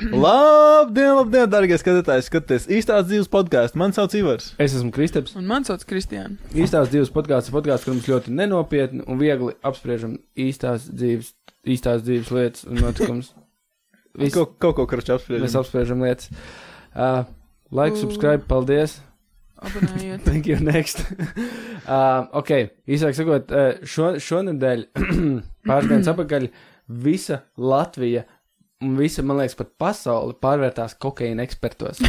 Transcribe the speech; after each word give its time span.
Labdien, 0.24 1.12
labdien, 1.18 1.48
darbie 1.50 1.76
skatītāji! 1.76 2.24
Skatieties, 2.24 2.66
īstās 2.72 3.04
dzīves 3.08 3.28
podkāstu. 3.32 3.76
Mani 3.80 3.96
sauc 3.96 4.14
Ivars. 4.16 4.46
Es 4.62 4.72
esmu 4.76 4.92
Kristaps. 4.94 5.34
Un 5.36 5.44
man 5.48 5.66
sauc 5.68 5.82
Kristiāna. 5.88 6.38
Īstās 6.56 6.88
dzīves 6.92 7.12
podkāsts 7.12 7.50
ir 7.50 7.56
podkāsts, 7.56 7.84
kur 7.84 7.96
mums 7.96 8.08
ļoti 8.08 8.32
nenopietni 8.38 9.04
un 9.04 9.20
viegli 9.20 9.52
apspriežam 9.66 10.16
īstās 10.40 10.86
dzīves, 10.88 11.34
īstās 11.68 12.06
dzīves 12.06 12.32
lietas 12.32 12.64
un 12.68 12.80
notikumus. 12.80 13.34
Viss, 14.20 14.34
kaut, 14.38 14.56
kaut 14.62 14.78
ko 14.80 14.88
kruču 14.88 15.18
Mēs 15.18 15.20
apspriežam. 15.20 15.60
apspriežam 15.60 16.06
lietas. 16.06 16.32
Uh, 16.94 17.28
like, 17.68 18.00
subscribe, 18.00 18.48
paldies. 18.48 18.96
Abonējiet. 19.60 20.24
Thank 20.30 20.48
you, 20.48 20.56
next. 20.64 21.04
uh, 21.84 22.24
ok, 22.40 22.56
īsāk 22.88 23.20
sakot, 23.20 23.52
šo, 23.84 24.14
šonadēļ, 24.16 24.88
pāris 25.68 25.92
dienas 25.92 26.12
atpakaļ, 26.14 26.52
visa 27.04 27.44
Latvija 27.60 28.24
un 28.82 28.96
visa, 28.98 29.22
man 29.26 29.40
liekas, 29.40 29.56
pat 29.58 29.70
pasaule 29.80 30.34
pārvērtās 30.40 30.96
kokaīna 31.02 31.44
ekspertos. 31.46 32.00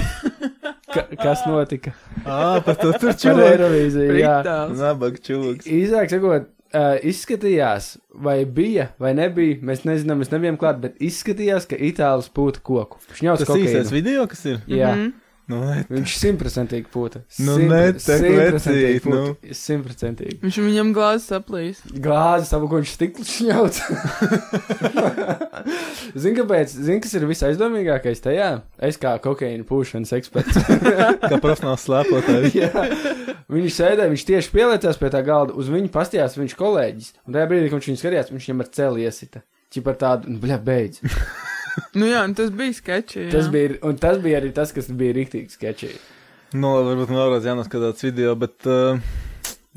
Ka, 0.92 1.06
kas 1.16 1.46
notika? 1.48 1.94
Ah, 2.28 2.58
par 2.66 2.76
to 2.76 2.90
tur 3.00 3.14
čūlis. 3.16 3.46
Eirovīziju, 3.54 4.16
jā. 4.20 4.34
Nabaga 4.76 5.22
čūlis. 5.24 5.64
Īsāk 5.72 6.12
sakot, 6.12 6.50
uh, 6.76 6.98
izskatījās, 7.08 7.94
vai 8.28 8.42
bija, 8.44 8.90
vai 9.00 9.14
nebija, 9.16 9.62
mēs 9.70 9.86
nezinām, 9.88 10.20
mēs 10.20 10.34
nebijām 10.34 10.58
klāt, 10.60 10.82
bet 10.84 11.00
izskatījās, 11.00 11.70
ka 11.72 11.80
itālis 11.80 12.28
pūta 12.36 12.60
koku. 12.68 13.00
Viņš 13.08 13.24
ņauts 13.24 13.46
Tas 13.46 13.54
īstais 13.56 13.72
kokaīnu. 13.88 13.96
video, 13.96 14.26
kas 14.34 14.44
ir? 14.52 14.60
Jā. 14.68 14.92
Mhm. 14.98 15.14
Nu, 15.50 15.58
ne. 15.66 15.82
Viņš 15.90 16.14
simtprocentīgi 16.20 16.88
pūta. 16.94 17.24
Nu, 17.44 17.58
ne, 17.60 17.80
simtprocentīgi 18.00 18.92
vecīt, 19.02 19.08
nu. 19.10 19.22
Simtprocentīgi. 19.58 20.38
Viņš 20.44 20.60
viņam 20.64 20.92
glāzes 20.96 21.34
aplīs. 21.36 21.82
Glāzi 21.92 22.48
savu 22.52 22.70
koņu 22.72 22.90
stiklu 22.92 23.26
šņauts. 23.28 23.82
Zini, 26.22 26.36
kāpēc? 26.38 26.76
Zini, 26.76 27.00
kas 27.04 27.16
ir 27.18 27.28
visaizdomīgākais 27.30 28.24
tajā? 28.24 28.50
Es 28.90 29.00
kā 29.02 29.16
kokaīna 29.24 29.66
pūšanas 29.68 30.14
eksperts. 30.20 30.62
Kā 31.32 31.38
profesionāls 31.38 31.86
slēpotājs. 31.88 32.58
Jā. 32.58 32.86
Viņš 33.52 33.78
sēdēja, 33.78 34.12
viņš 34.12 34.28
tieši 34.28 34.54
pieliecās 34.54 35.00
pie 35.00 35.12
tā 35.14 35.22
galda, 35.26 35.56
uz 35.58 35.70
viņu 35.72 35.92
pastījās 35.94 36.38
viņš 36.40 36.58
kolēģis. 36.60 37.14
Un 37.28 37.38
tajā 37.38 37.50
brīdī, 37.52 37.70
kad 37.72 37.80
viņš 37.80 37.92
viņu 37.92 38.02
skatījās, 38.02 38.34
viņš 38.34 38.50
viņam 38.50 38.64
ar 38.66 38.72
celi 38.78 39.08
iesita. 39.08 39.44
Či 39.72 39.84
par 39.86 39.96
tādu, 40.00 40.34
nu, 40.34 40.42
bļa, 40.42 40.58
beidz. 40.68 41.00
Nu 42.00 42.08
jā, 42.10 42.24
un 42.28 42.34
tas 42.38 42.50
bija 42.56 42.76
sketči. 42.76 43.28
jā. 43.28 43.32
Tas 43.34 43.50
bija, 43.54 43.76
un 43.88 44.00
tas 44.02 44.20
bija 44.24 44.42
arī 44.42 44.52
tas, 44.56 44.74
kas 44.76 44.90
bija 44.92 45.16
rīktīgi 45.18 45.54
sketčī. 45.56 45.92
Nu, 46.54 46.74
labi, 46.76 46.90
varbūt 46.92 47.14
vēlreiz 47.16 47.46
jānoskatās 47.48 48.04
video, 48.04 48.34
bet, 48.40 48.58
uh, 48.68 49.00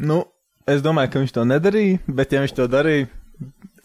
nu, 0.02 0.22
es 0.70 0.82
domāju, 0.82 1.12
ka 1.12 1.22
viņš 1.22 1.34
to 1.36 1.44
nedarīja, 1.46 2.00
bet 2.20 2.34
ja 2.34 2.42
viņš 2.42 2.56
to 2.56 2.66
darīja, 2.72 3.06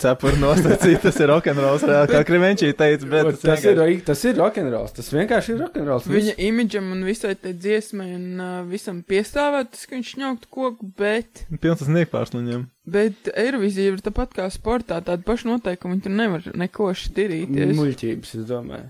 cepur 0.02 0.36
nostacīt, 0.40 1.00
tas 1.04 1.18
ir 1.22 1.30
rokenrols, 1.32 1.86
reāli, 1.88 2.10
kā 2.12 2.22
Krivenčī 2.28 2.72
teica, 2.78 3.08
bet 3.10 3.30
Bet 3.30 3.42
tas, 3.44 3.66
ir, 3.68 3.82
tas 4.08 4.24
ir 4.30 4.38
rokenrols, 4.40 4.94
tas 4.98 5.10
vienkārši 5.14 5.56
ir 5.56 5.64
rokenrols. 5.66 6.08
Viņa 6.10 6.36
imidžam 6.48 6.92
un 6.96 7.04
visai 7.08 7.36
tai 7.40 7.54
dziesmai 7.58 8.10
un 8.16 8.28
uh, 8.44 8.54
visam 8.70 9.02
piestāvēt, 9.08 9.74
tas, 9.76 9.88
ka 9.90 9.98
viņš 9.98 10.14
ņauktu 10.22 10.52
koku, 10.56 10.92
bet, 11.00 11.44
pilns 11.60 11.84
tas 11.84 11.92
niekpārsliņiem. 11.94 12.64
bet 12.90 13.34
Eirovizija 13.34 13.96
ir 13.96 14.06
tāpat 14.06 14.38
kā 14.40 14.48
sportā, 14.54 15.02
tāda 15.04 15.26
paša 15.28 15.52
noteikuma, 15.52 15.98
viņi 15.98 16.08
tur 16.08 16.16
nevar 16.16 16.50
neko 16.64 16.94
šķirīties. 17.04 17.76
muļķības, 17.80 18.34
es 18.40 18.50
domāju. 18.50 18.90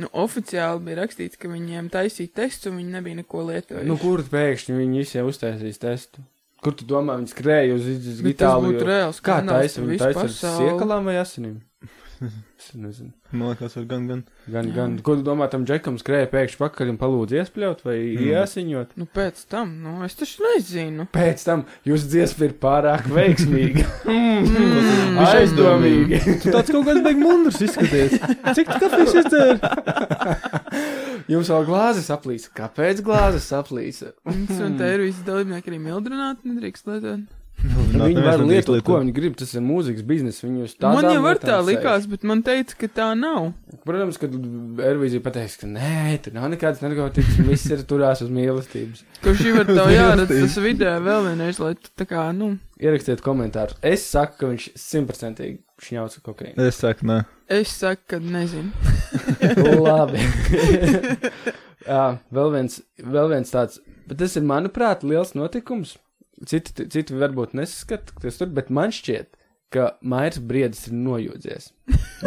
Nu, 0.00 0.08
oficiāli 0.16 0.80
bija 0.86 1.02
rakstīts, 1.02 1.36
ka 1.36 1.50
viņiem 1.52 1.90
taisīja 1.92 2.32
tests 2.40 2.68
un 2.70 2.78
viņi 2.80 2.94
nebija 2.94 3.18
neko 3.18 3.42
lietojuši. 3.50 3.88
Nu, 3.88 3.98
kur 4.00 4.22
pēkšņi 4.24 4.76
viņi 4.78 5.02
visiem 5.02 5.28
uztaisīs 5.28 5.80
testu? 5.82 6.24
Kur 6.60 6.76
tu 6.76 6.84
domā, 6.84 7.16
viņi 7.20 7.32
skrēja 7.32 7.74
uz, 7.78 7.86
Itāliju? 8.34 8.74
būtu 8.74 8.86
reāls 8.90 9.20
Kā 9.24 9.40
Viņi 9.40 9.94
visu 9.94 10.04
taisa 10.04 10.26
ar 10.26 10.58
siekalām 10.60 11.08
vai 11.08 11.16
asinīm? 11.22 11.58
es 12.20 12.74
nezinu. 12.76 13.14
Man 13.32 13.48
liekas, 13.54 13.76
var 13.78 13.84
gan, 13.88 14.02
gan. 14.10 14.18
Gan, 14.50 14.66
Jā. 14.68 14.74
gan, 14.76 14.96
ko 15.06 15.14
tu 15.16 15.22
domā, 15.24 15.46
tam 15.48 15.62
džekam 15.64 15.96
skrēja 15.96 16.28
pēkšņi 16.28 16.58
pakaļ 16.60 16.90
un 16.92 16.98
palūdz 17.00 17.32
iespļaut 17.38 17.80
vai 17.86 17.96
Mm. 17.96 18.26
iesiņot? 18.34 18.92
Nu, 19.00 19.06
pēc 19.08 19.40
tam, 19.48 19.72
nu, 19.80 19.94
es 20.04 20.18
taču 20.20 20.44
nezinu. 20.44 21.06
Pēc 21.14 21.44
tam 21.48 21.64
jūsu 21.88 22.10
dziesma 22.12 22.50
ir 22.50 22.56
pārāk 22.60 23.08
veiksmīga. 23.08 23.86
Mm. 24.10 25.16
Viņš 25.16 25.34
Aizdomīgi. 25.36 26.18
Tu 26.42 26.52
tāds 26.52 26.70
kaut 26.72 26.86
kāds 26.86 27.02
beigas 27.04 27.22
mundrs 27.24 27.60
izskaties. 27.66 28.14
Cik 28.56 28.70
tu 28.72 28.78
kafijas 28.84 29.14
izdzēri? 29.20 29.58
Jums 31.28 31.50
vēl 31.52 31.66
glāzes 31.68 32.08
aplīsa. 32.14 32.52
Kāpēc 32.56 33.02
glāzes 33.04 33.50
aplīsa? 33.56 34.14
Un 34.30 34.78
te 34.78 34.94
ir 34.94 35.04
visi 35.08 35.26
dalībnieki 35.26 35.72
arī 35.72 35.82
mildrināti, 35.82 36.48
nedrīkst 36.50 36.88
lietot. 36.90 37.28
Viņi 37.60 38.22
var 38.24 38.40
lietot, 38.40 38.78
ko 38.86 39.00
viņi 39.02 39.12
grib. 39.12 39.34
Tas 39.36 39.50
ir 39.52 39.60
mūzikas 39.64 40.04
biznesa. 40.06 40.48
Man 40.48 41.08
jau 41.10 41.20
var 41.24 41.40
tā 41.42 41.58
likās, 41.64 42.06
bet 42.08 42.24
man 42.24 42.40
teica, 42.46 42.76
ka 42.80 42.88
tā 43.00 43.08
nav. 43.18 43.50
Protams, 43.84 44.16
ka 44.20 44.30
Ervīzija 44.88 45.20
pateiks, 45.24 45.58
ka 45.60 45.68
nē, 45.68 46.16
tur 46.24 46.36
nav 46.38 46.48
nekādas 46.54 46.80
narkotikas. 46.84 47.36
Viss 47.44 47.68
ir 47.68 47.84
turās 47.88 48.24
uz 48.24 48.32
mīlestības. 48.32 49.04
Kurš 49.24 49.44
jau 49.44 49.58
var 49.58 49.68
tev 49.68 49.92
jāredz 49.92 50.32
tas 50.32 50.56
video 50.64 50.96
vēl 51.04 51.28
vienreiz, 51.28 51.60
lai 51.60 51.74
tu 51.76 51.92
tā 52.00 52.08
kā, 52.08 52.30
nu, 52.36 52.54
Ierakstiet 52.80 53.20
komentārus. 53.20 53.76
Es 53.84 54.06
saku, 54.08 54.38
ka 54.40 54.48
viņš 54.54 54.70
simtprocentīgi 54.80 55.58
šņauca 55.84 56.22
kokaīnu. 56.24 56.64
Es 56.64 56.80
saku, 56.80 57.04
nē. 57.10 57.18
Es 57.50 57.72
saku, 57.80 58.02
ka 58.14 58.20
nezinu. 58.22 58.70
Labi. 59.86 60.22
Jā, 61.90 62.04
vēl 62.34 62.54
viens, 62.54 62.78
vēl 63.00 63.32
viens 63.32 63.50
tāds, 63.52 63.80
bet 64.06 64.20
tas 64.20 64.36
ir, 64.38 64.46
manuprāt, 64.46 65.04
liels 65.06 65.34
notikums. 65.38 65.96
Citi, 66.48 66.86
citi 66.88 67.16
varbūt 67.20 67.52
nesaskata, 67.58 68.14
kas 68.20 68.38
tur, 68.40 68.48
bet 68.56 68.70
man 68.72 68.92
šķiet, 68.94 69.34
ka 69.70 69.90
Mairs 70.02 70.40
Briedis 70.42 70.86
ir 70.88 70.94
nojūdzies. 70.98 71.66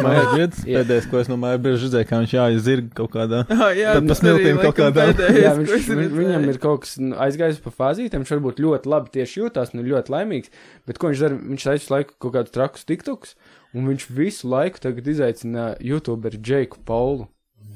Mājas 0.00 0.28
briedis. 0.32 0.60
Jā. 0.64 0.80
Pēdējais, 0.80 1.08
ko 1.10 1.18
es 1.20 1.28
no 1.30 1.36
mājas 1.40 1.60
brīža 1.64 1.88
redzēju, 1.88 2.08
kā 2.08 2.20
viņš 2.22 2.34
jāiz 2.36 2.62
zirga 2.64 2.94
kaut 3.00 3.10
kādā. 3.14 3.42
Ah, 3.52 3.66
jā, 3.76 3.96
tas 4.06 4.22
smiltīm 4.22 4.60
kaut 4.62 4.78
kādā. 4.78 5.08
pēdējais, 5.10 5.40
Jā, 5.42 5.52
viņš, 5.58 5.90
viņ, 5.90 6.14
viņam 6.20 6.46
ir 6.52 6.60
kaut 6.62 6.84
kas 6.86 6.94
nu, 7.02 7.12
aizgājis 7.26 7.60
pa 7.64 7.74
fāzītēm, 7.74 8.24
viņš 8.24 8.32
varbūt 8.36 8.62
ļoti 8.64 8.92
labi 8.94 9.12
tieši 9.18 9.42
jūtās, 9.42 9.74
nu 9.76 9.84
ļoti 9.86 10.14
laimīgs, 10.14 10.54
bet 10.88 11.02
ko 11.02 11.12
viņš 11.12 11.26
dara? 11.26 11.40
Viņš 11.52 11.68
visu 11.74 11.94
laiku 11.94 12.16
kaut 12.24 12.36
kādus 12.38 12.54
trakus 12.56 12.88
tiktoks, 12.88 13.36
un 13.74 13.86
viņš 13.90 14.06
visu 14.10 14.48
laiku 14.48 14.78
tagad 14.80 15.06
izaicina 15.06 15.74
youtuberu 15.80 16.38
Džeiku 16.40 16.78
Paulu. 16.86 17.28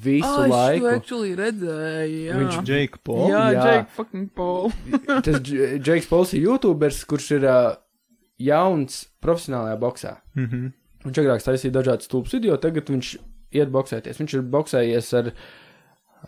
Visu 0.02 0.28
Ah, 0.28 0.44
to 0.44 0.50
laiku. 0.52 0.86
actually 0.94 1.34
redzēju, 1.34 2.18
jā. 2.28 2.34
Viņš 2.38 2.58
Jake 2.68 2.98
Paul. 3.02 3.28
Jā, 3.32 3.44
Jā. 3.52 3.64
Jake 3.66 3.90
fucking 3.96 4.28
Paul. 4.34 4.70
Tas 5.26 5.40
Dž- 5.42 5.80
Džeiks 5.82 6.06
Pauls 6.06 6.32
ir 6.34 6.42
youtubers, 6.46 7.00
kurš 7.04 7.30
ir 7.40 7.44
uh, 7.50 7.74
jauns 8.38 9.06
profesionālajā 9.24 9.78
boxā. 9.82 10.12
Mhm. 10.38 10.68
Viņš 11.08 11.18
agrāk 11.24 11.42
taisīja 11.42 11.74
dažādas 11.74 12.06
stulbas 12.06 12.32
video, 12.36 12.56
tagad 12.62 12.86
viņš 12.90 13.16
iet 13.58 13.70
boxēties. 13.74 14.18
Viņš 14.22 14.34
ir 14.38 14.46
boxējies 14.54 15.10
ar. 15.18 15.32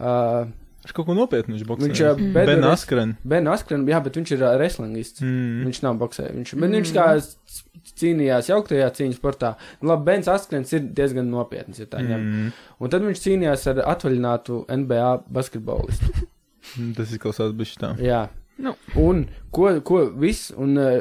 Uh, 0.00 0.50
Viņš 0.80 0.94
kaut 0.96 1.06
ko 1.10 1.14
nopietnu 1.14 1.52
viņš 1.58 1.64
boxē. 1.68 1.86
viņš 1.90 1.98
ir 2.00 2.14
Mm. 2.16 2.32
Ben 2.32 2.64
Askren. 2.64 3.10
Ben 3.22 3.44
Askren, 3.52 3.82
jā, 3.86 3.98
bet 4.02 4.14
viņš 4.16 4.30
ir 4.32 4.42
uh, 4.46 4.54
wrestlingists. 4.56 5.20
Mm. 5.20 5.66
Viņš 5.68 5.80
nav 5.84 5.98
boxējis. 6.00 6.32
Viņš, 6.38 6.52
bet 6.56 6.70
Mm. 6.70 6.76
viņš 6.80 6.92
kā 6.96 7.06
s- 7.20 7.64
cīnījās 8.00 8.48
jauktajā 8.50 8.88
cīņas 8.96 9.16
sportā. 9.20 9.54
Nu, 9.80 9.88
labi, 9.92 10.04
Bens 10.10 10.28
Askrens 10.28 10.72
ir 10.76 10.80
diezgan 10.96 11.30
nopietns, 11.32 11.78
ja 11.80 11.86
tā 11.90 12.02
ņem. 12.04 12.26
Mm. 12.26 12.50
Un 12.80 12.92
tad 12.92 13.02
viņš 13.06 13.22
cīnījās 13.26 13.66
ar 13.72 13.80
atvaļinātu 13.94 14.64
NBA 14.82 15.06
basketbolistu. 15.32 16.26
Tas 16.96 17.14
izklausās 17.16 17.54
bišķi 17.56 17.80
tā. 17.80 17.94
Jā. 18.04 18.26
Nu. 18.60 18.74
Un 19.00 19.24
ko, 19.56 19.70
ko 19.88 20.02
viss, 20.20 20.50
un 20.60 20.76
uh, 20.76 20.98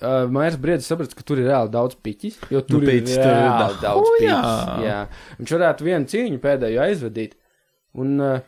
uh, 0.00 0.24
Mairs 0.32 0.56
Briedis 0.56 0.88
saprata, 0.88 1.12
ka 1.18 1.22
tur 1.28 1.42
ir 1.42 1.50
reāli 1.50 1.68
daudz 1.74 1.98
piķis, 2.00 2.38
jo 2.50 2.62
tur 2.64 2.80
Nu, 2.80 2.88
ir 2.88 3.02
piķis, 3.02 3.18
tur 3.20 3.28
ir 3.28 3.36
reāli 3.42 3.74
da- 3.76 3.82
daudz 3.84 4.08
O, 4.08 4.14
piķis. 4.16 4.32
jā. 4.32 4.80
Jā. 4.88 4.98
Viņš 5.42 5.52
varētu 5.58 5.84
vienu 5.90 6.08
cīņu 6.14 6.40
pēdējo 6.46 6.80
aizvadīt, 6.88 7.36
un 8.00 8.16
uh, 8.24 8.38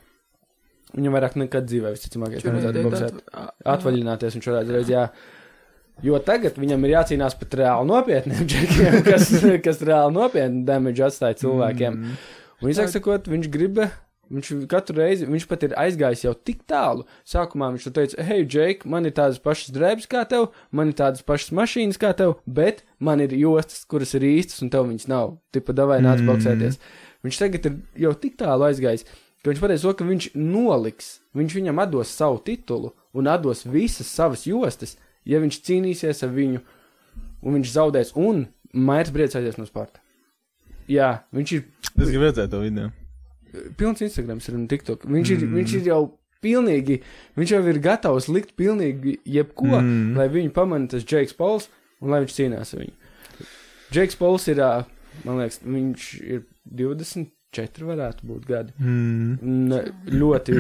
viņam 0.97 1.19
vairāk 1.19 1.37
nekad 1.45 1.69
dzīvē, 1.69 1.93
visticamāk, 1.99 2.39
ir 2.41 2.81
boxēt. 2.89 3.21
tā- 3.29 3.45
Atvaļināties 3.77 4.39
viņš 4.39 4.49
varētu 4.55 4.77
reiz, 4.79 4.89
jā. 4.97 5.05
Jo 6.05 6.19
tagad 6.21 6.59
viņam 6.61 6.83
ir 6.85 6.93
jācīnās 6.93 7.37
pat 7.41 7.55
reāli 7.57 7.89
nopietniem 7.89 8.43
džekiem, 8.51 8.99
kas, 9.07 9.31
kas 9.65 9.79
reāli 9.81 10.13
nopietni 10.17 10.65
damage 10.69 11.05
atstāja 11.07 11.39
cilvēkiem. 11.41 11.95
Mm. 12.03 12.19
Un, 12.61 12.73
izsaka 12.73 12.93
sakot, 12.93 13.31
viņš 13.33 13.49
grib, 13.53 13.81
viņš 14.33 14.51
katru 14.69 14.99
reizi, 15.01 15.29
viņš 15.31 15.47
pat 15.49 15.65
ir 15.65 15.75
aizgājis 15.81 16.25
jau 16.27 16.35
tik 16.37 16.63
tālu. 16.69 17.07
Sākumā 17.29 17.71
viņš 17.73 17.89
teica, 17.97 18.27
hei, 18.29 18.43
Džek, 18.45 18.85
man 18.89 19.09
ir 19.09 19.15
tādas 19.17 19.41
pašas 19.41 19.73
drēbes 19.77 20.09
kā 20.13 20.27
tev, 20.29 20.51
man 20.75 20.93
ir 20.93 20.99
tādas 21.01 21.25
pašas 21.25 21.55
mašīnas 21.57 22.01
kā 22.03 22.13
tev, 22.19 22.37
bet 22.45 22.83
man 23.01 23.25
ir 23.25 23.33
jostas, 23.37 23.85
kuras 23.89 24.13
ir 24.19 24.27
īstas, 24.29 24.61
un 24.65 24.73
tev 24.73 24.89
viņas 24.91 25.09
nav. 25.13 25.37
Tipa, 25.55 25.77
davai 25.77 26.03
nāc 26.05 26.21
Mm. 26.21 26.29
boxēties. 26.33 26.77
Viņš 27.25 27.41
tagad 27.41 27.67
ir 27.71 27.81
jau 28.05 28.13
tik 28.21 28.37
tālu 28.37 28.69
aizgājis, 28.69 29.07
ka 29.41 29.51
viņš 29.53 29.65
pateica, 29.65 29.97
ka 29.97 30.05
viņš 30.05 30.29
noliks, 30.37 31.09
viņš 31.37 31.57
viņam 31.57 31.81
atdos 31.87 32.13
savu 32.13 32.39
titulu 32.45 32.93
un 33.15 33.29
atdos 33.33 33.65
visas 33.65 34.07
savas 34.13 34.45
jostas, 34.45 34.97
ja 35.27 35.41
viņš 35.43 35.61
cīnīsies 35.67 36.23
ar 36.27 36.31
viņu, 36.35 36.61
un 37.43 37.59
viņš 37.59 37.73
zaudēs, 37.75 38.13
un 38.17 38.47
Mairs 38.73 39.11
Briedis 39.15 39.59
no 39.59 39.67
sporta. 39.67 40.01
Jā, 40.89 41.23
viņš 41.35 41.53
ir 41.57 41.65
Es 41.99 42.09
gribu 42.13 42.27
redzēt 42.29 42.51
to 42.51 42.61
video. 42.61 42.91
pilns 43.77 44.03
Instagrams 44.05 44.49
ir 44.49 44.55
un 44.55 44.67
TikTok. 44.69 45.05
Viņš 45.07 45.31
ir, 45.33 45.39
Mm. 45.47 45.55
viņš 45.57 45.75
ir 45.81 45.87
jau 45.89 46.19
pilnīgi, 46.43 47.01
viņš 47.37 47.51
jau 47.55 47.63
ir 47.69 47.79
gatavs 47.81 48.29
likt 48.29 48.55
pilnīgi 48.57 49.19
jebko, 49.25 49.81
Mm. 49.81 50.17
lai 50.17 50.29
viņu 50.29 50.53
pamanītu 50.53 50.91
tas 50.91 51.05
Džeiks 51.05 51.33
Pols 51.37 51.69
un 52.01 52.11
lai 52.11 52.21
viņš 52.25 52.35
cīnās 52.37 52.75
ar 52.75 52.81
viņu. 52.85 52.93
Džeiks 53.93 54.17
Pols 54.17 54.47
ir, 54.49 54.57
man 55.25 55.39
liekas, 55.39 55.61
viņš 55.65 56.21
ir 56.23 56.45
24 56.69 57.31
četri 57.57 57.89
varētu 57.89 58.29
būt 58.29 58.47
gadi. 58.49 58.75
Mm. 58.79 59.67
Uh, 59.73 59.91
ļoti 60.13 60.57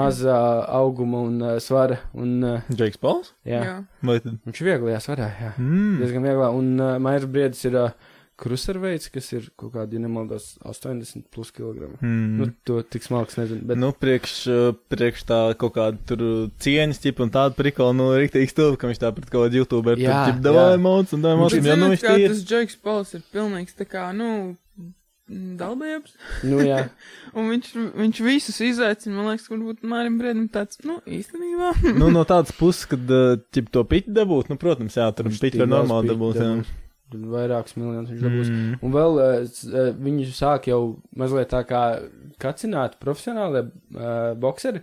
mazā 0.00 0.38
auguma 0.80 1.24
un 1.28 1.40
uh, 1.44 1.56
svara. 1.62 2.00
Un, 2.18 2.36
uh, 2.42 2.68
Džeiks 2.72 3.00
Pauls? 3.02 3.34
jā. 3.48 3.62
jā. 3.62 3.78
Jā. 3.78 4.36
Viņš 4.48 4.62
ir 4.62 4.70
vieglajā 4.72 5.00
svarā, 5.04 5.32
jā. 5.40 5.54
Mm. 5.60 5.98
Diezgan 6.02 6.30
vieglā. 6.30 6.52
Un 6.56 6.76
uh, 6.80 6.94
Maijas 7.02 7.26
briedis 7.30 7.64
ir 7.68 7.76
uh, 7.78 7.90
kruserveids, 8.38 9.08
kas 9.10 9.26
ir 9.34 9.48
kaut 9.58 9.72
kādi, 9.74 9.98
ja 9.98 10.04
nemaldos, 10.04 10.52
80 10.62 11.26
plus 11.34 11.50
kg. 11.54 11.88
Mm. 11.98 12.36
Nu, 12.38 12.46
to 12.68 12.80
tik 12.86 13.02
smalks 13.02 13.38
nezinu. 13.38 13.66
Bet, 13.66 13.80
nu, 13.82 13.90
priekš, 13.90 14.34
priekš 14.92 15.24
tā 15.28 15.40
kaut 15.58 15.74
kāda 15.74 15.98
tur 16.06 16.22
cieņas 16.62 17.02
ķipa 17.02 17.26
un 17.26 17.34
tāda 17.34 17.58
prikola, 17.58 17.96
nu, 17.98 18.12
rīktīgi 18.14 18.52
stūra, 18.52 18.78
ka 18.78 18.90
viņš 18.92 19.02
tā 19.02 19.10
pret 19.16 19.26
kaut 19.32 19.48
kādu 19.48 19.62
youtuberu 19.62 19.98
tur 19.98 20.06
Jā, 20.06 20.22
ķip 20.30 20.40
davāja 20.46 20.76
jā. 20.76 20.82
mods 20.86 21.16
un 21.16 21.26
davāja 21.26 21.42
mods, 21.42 21.58
jo, 21.58 21.78
nu, 21.82 21.90
viņš 21.96 22.06
tie 22.06 22.16
ir. 22.22 22.34
tas 22.36 22.46
Džeks 22.52 22.78
Pauls 22.86 23.14
ir 23.18 23.26
pilnīgs 23.34 23.78
tā 23.78 23.88
kā, 23.90 24.06
nu, 24.14 24.30
dalbējums. 25.28 26.16
nu, 26.48 26.60
jā. 26.64 26.82
Un 27.36 27.50
viņš, 27.52 27.70
viņš 27.98 28.20
visus 28.24 28.60
izaicina, 28.64 29.14
man 29.16 29.30
liekas, 29.32 29.48
varbūt 29.52 29.86
Mārim 29.88 30.18
Brēdim 30.20 30.48
tāds, 30.52 30.80
nu, 30.88 30.98
īstenībā. 31.04 31.74
Nu, 31.98 32.10
no 32.14 32.24
tādas 32.32 32.54
puses, 32.56 32.88
kad, 32.90 33.04
uh, 33.12 33.38
ķip, 33.54 33.70
to 33.74 33.84
piķi 33.88 34.14
dabūt, 34.16 34.52
nu, 34.52 34.58
protams, 34.60 34.96
jā, 34.98 35.08
tur 35.16 35.30
piķi 35.32 35.64
var 35.64 35.72
normāli 35.78 36.12
dabūt, 36.14 36.40
jā. 36.42 36.52
Vairākus 37.08 37.76
miljonus 37.78 38.10
viņš 38.12 38.24
dabūs. 38.24 38.48
Mm. 38.52 38.72
Un 38.84 38.92
vēl 38.92 39.14
uh, 39.16 39.36
uh, 39.48 39.90
viņi 39.96 40.26
sāk 40.36 40.68
jau 40.68 40.80
mazliet 41.16 41.48
tā 41.54 41.62
kā 41.68 41.82
kacināt 42.40 42.98
profesionālie 43.00 43.64
uh, 43.68 44.34
boxeri, 44.40 44.82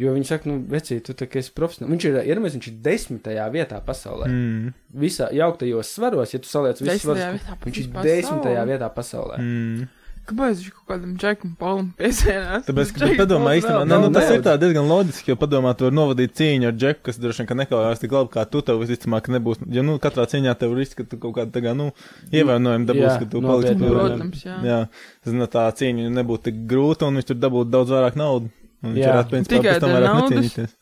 jo 0.00 0.14
viņi 0.14 0.28
saka, 0.28 0.50
nu, 0.50 0.60
vecīt, 0.70 1.02
tu 1.06 1.16
tā 1.18 1.28
kā 1.30 1.40
esi 1.42 1.52
profesionāls. 1.54 1.92
Viņš 1.94 2.06
ir, 2.10 2.20
iedomājies, 2.26 2.56
viņš 2.58 2.70
ir 2.70 2.78
desmitajā 2.84 3.48
vietā 3.54 3.80
pasaulē. 3.84 4.30
Mm. 4.30 4.72
Visā 5.04 5.28
jauktajos 5.34 5.92
svaros, 5.96 6.34
ja 6.34 6.40
tu 6.42 6.50
saliec 6.50 6.80
visus 6.82 7.04
svarus, 7.04 7.52
viņš 7.66 7.84
ir 7.84 7.92
desmitajā 8.00 8.64
vietā 8.70 8.90
pasaulē. 8.94 9.42
Mm. 9.42 9.92
Kāpēc 10.24 10.56
viņš 10.56 10.68
kaut 10.72 10.84
kādam 10.88 11.10
Džekam 11.20 11.50
Paulam 11.60 11.88
piesienās? 11.98 12.62
Tāpēc, 12.64 12.92
ka 12.96 13.08
padomā 13.18 13.58
īstenībā, 13.58 13.82
ne, 13.84 13.98
nu, 14.00 14.08
daudz. 14.08 14.16
tas 14.16 14.30
ir 14.32 14.44
tā 14.46 14.54
diezgan 14.62 14.88
loģiski, 14.88 15.34
jo 15.34 15.36
padomā, 15.36 15.74
tu 15.76 15.84
vari 15.84 15.98
novadīt 15.98 16.32
cīņu 16.40 16.70
ar 16.70 16.78
džeku, 16.78 17.02
kas 17.10 17.20
droši 17.20 17.42
vien, 17.42 17.48
ka 17.50 17.58
nekaujās 17.60 18.00
tik 18.00 18.16
labi, 18.16 18.32
kā 18.32 18.46
tu 18.48 18.64
tev 18.64 18.80
visticamāk 18.80 19.28
nebūs. 19.36 19.60
Jo, 19.68 19.84
nu, 19.84 19.98
katrā 20.00 20.24
cīņā 20.32 20.56
tev 20.56 20.72
ir 20.72 20.80
risks, 20.80 20.96
ka 20.96 21.04
tu 21.10 21.20
kaut 21.20 21.36
kādā, 21.36 21.52
tā 21.52 21.60
kā, 21.66 21.76
nu, 21.76 21.90
ievērojami 22.32 22.88
dabūsi, 22.88 23.04
Jā, 23.04 23.20
ka 23.20 23.30
tu 23.34 23.44
paliksi. 23.44 23.76
Protams, 23.84 24.48
jā. 24.48 24.58
Jā, 24.64 24.82
zinu, 25.28 25.50
tā 25.52 25.68
cīņa 25.76 26.08
nebūtu 26.16 26.48
tik 26.48 26.64
grūta, 26.72 27.12
un 27.12 27.20
viņš 27.20 27.28
tur 27.34 27.42
dabūtu 27.44 27.76
daudz 27.76 27.92
vairāk 27.92 28.16
naudas. 28.16 28.63
Un 28.84 28.94
viņš 28.94 29.04
Jā. 29.04 29.18
pēc 29.32 29.50
tam 29.50 29.62
dēļ 29.64 29.84
vairāk 29.88 30.08
naudas? 30.14 30.38
necīnīties. 30.38 30.74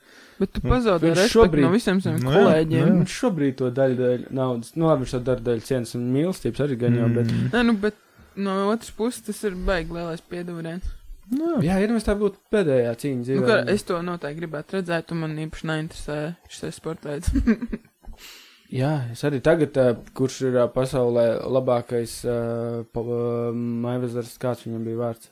Bet 0.42 0.52
tu 0.56 0.60
Nu, 0.64 0.70
pazaudē 0.72 1.06
viņš 1.06 1.18
respektu 1.20 1.34
šobrīd- 1.38 1.62
no 1.62 1.70
visiem 1.76 1.98
saviem 2.02 2.22
Nu 2.24 2.30
jā, 2.32 2.38
kolēģiem. 2.40 2.80
nu 2.82 2.92
jā. 2.92 2.94
Viņš 3.02 3.18
šobrīd 3.22 3.56
to 3.60 3.68
daļu 3.76 3.96
dēļ 4.00 4.24
naudas, 4.38 4.72
nu, 4.76 4.86
labi, 4.88 5.04
viņš 5.04 5.12
to 5.14 5.20
dara 5.28 5.40
dēļ 5.48 5.60
cienas 5.68 5.94
un 5.94 6.08
mīlestības 6.16 6.64
arī 6.66 6.78
gan 6.80 6.96
jau, 6.98 7.08
bet. 7.14 7.26
Mm. 7.30 7.50
Nē, 7.52 7.62
nu, 7.68 7.74
bet 7.84 7.94
no 8.36 8.56
otras 8.72 8.90
puses 8.90 9.22
tas 9.28 9.44
ir 9.44 9.54
baigi 9.68 9.92
lielais 9.94 10.24
piedāvājums. 10.32 10.90
Nu, 11.32 11.62
jā. 11.62 11.68
Jā, 11.68 11.76
iedomājieties, 11.86 12.08
tā 12.08 12.16
būtu 12.18 12.36
pēdējā 12.52 12.92
cīņa 13.04 13.22
dzīvē. 13.28 13.40
Nu, 13.40 13.46
kā, 13.46 13.58
es 13.76 13.82
to 13.86 14.00
noteikti 14.02 14.40
gribētu 14.42 14.76
redzēt, 14.80 15.12
un 15.14 15.20
man 15.22 15.36
īpaši 15.46 15.68
neinteresē 15.70 16.18
šis 16.50 16.74
sporta 16.80 17.12
veids. 17.12 17.30
Jā, 18.72 18.90
es 19.12 19.20
arī 19.28 19.38
tagad, 19.44 19.76
kurš 20.16 20.38
ir 20.48 20.54
pasaulē 20.72 21.26
labākais 21.44 22.14
uh, 22.24 23.52
maivezars, 23.52 24.38
kāds 24.40 24.64
viņam 24.64 24.86
bija 24.88 24.96
vārds? 25.02 25.28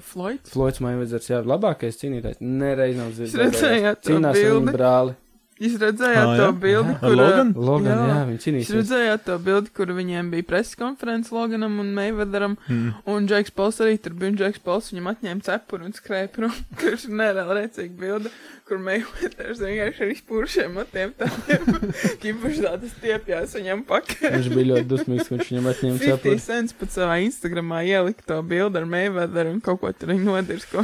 Floyd? 0.00 0.40
Floyds 0.48 0.80
Maivezars, 0.80 1.28
jā, 1.28 1.42
labākais 1.44 1.98
cīnītājs. 2.00 2.40
Nereiz 2.40 2.96
nav 2.96 3.12
dzirdējis. 3.12 4.00
Cīnās 4.06 4.38
ar 4.38 4.56
viņu 4.56 4.72
brāli. 4.72 5.16
Jūs 5.62 5.74
redzējāt 5.78 6.26
Ā, 6.26 6.36
to 6.40 6.46
bildi, 6.58 6.94
kur. 6.98 7.14
Logan? 7.18 7.50
Logan, 7.54 7.90
jā, 7.92 8.06
Jā. 8.08 8.14
jā 8.16 8.22
viņi 8.30 8.62
Jūs 8.62 8.70
redzējāt 8.80 9.24
to 9.28 9.36
bildi, 9.46 9.70
kur 9.76 9.92
viņiem 9.94 10.30
bija 10.32 10.46
preses 10.48 10.74
konferences 10.80 11.30
Loganam 11.34 11.76
un 11.82 11.92
Mayweatheram, 11.96 12.56
Mm. 12.68 12.94
un 13.06 13.26
Džeks 13.28 13.50
Pauls 13.54 13.78
arī 13.82 13.98
tur 14.02 14.12
bija, 14.18 14.32
un 14.32 14.38
Džeks 14.40 14.60
Pauls 14.64 14.90
viņam 14.92 15.10
atņēma 15.12 15.44
cepuru 15.46 15.86
un 15.86 15.92
skrēja 15.96 16.30
prom, 16.34 16.52
kurš 16.80 17.06
ir 17.08 17.14
nereāli 17.20 17.56
rēcīga 17.60 17.96
bilde, 18.00 18.32
kur 18.68 18.78
Mayweathers 18.82 19.60
vienkārši 19.62 20.02
ar 20.06 20.12
izpūrušiem 20.16 20.74
matiem 20.78 21.12
tādiem, 21.18 21.66
ķipuši 22.22 22.64
tādas 22.66 22.94
stiepjās 22.98 23.54
viņam 23.58 23.84
pakaļ. 23.90 24.36
Viņš 24.38 24.50
bija 24.56 24.68
ļoti 24.72 24.88
dusmīgs, 24.94 25.28
ka 25.28 25.36
viņš 25.36 25.52
viņam 25.52 25.68
atņēma 25.74 25.98
50 26.02 26.16
cepuri. 26.16 26.42
cents 26.46 26.76
pat 26.82 26.94
savā 26.96 27.18
Instagramā 27.26 27.82
ielika 27.86 28.26
to 28.32 28.40
bildi 28.42 28.82
ar 28.82 28.88
Mayweatheru 28.96 29.54
un 29.54 29.60
kaut 29.62 29.82
ko 29.82 29.92
tur 29.94 30.14
viņa 30.14 30.26
nodirs, 30.26 30.66
ko 30.72 30.82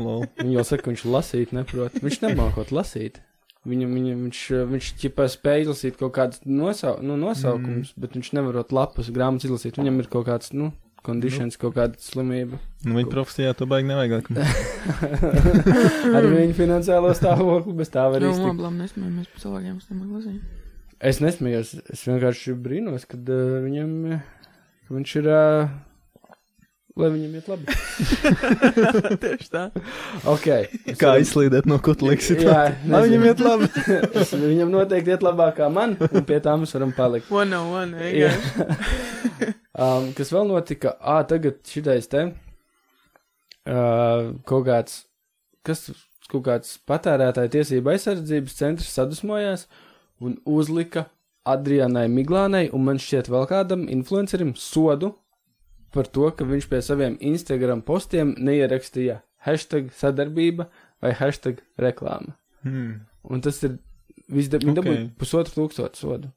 Lol. 0.00 0.26
Viņi 0.40 0.58
jau 0.58 0.64
saka, 0.66 0.82
ka 0.86 0.90
viņš 0.94 1.04
lasīt 1.14 1.54
neprot. 1.54 2.00
Viņš 2.02 2.20
nemākot 2.26 2.72
lasīt. 2.74 3.20
Viņam, 3.64 3.92
viņam, 3.96 4.24
viņš, 4.26 4.40
viņš 4.68 4.88
ķipā 5.00 5.24
spēj 5.32 5.62
izlasīt 5.64 5.94
kaut 5.96 6.12
kādus 6.18 6.42
nosau, 6.44 6.98
nu, 7.00 7.14
nosaukumus, 7.16 7.94
mm. 7.94 8.02
bet 8.02 8.18
viņš 8.18 8.34
nevarot 8.36 8.74
lapas 8.76 9.08
grāmatas 9.14 9.48
izlasīt. 9.48 9.78
Viņam 9.80 10.02
ir 10.02 10.08
kaut 10.12 10.26
kāds, 10.28 10.50
nu, 10.52 10.68
conditions, 11.04 11.56
kaut 11.60 11.76
kāda 11.78 12.00
slimība. 12.00 12.58
Nu, 12.84 12.96
viņa 12.98 13.12
profesijā 13.12 13.54
to 13.56 13.68
baigi 13.70 13.88
nevajag. 13.88 14.28
Ar 16.16 16.28
viņu 16.28 16.56
finansiālo 16.56 17.14
stāvokli, 17.16 17.76
bez 17.80 17.92
tā 17.92 18.04
var 18.12 18.24
Nu, 18.24 18.32
iztikt. 18.32 18.60
labi, 18.60 18.82
nesmējamies 18.82 19.32
par 19.32 19.44
cilvēkiem, 19.46 19.80
kas 19.80 19.92
nemāk 19.92 20.14
lasīt. 20.18 20.60
Es 21.04 21.20
nesmējos, 21.20 21.74
es 21.92 22.04
vienkārši 22.08 22.54
brīnos, 22.64 23.04
kad 23.08 23.32
uh, 23.32 23.58
viņam, 23.64 23.96
uh, 24.12 24.52
ka 24.88 24.96
viņš 24.96 25.16
ir, 25.20 25.28
uh, 25.32 25.74
lai 27.00 27.08
viņam 27.10 27.32
iet 27.40 27.48
labi. 27.50 27.74
Tieši 29.24 29.48
tā. 29.50 29.62
Ok. 30.30 30.46
es 30.86 30.98
Kā 31.00 31.10
varu- 31.14 31.24
izslīdēt 31.24 31.66
no 31.70 31.78
kutliks? 31.82 32.28
Jā, 32.38 32.60
Lai 32.92 33.00
viņam 33.08 33.26
iet 33.30 33.42
labi. 33.42 33.68
Es, 34.20 34.30
viņam 34.52 34.70
noteikti 34.74 35.14
iet 35.14 35.24
labāk 35.26 35.56
kā 35.58 35.68
man, 35.74 35.96
un 36.06 36.24
pie 36.28 36.38
tā 36.44 36.54
mēs 36.60 36.74
varam 36.76 36.92
palikt. 36.96 37.30
One 37.34 37.56
on 37.58 37.72
one, 37.80 38.10
Jā. 38.14 38.30
vienkārši. 38.30 39.52
um, 39.74 40.10
kas 40.18 40.30
vēl 40.34 40.46
notika? 40.52 40.94
Ā, 41.02 41.18
tagad 41.30 41.58
šitais 41.70 42.06
te. 42.12 42.28
Uh, 43.64 44.34
kaut 44.44 44.66
kāds, 44.68 44.98
kas, 45.64 45.86
kaut 46.28 46.44
kāds 46.46 46.74
patērētāja 46.88 47.48
tiesība 47.58 47.94
aizsardzības 47.94 48.58
centrs 48.58 48.90
sadusmojās 48.92 49.66
un 50.20 50.34
uzlika 50.44 51.06
Adrianai 51.48 52.06
Miglānai 52.12 52.66
un 52.76 52.84
man 52.86 53.00
šķiet 53.00 53.30
vēl 53.32 53.46
kādam 53.48 53.86
influencerim 53.92 54.52
sodu 54.56 55.14
par 55.94 56.10
to, 56.10 56.28
ka 56.34 56.46
viņš 56.48 56.68
pie 56.70 56.82
saviem 56.84 57.16
Instagram 57.22 57.82
postiem 57.86 58.34
neierakstīja 58.38 59.20
hashtag 59.46 59.90
sadarbība 59.96 60.68
vai 61.02 61.12
hashtag 61.16 61.60
reklāma. 61.80 62.36
Mm. 62.64 63.04
Un 63.30 63.44
tas 63.44 63.60
ir, 63.66 63.78
visda, 64.28 64.60
viņi 64.62 64.74
Ok. 64.74 64.80
dabūja 64.80 65.04
pusotru 65.20 65.62
tūkstošu 65.62 66.00
sodu 66.00 66.32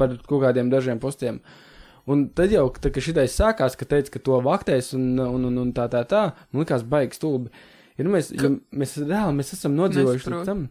par 0.00 0.16
kaut 0.24 0.40
kādiem 0.46 0.70
dažiem 0.72 1.00
postiem. 1.02 1.42
Un 2.10 2.24
tad 2.34 2.52
jau, 2.54 2.64
tā, 2.72 2.88
kad 2.88 3.04
šitais 3.04 3.36
sākās, 3.36 3.76
ka 3.76 3.86
teica, 3.88 4.14
ka 4.16 4.22
to 4.24 4.40
vaktēs 4.44 4.94
un, 4.96 5.12
un, 5.20 5.44
un, 5.50 5.60
un 5.66 5.72
tā, 5.76 5.84
tā, 5.92 6.00
tā, 6.08 6.30
man 6.50 6.64
likās 6.64 6.86
baigi 6.88 7.18
stulbi. 7.18 7.52
Ir 8.00 8.08
mēs, 8.08 8.32
ka... 8.40 8.54
mēs 8.72 8.96
reāli, 9.02 9.36
mēs 9.36 9.52
esam 9.58 9.76
nodzīvojuši 9.76 10.32
līdz 10.32 10.48
tam, 10.48 10.64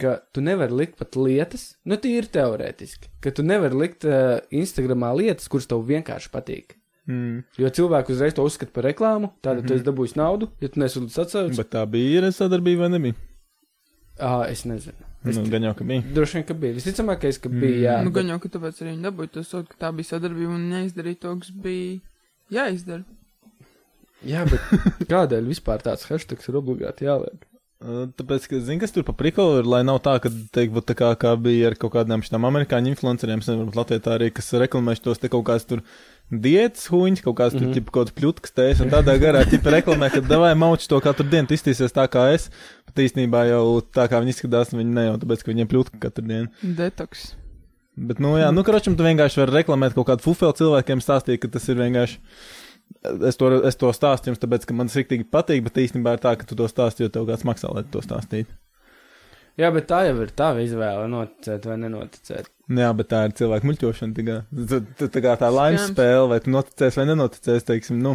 ka 0.00 0.16
tu 0.32 0.40
nevari 0.40 0.78
likt 0.80 0.96
pat 0.96 1.18
lietas, 1.20 1.74
nu 1.84 2.00
tīri 2.00 2.32
teorētiski, 2.32 3.12
ka 3.20 3.34
tu 3.36 3.44
nevari 3.44 3.82
likt 3.82 4.08
uh, 4.08 4.38
Instagramā 4.56 5.12
lietas, 5.20 5.50
kuras 5.52 5.68
tev 5.68 5.84
vienkārši 5.90 6.32
patīk. 6.32 6.79
Mm. 7.10 7.42
Jo 7.58 7.70
cilvēki 7.80 8.14
uzreiz 8.14 8.34
to 8.36 8.44
uzskata 8.46 8.70
par 8.76 8.84
reklāmu, 8.86 9.32
tātad 9.42 9.62
mm 9.62 9.64
-hmm. 9.64 9.66
tu 9.68 9.74
Mhm. 9.74 9.80
esi 9.80 9.88
dabūjis 9.90 10.16
naudu, 10.16 10.48
ja 10.60 10.68
tu 10.68 10.80
nesūdz 10.80 11.18
atsauci. 11.24 11.56
Bet 11.56 11.70
tā 11.74 11.82
bija 11.90 12.18
ir 12.22 12.32
sadarbība 12.32 12.86
vai 12.86 12.88
nebija? 12.94 13.14
Ah, 14.20 14.44
es 14.50 14.64
nezinu. 14.64 14.94
Es 15.24 15.36
Nu, 15.36 15.44
gan 15.50 15.62
jau, 15.62 15.74
ka 15.74 15.84
bija. 15.84 16.02
Droši 16.14 16.34
vien, 16.34 16.44
ka 16.46 16.54
bija. 16.54 16.74
Visticamākais, 16.74 17.40
ka 17.40 17.48
bija. 17.48 17.76
Mm. 17.76 17.82
Jā, 17.84 18.04
Nu, 18.04 18.10
bet- 18.10 18.14
gan 18.22 18.28
jau, 18.32 18.38
ka 18.40 18.48
tāpēc 18.48 18.80
arī 18.82 18.90
viņi 18.96 19.02
dabūja 19.10 19.30
to 19.32 19.40
sodu, 19.44 19.66
ka 19.68 19.76
tā 19.86 19.92
bija 19.96 20.04
sadarbība 20.16 20.54
un 20.54 20.70
neizdarīja 20.70 21.20
to, 21.20 21.36
kas 21.40 21.50
bija 21.50 22.00
jāizdara. 22.50 23.04
Jā, 24.26 24.44
bet 24.50 24.60
kādēļ 25.12 25.46
vispār 25.48 25.80
tāds 25.82 26.04
hashtags 26.10 26.48
ir 26.48 26.54
obligāti 26.60 27.06
jāliek? 27.08 27.46
Tāpēc, 27.80 28.44
ka, 28.48 28.58
zini, 28.60 28.76
kas 28.82 28.92
tur 28.92 29.02
pa 29.08 29.12
prikolu 29.16 29.62
ir, 29.62 29.64
lai 29.64 29.80
nav 29.82 30.02
tā, 30.04 30.18
ka, 30.20 30.28
teikt, 30.52 30.74
tā 30.84 30.92
kā, 30.94 31.16
kā 31.16 31.30
bija 31.40 31.70
ar 31.70 31.74
kaut 31.80 31.94
kādām 31.94 32.20
šitām 32.20 32.44
amerikāņu 32.44 32.92
influenceriem, 32.92 33.40
varbūt 33.40 33.78
Latvijā 33.78 34.00
tā 34.04 34.18
arī, 34.18 34.28
kas 34.36 34.52
reklamē 34.52 35.00
tos 35.00 35.16
te 35.18 35.28
kaut 35.32 35.46
kāds 35.48 35.64
tur 35.64 35.80
diētas 36.30 36.86
huņas, 36.92 37.22
kaut 37.24 37.36
kāds 37.40 37.52
tur, 37.56 37.62
Mhm. 37.66 37.70
mm 37.70 37.74
-hmm. 37.80 37.90
kaut 37.90 38.08
kāds 38.08 38.14
pļutkas 38.20 38.52
tēs, 38.54 38.80
un 38.82 38.90
tādā 38.90 39.18
garā, 39.18 39.44
tipa 39.50 39.70
reklamē, 39.70 40.10
ka 40.12 40.20
davai 40.20 40.54
mauč 40.54 40.86
to 40.86 41.00
katru 41.00 41.26
dienu, 41.28 41.46
tu 41.48 41.54
iztīsies 41.54 41.92
tā 41.92 42.06
kā 42.08 42.32
es, 42.34 42.50
bet 42.86 42.96
īstenībā 43.06 43.48
jau 43.48 43.80
tā 43.82 44.08
kā 44.08 44.20
viņi 44.22 44.30
izskatās, 44.34 44.70
viņi 44.72 44.94
ne 44.94 45.04
jau 45.06 45.16
tāpēc, 45.18 45.42
ka 45.44 45.50
viņiem 45.52 45.68
pļutka 45.68 45.98
katru 46.00 46.26
dienu. 46.26 46.48
Detoks. 46.62 47.34
Bet, 47.96 48.18
nu, 48.20 48.36
jā, 48.38 48.50
nu, 48.54 48.62
karočam, 48.62 48.96
tu 48.96 49.02
vienkārši 49.02 49.36
vari 49.42 49.62
reklamēt 49.62 49.94
kaut 49.94 50.06
kādu 50.06 50.22
fufelu 50.22 50.52
cilvēkiem, 50.52 51.00
stāstīt, 51.00 51.38
ka 51.38 51.48
tas 51.48 51.68
ir 51.68 51.76
vienkārši. 51.76 52.18
Es 53.26 53.36
to, 53.36 53.50
es 53.66 53.76
to 53.76 53.90
stāstu 53.92 54.30
jums, 54.30 54.38
tāpēc, 54.38 54.64
ka 54.66 54.74
man 54.74 54.86
tas 54.88 54.96
rīktīgi 54.96 55.24
patīk, 55.30 55.62
bet 55.62 55.74
īstenībā 55.74 56.12
ir 56.12 56.18
tā, 56.18 56.36
ka 56.38 56.44
tu 56.46 56.54
to 56.54 56.66
stāsti, 56.68 57.00
jo 57.02 57.08
tev 57.08 57.26
kāds 57.26 57.44
maksā, 57.44 57.74
lai 57.74 57.82
tu 57.82 57.98
to 57.98 58.00
stāstītu. 58.06 58.50
Jā, 59.58 59.70
bet 59.74 59.88
tā 59.90 60.04
jau 60.06 60.14
ir 60.22 60.30
tava 60.36 60.62
izvēle, 60.62 61.08
noticēt 61.10 61.66
vai 61.68 61.76
nenoticēt. 61.82 62.48
Jā, 62.70 62.90
bet 62.94 63.08
tā 63.10 63.24
ir 63.26 63.34
cilvēka 63.40 63.66
muļķošana. 63.66 64.14
Tā 64.14 64.36
tā, 64.70 64.78
tā, 65.00 65.08
tā, 65.10 65.22
kā 65.24 65.34
tā 65.40 65.50
laimes 65.50 65.88
spēle, 65.90 66.28
vai 66.30 66.38
tu 66.44 66.52
noticēsi 66.54 67.00
vai 67.00 67.06
nenoticēsi. 67.10 67.66
Teiksim, 67.66 67.98
nu, 68.04 68.14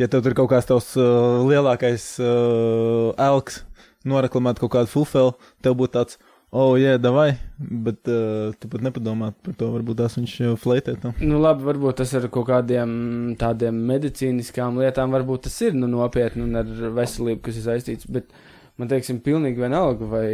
ja 0.00 0.08
tev 0.08 0.24
tur 0.24 0.36
kaut 0.38 0.48
kāds 0.54 0.68
tavs 0.70 0.94
uh, 0.96 1.42
lielākais 1.44 2.06
uh, 2.24 3.12
elks, 3.20 3.62
noreklamēt 4.08 4.62
kaut 4.62 4.72
kādu 4.78 4.92
fufeli, 4.94 5.34
tev 5.62 5.76
būtu 5.78 5.94
tāds, 5.98 6.16
oh, 6.56 6.72
jā, 6.80 6.96
davai, 7.00 7.34
bet 7.60 8.08
uh, 8.08 8.56
tu 8.56 8.70
pat 8.72 8.86
nepadomā 8.88 9.32
par 9.44 9.58
to, 9.60 9.68
varbūt 9.74 10.00
tās 10.00 10.16
viņš 10.16 10.38
uh, 10.46 10.54
fleitē 10.60 10.96
tam. 11.02 11.12
Nu, 11.20 11.36
labi, 11.42 11.68
varbūt 11.68 12.00
tas 12.00 12.16
ar 12.16 12.30
kaut 12.32 12.48
kādiem 12.48 13.36
tādiem 13.40 13.76
medicīniskām 13.92 14.80
lietām, 14.80 15.12
varbūt 15.12 15.50
tas 15.50 15.60
ir 15.68 15.76
nu, 15.76 15.90
nopietni 15.92 16.48
un 16.48 16.64
ar 16.64 16.72
veselību, 16.96 17.44
kas 17.44 17.60
ir 17.60 17.68
saistīts. 17.68 18.08
Bet 18.08 18.32
man 18.80 18.90
teiksim, 18.90 19.20
pilnīgi 19.24 19.62
vienalga, 19.62 20.08
vai 20.08 20.28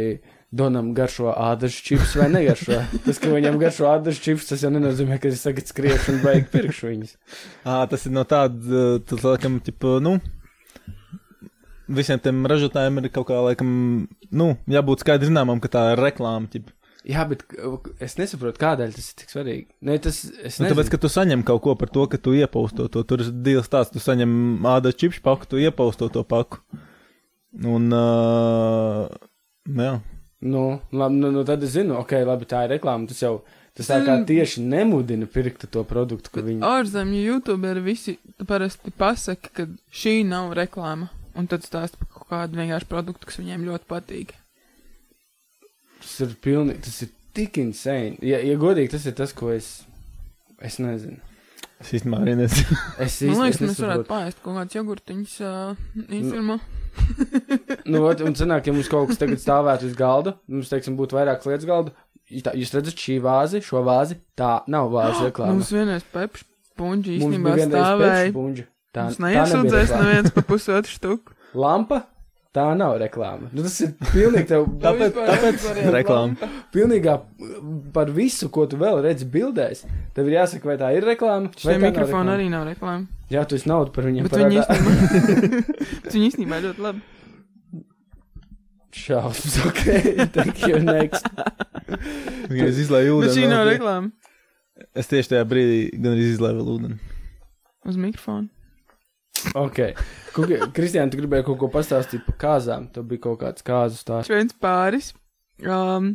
Donam 0.49 0.95
garšo 0.97 1.29
ādažu 1.29 1.83
čips 1.85 2.15
vai 2.17 2.25
negaršo. 2.33 2.79
Tas, 3.05 3.19
ka 3.21 3.29
viņam 3.29 3.59
garšo 3.61 3.85
ādažu 3.91 4.23
čips, 4.23 4.47
tas 4.49 4.63
jau 4.65 4.71
nenozīmē, 4.73 5.19
ka 5.21 5.29
viņš 5.29 5.43
tagad 5.45 5.69
skrieš 5.69 6.07
un 6.09 6.23
beig 6.23 6.49
pirkšu 6.49 6.89
viņus. 6.89 7.13
Ā, 7.69 7.83
tas 7.91 8.07
ir 8.09 8.15
no 8.15 8.23
tāda, 8.25 8.97
tas 9.05 9.21
laikam, 9.27 9.59
tipa, 9.61 9.99
nu, 10.01 10.15
visiem 11.85 12.21
tiem 12.23 12.41
ražotājiem 12.49 12.97
ir 13.03 13.11
kaut 13.13 13.29
kā, 13.29 13.37
laikam, 13.45 13.69
nu, 14.41 14.49
jābūt 14.73 15.05
skaidri 15.05 15.29
zināmam, 15.29 15.61
ka 15.61 15.69
tā 15.77 15.85
ir 15.93 16.01
reklāma, 16.01 16.49
tipa. 16.49 16.73
Jā, 17.09 17.23
bet 17.29 17.45
es 18.03 18.17
nesaprotu, 18.19 18.59
kādēļ 18.59 18.91
tas 18.97 19.05
ir 19.07 19.21
tik 19.21 19.31
svarīgi. 19.31 19.69
Ne, 19.87 19.95
tas, 20.03 20.19
es 20.45 20.57
Nu, 20.59 20.67
tāpēc, 20.67 20.89
ka 20.91 20.99
tu 20.99 21.09
saņem 21.13 21.45
kaut 21.47 21.61
ko 21.63 21.77
par 21.79 21.93
to, 21.93 22.03
ka 22.11 22.19
tu 22.19 22.33
iepausto 22.35 22.89
to. 22.91 23.05
Tur 23.07 23.23
ir 23.23 23.29
dīls 23.45 23.71
tāds, 23.71 23.93
tu 23.93 24.01
saņem 24.03 24.65
ādas 24.67 24.97
čipšu 24.99 25.23
paku, 25.25 25.47
tu 25.53 25.61
iepausto 25.61 26.09
to 26.11 26.25
paku. 26.27 26.59
Un, 27.57 27.89
uh, 27.91 29.07
nu 29.69 29.85
jā. 29.85 29.99
Nu, 30.39 30.81
labi, 30.95 31.15
nu, 31.19 31.31
nu, 31.35 31.43
tad 31.43 31.63
es 31.67 31.73
zinu, 31.73 31.97
ok, 31.99 32.13
labi, 32.23 32.47
tā 32.47 32.63
ir 32.63 32.77
reklāma. 32.77 33.09
Tas 33.09 33.19
jau 33.19 33.41
tas 33.75 33.89
tā 33.91 33.99
kā 34.05 34.15
tieši 34.27 34.63
nemudina 34.63 35.27
pirkt 35.27 35.65
to 35.73 35.83
produktu, 35.87 36.31
ka 36.31 36.43
viņi. 36.45 36.63
Ārzemju 36.63 37.23
youtuberi 37.25 37.83
visi 37.83 38.15
parasti 38.47 38.93
pasaka, 38.95 39.51
ka 39.51 39.67
šī 39.91 40.21
nav 40.27 40.53
reklāma. 40.57 41.09
Un 41.37 41.47
tad 41.47 41.63
stāsta 41.67 41.99
par 41.99 42.09
kaut 42.13 42.29
kādu 42.31 42.59
vienkārši 42.59 42.87
produktu, 42.89 43.27
kas 43.27 43.39
viņiem 43.39 43.67
ļoti 43.67 43.87
patīk. 43.91 44.33
Tas 45.99 46.15
ir 46.25 46.35
pilnīgi, 46.43 46.81
tas 46.87 47.01
ir 47.05 47.11
tik 47.35 47.59
insane. 47.61 48.15
Ja, 48.25 48.39
ja 48.43 48.55
godīgi, 48.59 48.93
tas 48.95 49.05
ir 49.07 49.15
tas, 49.19 49.35
ko 49.35 49.51
es. 49.53 49.81
Es 50.63 50.79
nezinu. 50.83 51.19
Es 51.79 51.93
īstenībā 51.95 52.19
arī 52.25 52.35
nezinu. 52.41 52.75
Es 52.99 53.21
Man 53.23 53.31
īsti 53.31 53.43
liekas, 53.43 53.59
es 53.59 53.63
mēs 53.63 53.81
varētu 53.85 54.07
pāriest 54.09 54.41
kaut 54.43 54.57
kāds 54.59 54.75
jogurtiņš 54.75 55.35
uh, 55.47 55.87
īstenībā. 56.07 56.59
Nu, 57.89 58.03
ot, 58.05 58.21
un 58.25 58.35
sanāk, 58.37 58.67
ja 58.69 58.73
mums 58.75 58.89
kaut 58.91 59.09
kas 59.09 59.19
tagad 59.21 59.41
stāvētu 59.41 59.87
uz 59.89 59.95
galda, 59.97 60.35
mums, 60.47 60.69
teiksim, 60.71 60.97
būtu 60.99 61.17
vairākas 61.17 61.47
lietas 61.49 61.67
galda. 61.69 61.93
Tā- 62.45 62.53
Jūs 62.53 62.73
redzat, 62.75 62.99
šī 63.01 63.15
vāzi, 63.23 63.61
šo 63.65 63.81
vāzi, 63.87 64.19
tā 64.37 64.59
nav 64.69 64.91
vāzi 64.93 65.23
reklāma. 65.29 65.55
Mums 65.57 65.71
vienreiz 65.73 66.05
pepš 66.13 66.45
Mums 66.79 67.09
īstenībā 67.09 67.55
stāvēja. 67.65 68.67
Tā, 68.95 69.03
Mums 69.09 69.17
neiesūdzēs 69.25 69.91
neviens 69.97 70.31
pa 70.35 70.41
pusotru 70.47 70.93
štuku. 70.97 71.33
Lampa, 71.57 72.03
tā 72.59 72.67
nav 72.77 72.97
reklāma. 73.01 73.49
Nu, 73.55 73.63
tas 73.65 73.79
ir 73.87 73.95
pilnīgi 74.11 74.47
tev. 74.51 74.67
Tāpēc- 74.85 75.19
tāpēc 75.31 75.67
reklāma. 75.95 76.49
Pilnīgā 76.75 77.15
par 77.95 78.11
visu, 78.15 78.51
ko 78.53 78.67
tu 78.69 78.77
vēl 78.81 78.99
redzi 79.07 79.25
bildēs, 79.33 79.85
tev 80.17 80.27
ir 80.29 80.37
jāsaka, 80.41 80.69
vai 80.73 80.77
tā 80.81 80.91
ir 80.99 81.07
reklāma. 81.07 81.49
mikrofoni 81.55 81.95
reklāma. 82.03 82.35
arī 82.35 82.49
nav 82.53 82.67
reklāma. 82.69 83.07
Jā, 83.29 83.43
tu 83.45 83.55
esi 83.59 83.69
naudu 83.69 83.91
par 83.93 84.07
viņiem 84.09 84.25
Bet 84.25 84.37
viņi 84.41 84.59
īstenībā, 84.59 84.91
viņi 86.13 86.27
īstenībā 86.31 86.61
ļoti 86.67 86.85
labi. 86.85 87.01
Šausmas, 88.99 89.57
ok, 89.69 89.81
thank 90.35 90.63
you, 90.65 90.79
next. 90.81 91.27
Es 92.49 92.79
izlaižu 92.81 93.19
Bet 93.21 93.35
šī 93.35 93.43
ūdeni. 93.45 93.51
nav 93.53 93.67
reklāma. 93.69 94.09
Es 94.97 95.07
tieši 95.11 95.35
tajā 95.35 95.45
brīdī 95.51 95.77
gan 96.01 96.15
arī 96.15 96.25
izlaižu 96.33 96.65
ūdeni. 96.73 96.97
Uz 97.87 97.99
mikrofonu. 98.01 98.49
Ok. 99.59 99.81
Kristiāna, 100.75 101.09
tu 101.11 101.19
gribēji 101.19 101.47
kaut 101.47 101.59
ko 101.61 101.69
pastāstīt 101.73 102.25
par 102.27 102.37
kāzām. 102.43 102.87
Tev 102.93 103.07
bija 103.09 103.25
kaut 103.27 103.41
kāds 103.43 103.65
kāzu 103.65 103.99
stāsts. 103.99 104.31
viens 104.31 104.55
pāris 104.61 105.11
um, 105.65 106.13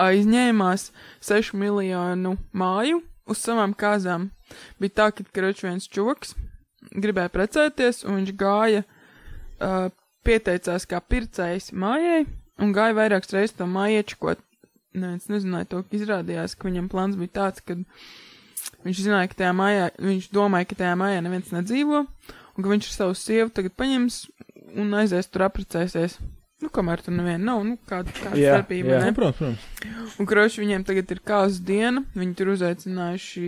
aizņēmās 0.00 0.90
6 1.26 1.56
miljonu 1.60 2.36
māju 2.52 3.02
uz 3.30 3.42
savām 3.42 3.74
kāzām. 3.78 4.30
Bija 4.82 4.96
tā, 5.02 5.10
ka 5.14 5.26
karoči 5.30 5.68
viens 5.68 5.88
čoks 5.88 6.34
gribēja 6.90 7.30
precēties, 7.32 8.04
un 8.08 8.20
viņš 8.20 8.32
gāja, 8.40 8.84
uh, 9.60 9.90
pieteicās 10.26 10.86
kā 10.88 11.00
pircējs 11.00 11.70
mājai, 11.76 12.24
un 12.60 12.72
gāja 12.76 12.96
vairākas 12.96 13.34
reizes 13.36 13.56
to 13.58 13.68
māju 13.68 14.00
iečakot. 14.00 14.42
Neviens 14.90 15.28
nezināja 15.30 15.68
to, 15.70 15.84
izrādījās, 15.94 16.56
ka 16.58 16.66
viņam 16.66 16.88
plāns 16.90 17.18
bija 17.20 17.36
tāds, 17.36 17.62
ka 17.62 17.76
viņš 17.76 18.29
zināja, 19.04 19.30
ka 19.30 19.40
tajā 19.42 19.54
mājā, 19.56 19.88
viņš 20.00 20.28
domāja, 20.34 20.68
ka 20.70 20.78
tajā 20.82 20.96
mājā 20.98 21.22
neviens 21.24 21.52
nedzīvo, 21.54 22.04
un 22.04 22.64
ka 22.64 22.72
viņš 22.72 22.90
ar 22.90 22.96
savu 22.96 23.16
sievu 23.18 23.52
tagad 23.54 23.76
paņems 23.78 24.20
un 24.80 24.94
aizies 25.00 25.30
tur 25.30 25.46
apprecēsies. 25.48 26.18
Nu, 26.60 26.68
kamēr 26.68 27.00
tur 27.00 27.14
neviena 27.16 27.40
nav, 27.40 27.62
nu, 27.64 27.78
kāda, 27.88 28.12
kāda 28.12 28.36
Jā, 28.36 28.58
starpība, 28.58 28.92
jā. 28.92 29.04
ne? 29.06 29.14
Protams, 29.16 29.62
protams. 29.80 30.18
Un, 30.20 30.28
kroši, 30.28 30.60
viņiem 30.60 30.84
tagad 30.84 31.14
ir 31.14 31.22
kāzu 31.24 31.62
diena, 31.64 32.02
viņi 32.12 32.36
tur 32.36 32.52
uzaicinājuši 32.52 33.46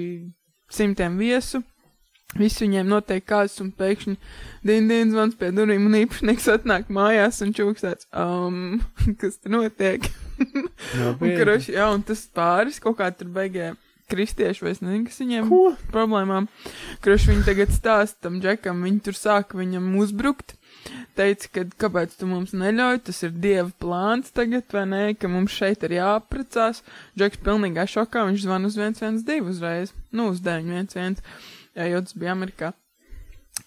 simtiem 0.72 1.18
viesu. 1.20 1.60
Visi 2.40 2.64
viņiem 2.64 2.88
noteikti 2.88 3.28
kāds, 3.28 3.58
un 3.60 3.68
pēkšņi 3.76 4.14
dienas 4.64 5.12
zvans 5.12 5.36
pie 5.36 5.50
durvīm, 5.52 5.84
un 5.90 5.98
īpašnieks 5.98 6.48
atnāk 6.54 6.88
mājās 6.88 7.42
un 7.44 7.52
čūks 7.52 7.84
tāds, 7.84 8.08
um, 8.16 8.80
kas 9.20 9.36
tur 9.42 9.58
notiek? 9.58 10.08
Un, 10.42 11.28
kroši, 11.36 11.76
jā, 11.76 11.84
un 11.92 12.00
tas 12.02 12.24
pāris 12.34 12.80
kaut 12.82 12.96
kā 12.98 13.06
tur 13.14 13.28
beigē 13.30 13.68
kristieši, 14.12 14.64
vai 14.64 14.72
es 14.74 14.82
nezinu, 14.84 15.06
kas 15.08 15.20
viņiem 15.22 15.48
Ko? 15.50 15.60
problēmām. 15.92 16.48
Kroši 17.04 17.32
viņi 17.32 17.46
tagad 17.48 17.72
stāsta 17.74 18.28
tam 18.28 18.40
džekam, 18.44 18.84
viņi 18.86 19.00
tur 19.08 19.18
sāka 19.18 19.58
viņam 19.60 19.88
uzbrukt. 20.02 20.56
Teica, 21.16 21.48
ka 21.54 21.64
kāpēc 21.84 22.14
tu 22.18 22.28
mums 22.28 22.54
neļauj, 22.56 23.02
tas 23.08 23.22
ir 23.26 23.34
dieva 23.36 23.70
plāns 23.82 24.32
tagad, 24.34 24.66
vai 24.74 24.84
nē, 24.88 25.02
ka 25.20 25.30
mums 25.30 25.54
šeit 25.54 25.84
ir 25.86 25.98
jāaprecās. 25.98 26.82
Džeks 27.18 27.42
pilnīgā 27.44 27.86
šokā, 27.90 28.26
viņš 28.28 28.46
zvan 28.46 28.68
uz 28.68 28.78
112 28.80 29.52
uzreiz, 29.52 29.96
nu 30.12 30.30
uz 30.32 30.42
911, 30.44 31.22
jā, 31.76 31.90
jo 31.92 32.04
tas 32.06 32.16
bija 32.18 32.36
Amerikā. 32.36 32.72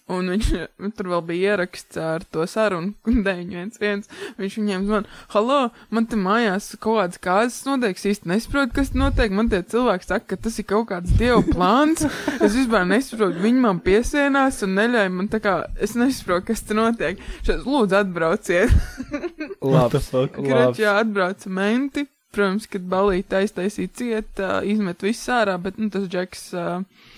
Un 0.06 0.28
viņš 0.30 0.48
tur 0.94 1.08
vēl 1.10 1.22
bija 1.26 1.54
ieraksts 1.56 1.98
ar 1.98 2.22
to 2.30 2.44
sarunu, 2.46 2.92
911. 3.26 4.06
Viņš 4.38 4.58
viņiem 4.60 4.84
zvan, 4.86 5.08
halo, 5.32 5.58
man 5.90 6.06
te 6.06 6.18
mājās 6.20 6.68
kaut 6.78 7.00
kādas 7.00 7.22
kāzas 7.24 7.64
notiek, 7.66 7.98
es 7.98 8.06
īsti 8.12 8.30
nesaprotu, 8.30 8.76
kas 8.76 8.92
notiek. 8.94 9.34
Man 9.34 9.50
tie 9.50 9.64
cilvēki 9.66 10.06
saka, 10.06 10.28
ka 10.30 10.38
tas 10.46 10.60
ir 10.62 10.68
kaut 10.70 10.86
kāds 10.92 11.16
dieva 11.18 11.42
plāns. 11.48 12.06
Es 12.38 12.54
vispār 12.54 12.86
nesaprotu, 12.86 13.42
viņi 13.42 13.64
man 13.64 13.82
piesienās 13.82 14.62
un 14.62 14.76
neļauj 14.78 15.10
man 15.16 15.30
tā 15.32 15.42
kā, 15.42 15.56
es 15.82 15.96
nesaprotu, 15.98 16.52
kas 16.52 16.62
te 16.68 16.78
notiek. 16.78 17.26
Šeit 17.42 17.66
lūdzu 17.66 17.98
atbrauciet. 18.04 18.78
The 19.58 20.02
fuck? 20.02 20.38
Kračā 20.38 21.00
atbrauca 21.00 21.50
menti. 21.50 22.06
Protams, 22.36 22.66
kad 22.68 22.84
balīti 22.84 23.38
aiztaisīja 23.38 23.90
ciet, 23.96 24.40
uh, 24.44 24.58
izmet 24.68 25.00
visu 25.02 25.30
ārā, 25.32 25.54
bet, 25.62 25.78
nu, 25.80 25.88
tas 25.90 26.04
džeks. 26.12 26.42
Uh, 26.52 27.14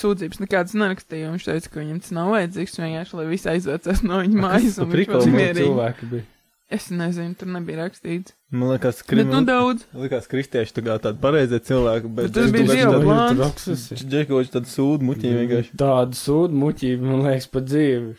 Sūdzības 0.00 0.40
nekādas 0.42 0.74
nerakstīja. 0.78 1.30
Viņš 1.34 1.46
teica, 1.50 1.70
ka 1.72 1.80
viņam 1.82 2.02
tas 2.04 2.12
nav 2.16 2.32
vajadzīgs. 2.34 2.76
Vienkārši, 2.82 3.16
lai 3.20 3.26
visi 3.30 3.50
aizvācās 3.54 4.04
no 4.06 4.20
viņa 4.24 4.42
mājas. 4.44 4.78
man 4.82 4.92
mierīgi. 4.94 5.64
cilvēki 5.64 6.10
bija. 6.12 6.26
Es 6.70 6.84
nezinu, 6.94 7.34
tur 7.34 7.48
nebija 7.50 7.80
rakstīts. 7.80 8.36
Man 8.54 8.70
liekas, 8.70 9.00
Bet 9.02 9.24
nu 9.26 9.32
krim... 9.40 9.46
daudz. 9.48 9.86
likās 10.04 10.28
kristieši 10.30 10.76
tā 10.76 10.84
kā 10.86 10.94
tādi 11.02 11.18
pareizie 11.22 11.58
cilvēki, 11.66 12.12
bet 12.14 12.28
Bet 12.28 12.36
tas 12.36 12.52
bija 12.54 12.76
dieva 12.76 13.00
plāns. 13.02 13.88
Džekovičs 14.04 14.52
tad 14.54 14.68
sūd 14.70 15.02
muķī 15.08 15.32
vienkārši. 15.34 15.74
Tādu 15.82 16.18
sūdu 16.20 16.60
muļķību, 16.62 17.08
man 17.10 17.24
liekas, 17.26 17.48
pa 17.50 17.64
dzīvi. 17.66 18.14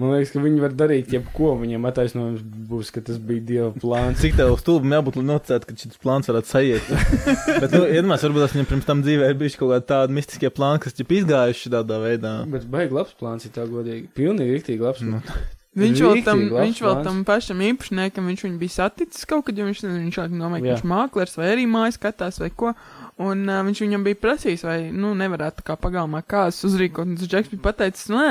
Man 0.00 0.14
liekas, 0.14 0.30
ka 0.32 0.40
viņi 0.40 0.62
var 0.62 0.72
darīt 0.72 1.10
jebko. 1.12 1.50
Viņiem 1.60 1.84
attaisnojums 1.90 2.40
būs, 2.70 2.88
ka 2.94 3.02
tas 3.04 3.18
bija 3.20 3.44
dieva 3.50 3.68
plāns. 3.76 4.22
Cik 4.22 4.38
tev 4.38 4.54
stulbi 4.62 4.88
jābūt, 4.94 5.20
lai 5.20 5.26
nocētu, 5.34 5.68
ka 5.68 5.76
šis 5.76 6.00
plāns 6.00 6.30
varētu 6.30 6.48
sajiet. 6.48 6.90
Bet, 7.60 7.68
nu, 7.74 7.84
iedomājieties, 7.84 8.26
varbūt 8.30 8.46
tas 8.46 8.56
viņam 8.56 8.70
pirms 8.72 8.88
tam 8.88 9.04
dzīvē 9.04 9.28
ir 9.28 9.38
bijis 9.42 9.60
kaut 9.60 9.74
kādi 9.74 9.88
tādi 9.92 10.16
mistiskie 10.16 10.52
plāni, 10.56 10.80
kas 10.86 10.96
jau 10.96 11.08
izgājuši 11.20 11.74
tādā 11.76 12.00
veidā. 12.00 12.34
Bet 12.56 12.68
baigi 12.72 12.96
labs 12.96 13.16
plāns, 13.20 13.44
ja 13.44 13.52
tā 13.60 13.68
godīgi. 13.68 14.08
Pilnīgi 14.16 14.56
rīktīgi 14.56 14.88
labs. 14.88 15.04
Nu. 15.04 15.20
Viņš 15.78 16.00
vēl 16.02 16.22
tam, 16.26 16.40
viņš 16.50 16.78
vēl 16.82 16.96
tam 17.06 17.18
pašam 17.28 17.60
īpašniekam, 17.62 18.26
viņš 18.26 18.40
viņu 18.42 18.56
bija 18.58 18.74
saticis 18.74 19.28
kaut 19.30 19.44
kad, 19.46 19.58
jo 19.60 19.68
viņš, 19.68 19.84
viņš 19.86 20.16
laikam 20.18 20.40
domāja, 20.42 20.64
ka 20.64 20.72
viņš 20.72 20.88
māklers 20.90 21.36
vai 21.38 21.52
arī 21.52 21.66
mājas 21.70 22.00
skatās 22.00 22.40
vai 22.42 22.48
ko. 22.50 22.72
Un 23.20 23.44
uh, 23.50 23.60
viņš 23.66 23.82
viņam 23.84 24.04
bija 24.06 24.16
prasījis, 24.16 24.62
vai, 24.64 24.78
nu, 24.96 25.12
nevarētu 25.18 25.60
tā 25.60 25.66
kā 25.68 25.76
pagalmā 25.80 26.22
kāzas 26.24 26.64
uzrīkot, 26.70 27.04
un 27.04 27.18
tas 27.20 27.28
džeks 27.28 27.50
bija 27.52 27.64
pateicis, 27.66 28.08
nē. 28.12 28.28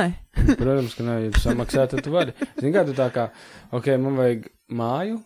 Protams, 0.55 0.95
ka 0.97 1.05
nē, 1.05 1.17
ja 1.27 1.33
tu 1.35 1.41
samaksā, 1.43 1.85
tad 1.91 2.01
tu 2.05 2.13
vari. 2.13 2.33
Zini, 2.55 2.71
kā 2.73 2.85
tu 2.87 2.95
tā 2.97 3.09
kā, 3.13 3.27
ok, 3.75 3.91
man 4.01 4.17
vajag 4.17 4.47
māju, 4.81 5.19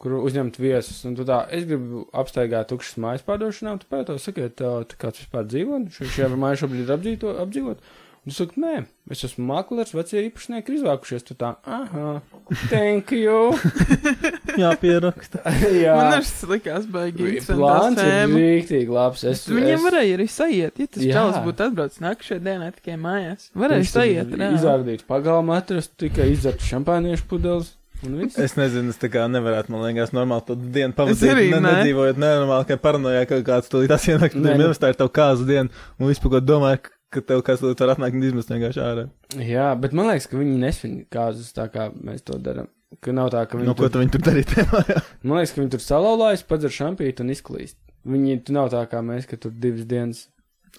kur 0.00 0.16
uzņemt 0.18 0.58
viesus, 0.58 1.04
un 1.06 1.14
tu 1.18 1.26
tā, 1.28 1.42
es 1.54 1.68
gribu 1.68 2.06
apstaigāt 2.16 2.72
tukšas 2.72 2.98
mājas 3.04 3.24
pārdošanā, 3.26 3.76
un 3.76 3.82
tu 3.82 3.90
pētā, 3.92 4.16
sakiet, 4.18 4.56
tev 4.58 4.82
te 4.90 4.98
kāds 4.98 5.22
vispār 5.22 5.46
dzīvo, 5.46 5.84
šī 5.94 6.30
māja 6.40 6.64
šobrīd 6.64 6.86
ir 6.86 6.94
apdzīvo, 6.96 7.34
apdzīvot. 7.44 7.90
Un 8.20 8.28
tu 8.28 8.36
saki, 8.36 8.60
nē, 8.60 8.82
es 9.14 9.22
esmu 9.24 9.46
maklers, 9.48 9.94
vecie 9.96 10.20
īpašnieki 10.26 10.68
ir 10.68 10.74
izvākušies, 10.76 11.22
tu 11.24 11.32
tā, 11.40 11.54
aha, 11.64 12.18
thank 12.72 13.14
you. 13.16 13.54
Jā, 14.60 14.74
pieraksta. 14.80 15.40
Jā, 15.84 15.94
Man 15.96 16.12
arī 16.18 16.26
tas 16.28 16.44
likās 16.50 16.84
baigi 16.92 17.40
plāns 17.48 18.02
ir 18.04 18.34
rīktīgi 18.34 18.92
labs. 18.92 19.24
Es, 19.30 19.46
Viņiem 19.48 19.78
es, 19.78 19.84
varēja 19.86 20.18
arī 20.18 20.26
sajiet, 20.28 20.76
ja 20.84 20.90
tas 20.92 21.06
Jā. 21.06 21.14
čalis 21.16 21.40
būtu 21.48 21.66
atbraucis 21.70 22.02
nākamajā 22.04 22.40
dienā 22.44 22.68
tikai 22.76 22.98
mājās. 23.00 23.48
Varēja 23.56 23.88
sajiet, 23.94 24.36
jā. 24.36 24.50
Izrādīt 24.60 25.06
pagalmu 25.08 25.56
atrast, 25.56 25.96
tikai 26.04 26.28
izdzert 26.34 26.60
šampāniešu 26.68 27.24
pudeles. 27.32 27.72
Un 28.04 28.14
viss. 28.16 28.36
Es 28.40 28.54
nezinu, 28.56 28.92
es 28.94 29.00
tā 29.00 29.10
kā 29.12 29.26
nevarētu, 29.28 29.72
man 29.74 29.82
liekas, 29.88 30.12
normāli 30.16 30.46
to 30.48 30.54
dienu 30.56 30.92
Es 30.92 30.96
pavadīt. 30.96 31.32
arī 31.34 31.50
Ne, 31.50 31.58
ne. 31.60 31.72
nedzīvojot 31.74 32.20
nenormāli, 32.22 32.68
kā 32.70 32.78
paranojā, 32.80 33.26
ka 33.28 33.40
kāds 33.44 33.68
to 33.72 33.82
tās 33.90 34.06
ienāk, 34.08 34.32
tad 34.32 34.40
nu- 34.40 34.48
vienmēr 34.54 34.78
tā 34.80 34.88
ir 34.92 34.96
tev 34.96 35.10
kāzu 35.12 35.44
diena, 35.48 35.68
un 36.00 36.08
vispār, 36.08 36.32
ko 36.32 36.40
domāju, 36.40 36.80
ka 37.10 37.20
tev 37.26 37.42
kāds 37.46 37.62
to 37.62 37.72
var 37.74 37.94
atnākt 37.96 38.14
un 38.18 38.26
izmest 38.28 38.50
vienkārši 38.52 38.82
ārā. 38.84 39.04
Jā, 39.42 39.68
bet 39.80 39.92
man 39.96 40.06
liekas, 40.10 40.28
ka 40.30 40.38
viņi 40.38 40.58
nesvin 40.62 40.96
kāzus 41.12 41.52
tā 41.56 41.66
kā 41.72 41.88
mēs 41.94 42.22
to 42.26 42.38
darām. 42.42 42.68
Ka 43.02 43.12
nav 43.14 43.30
tā, 43.30 43.44
ka 43.46 43.58
viņi 43.58 43.68
No 43.70 43.74
ko 43.78 43.86
tu 43.90 44.00
viņi 44.02 44.12
tur 44.16 44.24
darīt? 44.26 44.50
Jā. 44.58 45.02
Man 45.22 45.38
liekas, 45.38 45.52
ka 45.54 45.60
viņi 45.62 45.72
tur 45.76 45.82
salauzās, 45.84 46.42
padzer 46.46 46.72
šampīti 46.74 47.22
un 47.22 47.30
izklīst. 47.34 47.76
Viņi 48.10 48.40
tur 48.46 48.56
nav 48.56 48.70
tā 48.72 48.80
kā 48.90 49.02
mēs, 49.04 49.28
ka 49.30 49.38
tur 49.38 49.52
divas 49.54 49.86
dienas. 49.86 50.24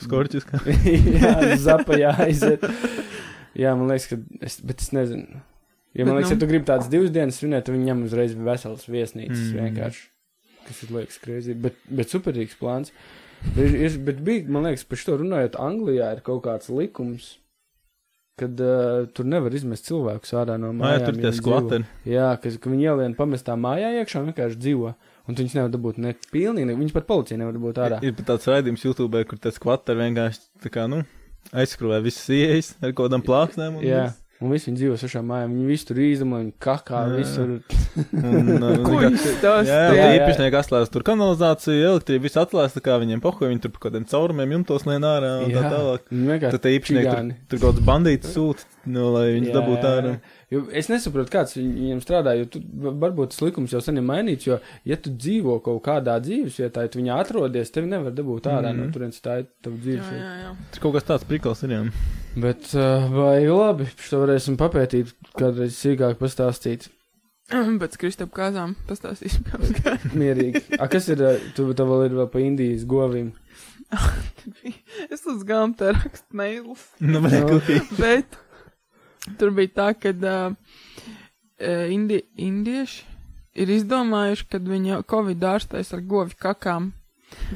Skorķis, 0.01 0.45
kā. 0.47 0.59
jā, 1.23 1.31
zapajā 1.61 2.11
aiziet. 2.25 2.63
Jā, 3.59 3.73
man 3.75 3.91
liekas, 3.91 4.07
ka 4.11 4.19
es, 4.47 4.59
bet 4.63 4.81
es 4.83 4.91
nezinu. 4.95 5.41
Ja 5.95 6.05
man 6.07 6.15
Bet, 6.15 6.21
liekas, 6.21 6.31
nu- 6.31 6.35
ja 6.37 6.41
tu 6.43 6.47
gribi 6.51 6.67
tādas 6.67 6.87
divas 6.91 7.11
dienas 7.11 7.39
svinēt, 7.39 7.65
tad 7.67 7.75
viņi 7.75 7.89
ņem 7.91 8.03
uzreiz 8.07 8.35
veselas 8.39 8.85
viesnīcas 8.87 9.41
Mm. 9.51 9.57
vienkārši. 9.59 10.05
Kas 10.67 10.83
ir 10.85 10.93
liekas 10.95 11.19
krēsli, 11.19 11.55
bet, 11.59 11.75
bet 11.91 12.11
superīgs 12.13 12.55
plāns. 12.59 12.91
Bet, 12.91 13.20
ir, 13.57 13.99
bet 14.07 14.19
bija, 14.25 14.47
man 14.51 14.67
liekas, 14.69 14.83
par 14.87 14.99
šo 15.01 15.19
runājot, 15.21 15.57
Anglijā 15.59 16.11
ir 16.15 16.21
kaut 16.25 16.43
kāds 16.45 16.69
likums, 16.73 17.37
kad 18.41 18.57
uh, 18.63 19.05
tur 19.13 19.27
nevar 19.29 19.53
izmest 19.53 19.85
cilvēkus 19.89 20.31
ārā 20.39 20.55
no 20.57 20.71
Mājā 20.73 20.97
mājām. 20.97 21.05
tur 21.05 21.17
ja 21.19 21.23
tie 21.27 21.31
skvateri. 21.37 21.87
Jā, 22.09 22.29
ka, 22.41 22.51
ka 22.63 22.71
viņi 22.71 22.87
ielien 22.89 23.15
pamestā 23.17 23.53
mājā 23.59 23.91
iekšā 24.01 24.21
un 24.23 24.31
vienkārši 24.31 24.61
dzīvo. 24.63 24.93
Un 25.29 25.37
viņus 25.37 25.53
nevar 25.59 25.69
dabūt 25.75 25.99
ne 26.01 26.15
pilnīgi, 26.33 26.65
ne, 26.71 26.75
viņus 26.79 26.95
pat 26.95 27.05
policija 27.09 27.37
nevar 27.37 27.53
dabūt 27.57 27.81
ārā. 27.83 27.99
Ir 28.01 28.15
pat 28.17 28.31
tāds 28.31 28.47
raidījums 28.49 28.85
YouTube, 28.87 29.21
kur 29.29 29.37
tas 29.43 29.59
skvateri 29.59 30.01
vienkārši 30.07 30.41
tā 30.63 30.71
kā, 30.73 30.87
nu, 30.89 31.03
aizskrūvē 31.53 31.99
visas 32.07 32.25
ieejas 32.33 32.71
ar 32.81 32.95
kaut 32.95 33.11
kādām 33.11 33.25
plāksnēm. 33.27 33.77
un 33.77 33.85
Jā, 33.85 34.07
viss. 34.09 34.20
Un 34.41 34.51
visi 34.53 34.69
viņi 34.69 34.79
dzīvo 34.79 34.97
sešā 34.99 35.21
mājā. 35.25 35.47
Viņi 35.51 36.07
īzamo, 36.07 36.39
viņi 36.41 36.53
kakā, 36.61 37.01
Jā. 37.05 37.15
visur. 37.19 37.53
Jā, 39.67 39.79
jā. 39.95 40.07
īpašnieki 40.17 40.57
atklājas 40.61 40.91
tur 40.93 41.05
kanalizāciju, 41.07 41.87
elektrību, 41.91 42.25
viss 42.25 42.39
atklājas, 42.41 42.75
tā 42.77 42.83
kā 42.85 42.97
viņiem 43.01 43.21
pohoja, 43.23 43.51
viņi 43.51 43.63
tur 43.65 43.73
pa 43.75 43.85
kādiem 43.87 44.07
caurumiem 44.09 44.55
jumtos 44.57 44.87
lien 44.89 45.03
ārā 45.07 45.33
un 45.45 45.51
tā 45.51 45.63
Jā. 45.65 45.71
tālāk. 45.75 46.05
Viņi 46.11 46.31
vienkārši 46.31 46.55
Tad 46.57 46.65
tie 46.65 46.75
īpašnieki 46.77 47.11
tur, 47.11 47.33
tur 47.51 47.63
kaut 47.63 47.75
kāds 47.75 47.87
bandīts 47.91 48.31
sūta, 48.35 48.67
nu, 48.85 49.07
lai 49.13 49.27
viņus 49.35 49.49
Jā, 49.51 49.55
dabūtu 49.57 49.89
ārā. 49.89 50.11
es 50.73 50.87
nesaprotu, 50.89 51.29
kāds 51.33 51.53
viņ- 51.57 51.73
viņiem 51.77 51.99
strādā, 52.01 52.33
jo 52.39 52.45
tu, 52.45 52.61
va- 52.81 52.93
varbūt 53.07 53.29
tas 53.33 53.41
likums 53.41 53.71
jau 53.71 53.81
sen 53.81 53.97
ir 53.97 54.03
mainīts, 54.03 54.47
jo, 54.47 54.59
ja 54.85 54.95
tu 54.97 55.09
dzīvo 55.11 55.61
kaut 55.63 55.83
kādā 55.83 56.15
dzīves 56.21 56.57
vietā, 56.61 56.81
ja 56.81 56.87
tu 56.87 56.99
viņā 56.99 57.19
atrodies, 57.23 57.71
tevi 57.71 57.87
nevar 57.87 58.11
dabūt 58.11 58.49
ārā 58.49 58.71
Mhm. 58.73 58.77
no 58.79 58.91
turienes, 58.91 59.21
tā 59.21 59.39
ir 59.39 59.47
tava 59.61 59.75
Jā, 59.75 59.81
dzīves 59.83 60.09
vieta. 60.09 60.23
jā, 60.23 60.33
jā. 60.45 60.55
Tur 60.71 60.79
kaut 60.81 60.93
kas 60.93 61.03
tāds 61.03 61.27
prikals 61.27 61.63
ir, 61.63 61.69
jā. 61.69 61.91
Bet, 62.37 62.73
uh, 62.75 63.07
vai 63.11 63.45
labi, 63.45 63.85
šo 63.97 64.25
varēsim 64.25 64.57
papētīt, 64.57 65.13
kādreiz 65.37 65.75
sīkāk 65.77 66.15
pastāstīt. 66.15 66.89
Pēc 67.51 67.97
Kristap 67.99 68.31
kāzām 68.31 68.75
pastāstīsim, 68.87 69.43
kā 69.49 69.59
mums 69.59 69.71
gāja. 69.83 69.99
Mierīgi. 70.15 70.79
A, 70.79 70.87
kas 70.87 71.09
ir, 71.09 71.19
uh, 71.21 71.37
tu 71.53 71.73
tev 71.73 71.87
vēl 71.87 72.05
ir 72.07 72.11
vēl 72.15 72.29
pa 72.31 72.39
Indijas 72.39 72.85
govīm? 72.85 73.33
Es 75.11 75.25
uz 75.27 75.43
galām 75.43 75.73
te 75.77 75.91
rakstu 75.91 76.31
mailus. 76.37 76.79
Nu, 77.03 77.19
bet 77.25 77.33
Nu. 77.33 77.47
kopīgi. 77.49 77.97
Bet 77.99 78.37
tur 79.39 79.53
bija 79.57 79.73
tā, 79.75 79.87
ka 79.97 80.13
uh, 80.13 80.55
indi, 81.91 82.21
indieši 82.37 83.05
ir 83.61 83.73
izdomājuši, 83.75 84.47
ka 84.51 84.61
viņi 84.63 85.03
Covid 85.11 85.45
ārstēs 85.53 85.93
ar 85.95 86.03
govi 86.07 86.37
kakām. 86.39 86.91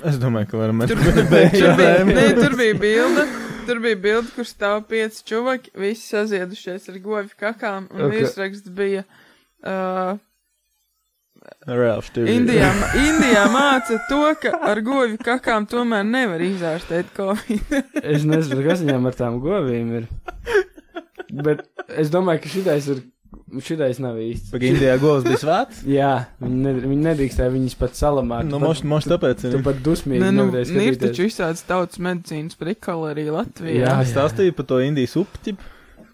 Es 0.07 0.19
domāju, 0.21 0.51
ka 0.51 0.59
varam 0.61 0.83
Tur, 0.87 0.99
šo 1.01 1.15
tur, 1.15 1.25
bija, 1.31 2.05
ne, 2.07 2.27
tur 2.37 2.55
bija 2.59 2.75
bilde, 2.79 3.25
tur 3.67 3.81
bija 3.83 3.99
bilde, 3.99 4.29
kur 4.35 4.47
stāv 4.47 4.85
pieci 4.89 5.23
čuvaki, 5.27 5.73
visi 5.79 6.07
saziedušies 6.13 6.87
ar 6.91 7.01
govi 7.03 7.35
kakām, 7.39 7.89
un 7.91 8.05
Ok. 8.05 8.07
okay. 8.07 8.21
virsraksts 8.21 8.71
bija. 8.75 9.03
Uh, 9.65 10.21
šķiet. 11.65 12.29
Indijā, 12.31 12.69
Indijā 12.97 13.43
māca 13.53 13.99
to, 14.09 14.21
ka 14.41 14.53
ar 14.65 14.81
govi 14.85 15.19
kakām 15.21 15.67
tomēr 15.69 16.05
nevar 16.07 16.41
izārstēt 16.41 17.11
Covid. 17.17 17.75
Es 18.01 18.25
nezinu, 18.25 18.63
kas 18.65 18.81
viņam 18.85 19.11
ar 19.11 19.17
tām 19.19 19.37
govīm 19.43 19.91
ir. 19.99 20.07
Bet 21.43 21.65
es 21.97 22.13
domāju, 22.13 22.45
ka 22.45 22.53
šitais 22.53 22.87
ir. 22.93 23.03
Šitais 23.61 23.97
nav 23.99 24.15
īsts. 24.21 24.47
Pagaid, 24.53 24.77
Indijā 24.77 24.93
govs 25.01 25.25
bija 25.25 25.37
svēts? 25.41 25.81
Jā, 25.97 26.11
viņi, 26.39 26.59
ne, 26.63 26.71
viņi 26.79 27.03
nedrīkstēja 27.03 27.51
viņus 27.51 27.75
pat 27.81 27.97
salamāt. 27.99 28.47
Nu, 28.47 28.61
moš, 28.63 28.81
moš 28.87 29.09
tāpēc 29.11 29.43
Tu 29.43 29.59
pat 29.65 29.81
dusmīgi 29.85 30.21
Ne, 30.23 30.31
nu, 30.33 30.45
ir 30.55 30.97
taču 31.01 31.27
visāds 31.27 31.65
tautas 31.67 31.99
medicīnas 32.01 32.55
prikali 32.59 33.11
arī 33.11 33.27
Latvijā. 33.35 33.81
Jā, 33.83 33.97
Es 34.05 34.13
stāstīju 34.15 34.55
par 34.55 34.69
to 34.71 34.79
Indijas 34.85 35.17
uptipu, 35.19 35.67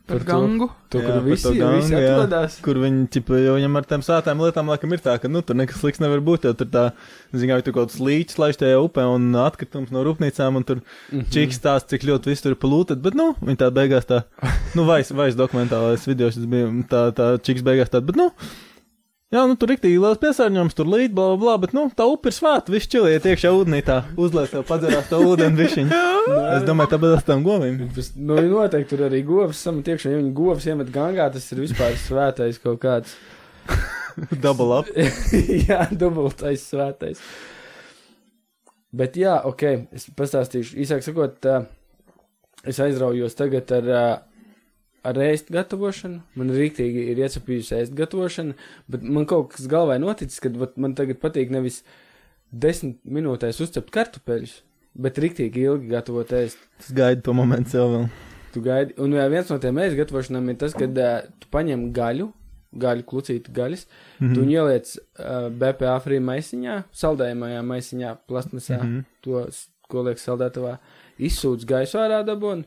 par 0.07 0.19
to. 0.19 0.25
gangu. 0.27 0.67
To, 0.91 0.99
Jā, 0.99 1.05
kur 1.05 1.13
par 1.13 1.23
visi, 1.25 1.43
to 1.43 1.51
visi 1.51 1.61
gangu, 1.61 1.99
jā. 2.03 2.13
atrodas. 2.17 2.55
kur 2.65 2.75
viņi, 2.81 3.03
tipa, 3.15 3.37
jau 3.39 3.53
viņam 3.55 3.77
ar 3.79 3.85
tām 3.87 4.01
sātām 4.03 4.41
lietām, 4.43 4.67
laikam, 4.71 4.91
ir 4.95 4.99
tā, 5.05 5.13
ka, 5.21 5.27
nu, 5.31 5.41
tur 5.41 5.55
nekas 5.55 5.79
slikts 5.79 6.01
nevar 6.03 6.19
būt, 6.25 6.47
jo 6.49 6.53
tur 6.59 6.67
tā, 6.73 6.83
zinām, 7.33 7.61
tur 7.63 7.73
kaut 7.77 7.91
kāds 7.91 7.99
līķis 8.03 8.39
laiž 8.41 8.59
tajā 8.59 8.79
upē 8.83 9.05
un 9.13 9.29
atkritums 9.35 9.91
no 9.95 10.03
rūpnīcām, 10.07 10.57
un 10.59 10.63
tur 10.67 10.81
Mhm. 11.11 11.29
čiks 11.31 11.59
stāsta, 11.61 11.89
cik 11.95 12.03
ļoti 12.09 12.31
viss 12.33 12.41
tur 12.43 12.51
ir 12.55 12.59
palūtet, 12.59 13.01
bet, 13.01 13.15
nu, 13.15 13.33
viņi 13.39 13.57
tā 13.63 13.71
beigās 13.71 14.05
tā, 14.09 14.23
nu, 14.75 14.83
vais, 14.89 15.11
vais 15.11 15.35
dokumentālais 15.39 16.03
video 16.07 16.27
šis 16.31 16.45
bija, 16.45 16.67
tā, 16.91 17.05
tā 17.15 17.31
čiks 17.41 17.61
beigās 17.63 17.89
tā, 17.93 18.01
bet, 18.03 18.15
nu, 18.19 18.31
jā, 19.31 19.43
nu, 19.47 19.55
tur 19.59 19.71
riktīgi 19.71 19.99
liels 20.01 20.19
piesārņojums, 20.21 20.75
tur 20.77 20.89
līd, 20.91 21.13
bla, 21.17 21.33
bla, 21.39 21.57
bet, 21.61 21.75
nu, 21.77 21.87
tā 21.95 22.05
upe 22.09 22.31
ir 22.31 22.35
svēta, 22.35 22.73
viss 22.73 22.89
čiliet 22.91 23.25
iekšā 23.27 23.51
ūdenī, 23.55 23.81
tā, 23.87 24.01
uzlēs 24.19 24.53
tev 24.53 24.65
padzerās 24.69 25.09
to 25.11 25.21
ūdeni 25.25 25.59
višķiņu. 25.59 26.01
Es 26.51 26.65
domāju, 26.67 26.91
tāpēc 26.93 27.15
tas 27.15 27.25
tam 27.25 27.41
govīm. 27.45 27.79
Nu, 28.21 28.35
noteikti 28.37 28.91
tur 28.91 29.05
arī 29.07 29.23
govs 29.25 29.63
samat 29.65 29.87
iekšā. 29.93 30.11
Ja 30.11 30.19
viņi 30.19 30.33
govs 30.37 30.67
iemet 30.69 30.91
gangā, 30.93 31.25
tas 31.33 31.47
ir 31.53 31.63
vispār 31.63 31.95
svētais 31.97 32.59
kaut 32.61 32.81
kāds. 32.83 33.15
Double 34.43 34.75
up. 34.77 34.91
jā, 35.69 35.85
dubultais 35.91 36.67
svētais. 36.69 37.21
Bet 38.91 39.15
jā, 39.19 39.37
ok, 39.47 39.63
es 39.95 40.09
pastāstīšu. 40.17 40.75
Īsāk 40.83 41.05
sakot, 41.05 41.47
uh, 41.47 41.63
es 42.67 42.79
aizraujos 42.83 43.37
tagad 43.39 43.71
ar, 43.77 43.87
uh, 43.87 44.30
ar 45.03 45.17
ēst 45.17 45.51
gatavošanu. 45.53 46.21
Man 46.37 46.53
rīktīgi 46.55 47.07
ir 47.11 47.21
iecepījusi 47.23 47.77
ēst 47.79 47.95
gatavošana, 47.97 48.55
bet 48.91 49.03
man 49.03 49.25
kaut 49.29 49.53
kas 49.55 49.67
galvā 49.71 49.97
noticis, 50.01 50.41
vat, 50.61 50.77
man 50.77 50.95
tagad 50.97 51.21
patīk 51.21 51.53
nevis 51.53 51.81
desmit 52.51 52.99
minūtēs 53.07 53.61
uzcept 53.63 53.91
kartupeļus, 53.95 54.59
bet 55.01 55.17
rīktīgi 55.23 55.65
ilgi 55.69 55.91
gatavot 55.93 56.33
ēst. 56.35 56.59
Es 56.79 56.91
gaidu 56.95 57.25
to 57.25 57.33
momentu 57.37 57.77
sev 57.77 57.89
vēl. 57.95 58.05
Tu 58.51 58.61
gaidi, 58.61 58.93
un 58.99 59.15
viens 59.31 59.49
no 59.49 59.57
tiem 59.63 59.79
ēst 59.79 59.95
gatavošanām 59.95 60.49
ir 60.51 60.57
tas, 60.59 60.73
kad 60.75 60.97
uh, 60.99 61.21
tu 61.39 61.47
paņem 61.55 61.89
gaļu, 61.95 62.27
gaļu 62.81 63.05
klucītu 63.07 63.51
gaļas, 63.55 63.85
mm 63.87 64.25
-hmm. 64.27 64.33
tu 64.35 64.41
viņu 64.43 64.57
ieliec 64.57 64.91
uh, 64.97 65.47
BPA 65.49 65.95
frī 66.03 66.19
maisiņā, 66.23 66.75
saldējumajā 66.91 67.61
maisiņā, 67.67 68.17
plastmasā, 68.27 68.81
mm 68.81 68.91
Mhm. 68.91 68.97
-hmm. 68.97 69.05
to, 69.21 69.87
ko 69.91 70.03
liek 70.07 70.19
saldētavā, 70.19 70.77
izsūdz 71.19 71.65
gaisu 71.67 71.97
ārā 71.99 72.21
dabūn, 72.27 72.63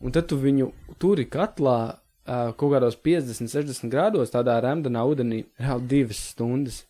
un 0.00 0.14
tad 0.14 0.28
tu 0.30 0.38
viņu 0.40 0.70
turi 1.02 1.26
katlā 1.30 1.78
uh, 1.94 2.52
kaut 2.56 2.74
kādos 2.74 2.96
50, 3.00 3.50
60 3.52 3.90
grādos, 3.92 4.32
tādā 4.34 4.58
remdenā 4.64 5.04
ūdenī, 5.08 5.44
reāli 5.60 5.90
divas 5.94 6.22
stundas. 6.32 6.84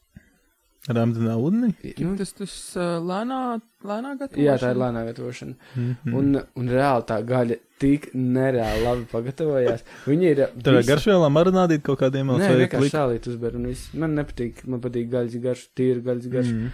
Ramzanā 0.88 1.34
ūdenī. 1.36 1.74
Nu, 2.00 2.14
Tas 2.16 2.30
tas 2.32 2.52
uh, 2.78 2.94
lēnā, 3.04 3.60
lēnā 3.84 4.14
gatavošana. 4.16 4.44
jā, 4.46 4.54
tā 4.62 4.70
ir 4.72 4.78
lēnā 4.80 5.02
gatavošana. 5.10 5.54
Mm 5.76 5.90
-hmm. 6.04 6.14
Un, 6.16 6.40
un 6.56 6.70
reāli 6.72 7.04
tā 7.10 7.18
gaļa 7.26 7.58
tik 7.78 8.08
nereāli 8.14 8.84
labi 8.84 9.04
pagatavojās. 9.12 9.84
Viņi 10.06 10.30
ir. 10.30 10.40
Tur 10.64 10.78
ir 10.78 10.86
garšvielā 10.88 11.28
marinādīt 11.28 11.82
kaut 11.82 12.00
kādiem 12.00 12.32
Nē, 12.32 12.48
vai 12.48 12.56
vienkārši 12.64 12.94
sālīt 12.94 13.28
uzber, 13.28 13.56
un 13.56 13.66
viss. 13.66 13.92
Man 13.94 14.16
nepatīk, 14.16 14.64
man 14.66 14.80
patīk 14.80 15.10
gaļas 15.12 15.36
garš, 15.44 15.68
tīra 15.76 16.00
gaļas 16.00 16.32
garš. 16.32 16.48
Mm. 16.48 16.62
Mm. 16.62 16.70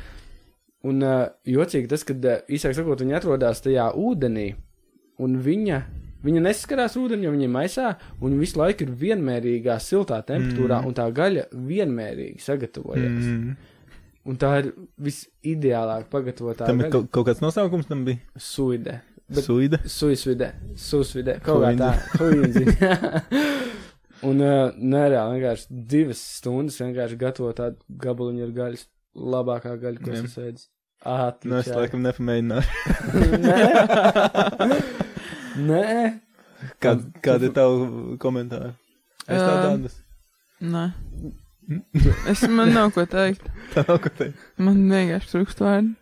Un 0.86 1.02
uh, 1.02 1.26
jocīgi 1.44 1.88
tas, 1.88 2.04
ka, 2.04 2.14
uh, 2.14 2.46
īsāk 2.48 2.74
sakot, 2.74 3.00
viņa 3.00 3.16
atrodas 3.16 3.60
tajā 3.60 3.90
ūdenī, 3.98 4.54
un 5.18 5.38
viņa, 5.42 5.82
viņa 6.24 6.40
neskarās 6.46 6.96
ūdeni, 6.96 7.24
jo 7.26 7.30
viņa 7.34 7.48
maisā, 7.52 7.86
un 8.20 8.38
visu 8.40 8.58
laiku 8.60 8.80
ir 8.86 8.90
vienmērīgā 9.02 9.76
siltā 9.82 10.22
temperatūrā, 10.26 10.80
Mm. 10.82 10.86
un 10.86 10.94
tā 10.94 11.12
gaļa 11.12 11.42
vienmērīgi 11.52 12.40
sagatavojas. 12.40 13.24
Mm. 13.24 13.56
Un 14.26 14.36
tā 14.36 14.58
ir 14.58 14.72
visideālāk 14.98 16.04
pagatavotā 16.10 16.66
Tam 16.66 16.80
ir 16.80 16.90
kaut, 16.90 17.10
kaut 17.14 17.26
kāds 17.28 17.40
nosaukums 17.44 17.86
tam 17.86 18.04
bija. 18.04 18.16
Suide. 18.36 19.00
Suida. 19.30 19.78
Suisvide, 19.86 20.52
susvide, 20.78 21.38
kaut 21.42 21.62
kā 21.62 21.76
tā. 21.78 21.92
Un 24.26 24.40
uh, 24.40 24.72
nereāli 24.80 25.34
vienkārši 25.36 25.66
divas 25.90 26.20
stundas 26.38 26.78
vienkārši 26.80 27.16
gatavo 27.20 27.50
tādu 27.52 27.76
gabaliņu 28.02 28.42
ar 28.46 28.50
gaļas. 28.56 28.86
Labākā 29.16 29.72
gaļa, 29.80 29.98
ko 30.04 30.10
esmu 30.12 30.28
ēdis. 30.44 30.64
Nu, 31.46 31.54
es 31.60 31.68
laikam 31.72 32.00
nepamēģināju. 32.04 32.66
Nē. 35.56 35.82
Nē. 35.82 36.06
Kād, 36.82 37.04
kādi 37.24 37.50
ir 37.50 37.54
tavi 37.56 38.16
komentāri? 38.22 38.72
Es 39.26 39.40
tā 39.40 39.52
Ā, 39.52 39.60
tādas. 39.64 39.98
Nē. 40.64 40.86
Es 42.30 42.42
man 42.48 42.72
nav 42.74 42.92
ko 42.94 43.04
teikt. 43.10 43.46
Tā 43.74 43.84
nav 43.88 44.00
ko 44.04 44.12
teikt. 44.14 44.42
Man 44.62 44.84
vienkārši 44.90 45.32
trūkst 45.34 45.62
vārdu. 45.64 45.94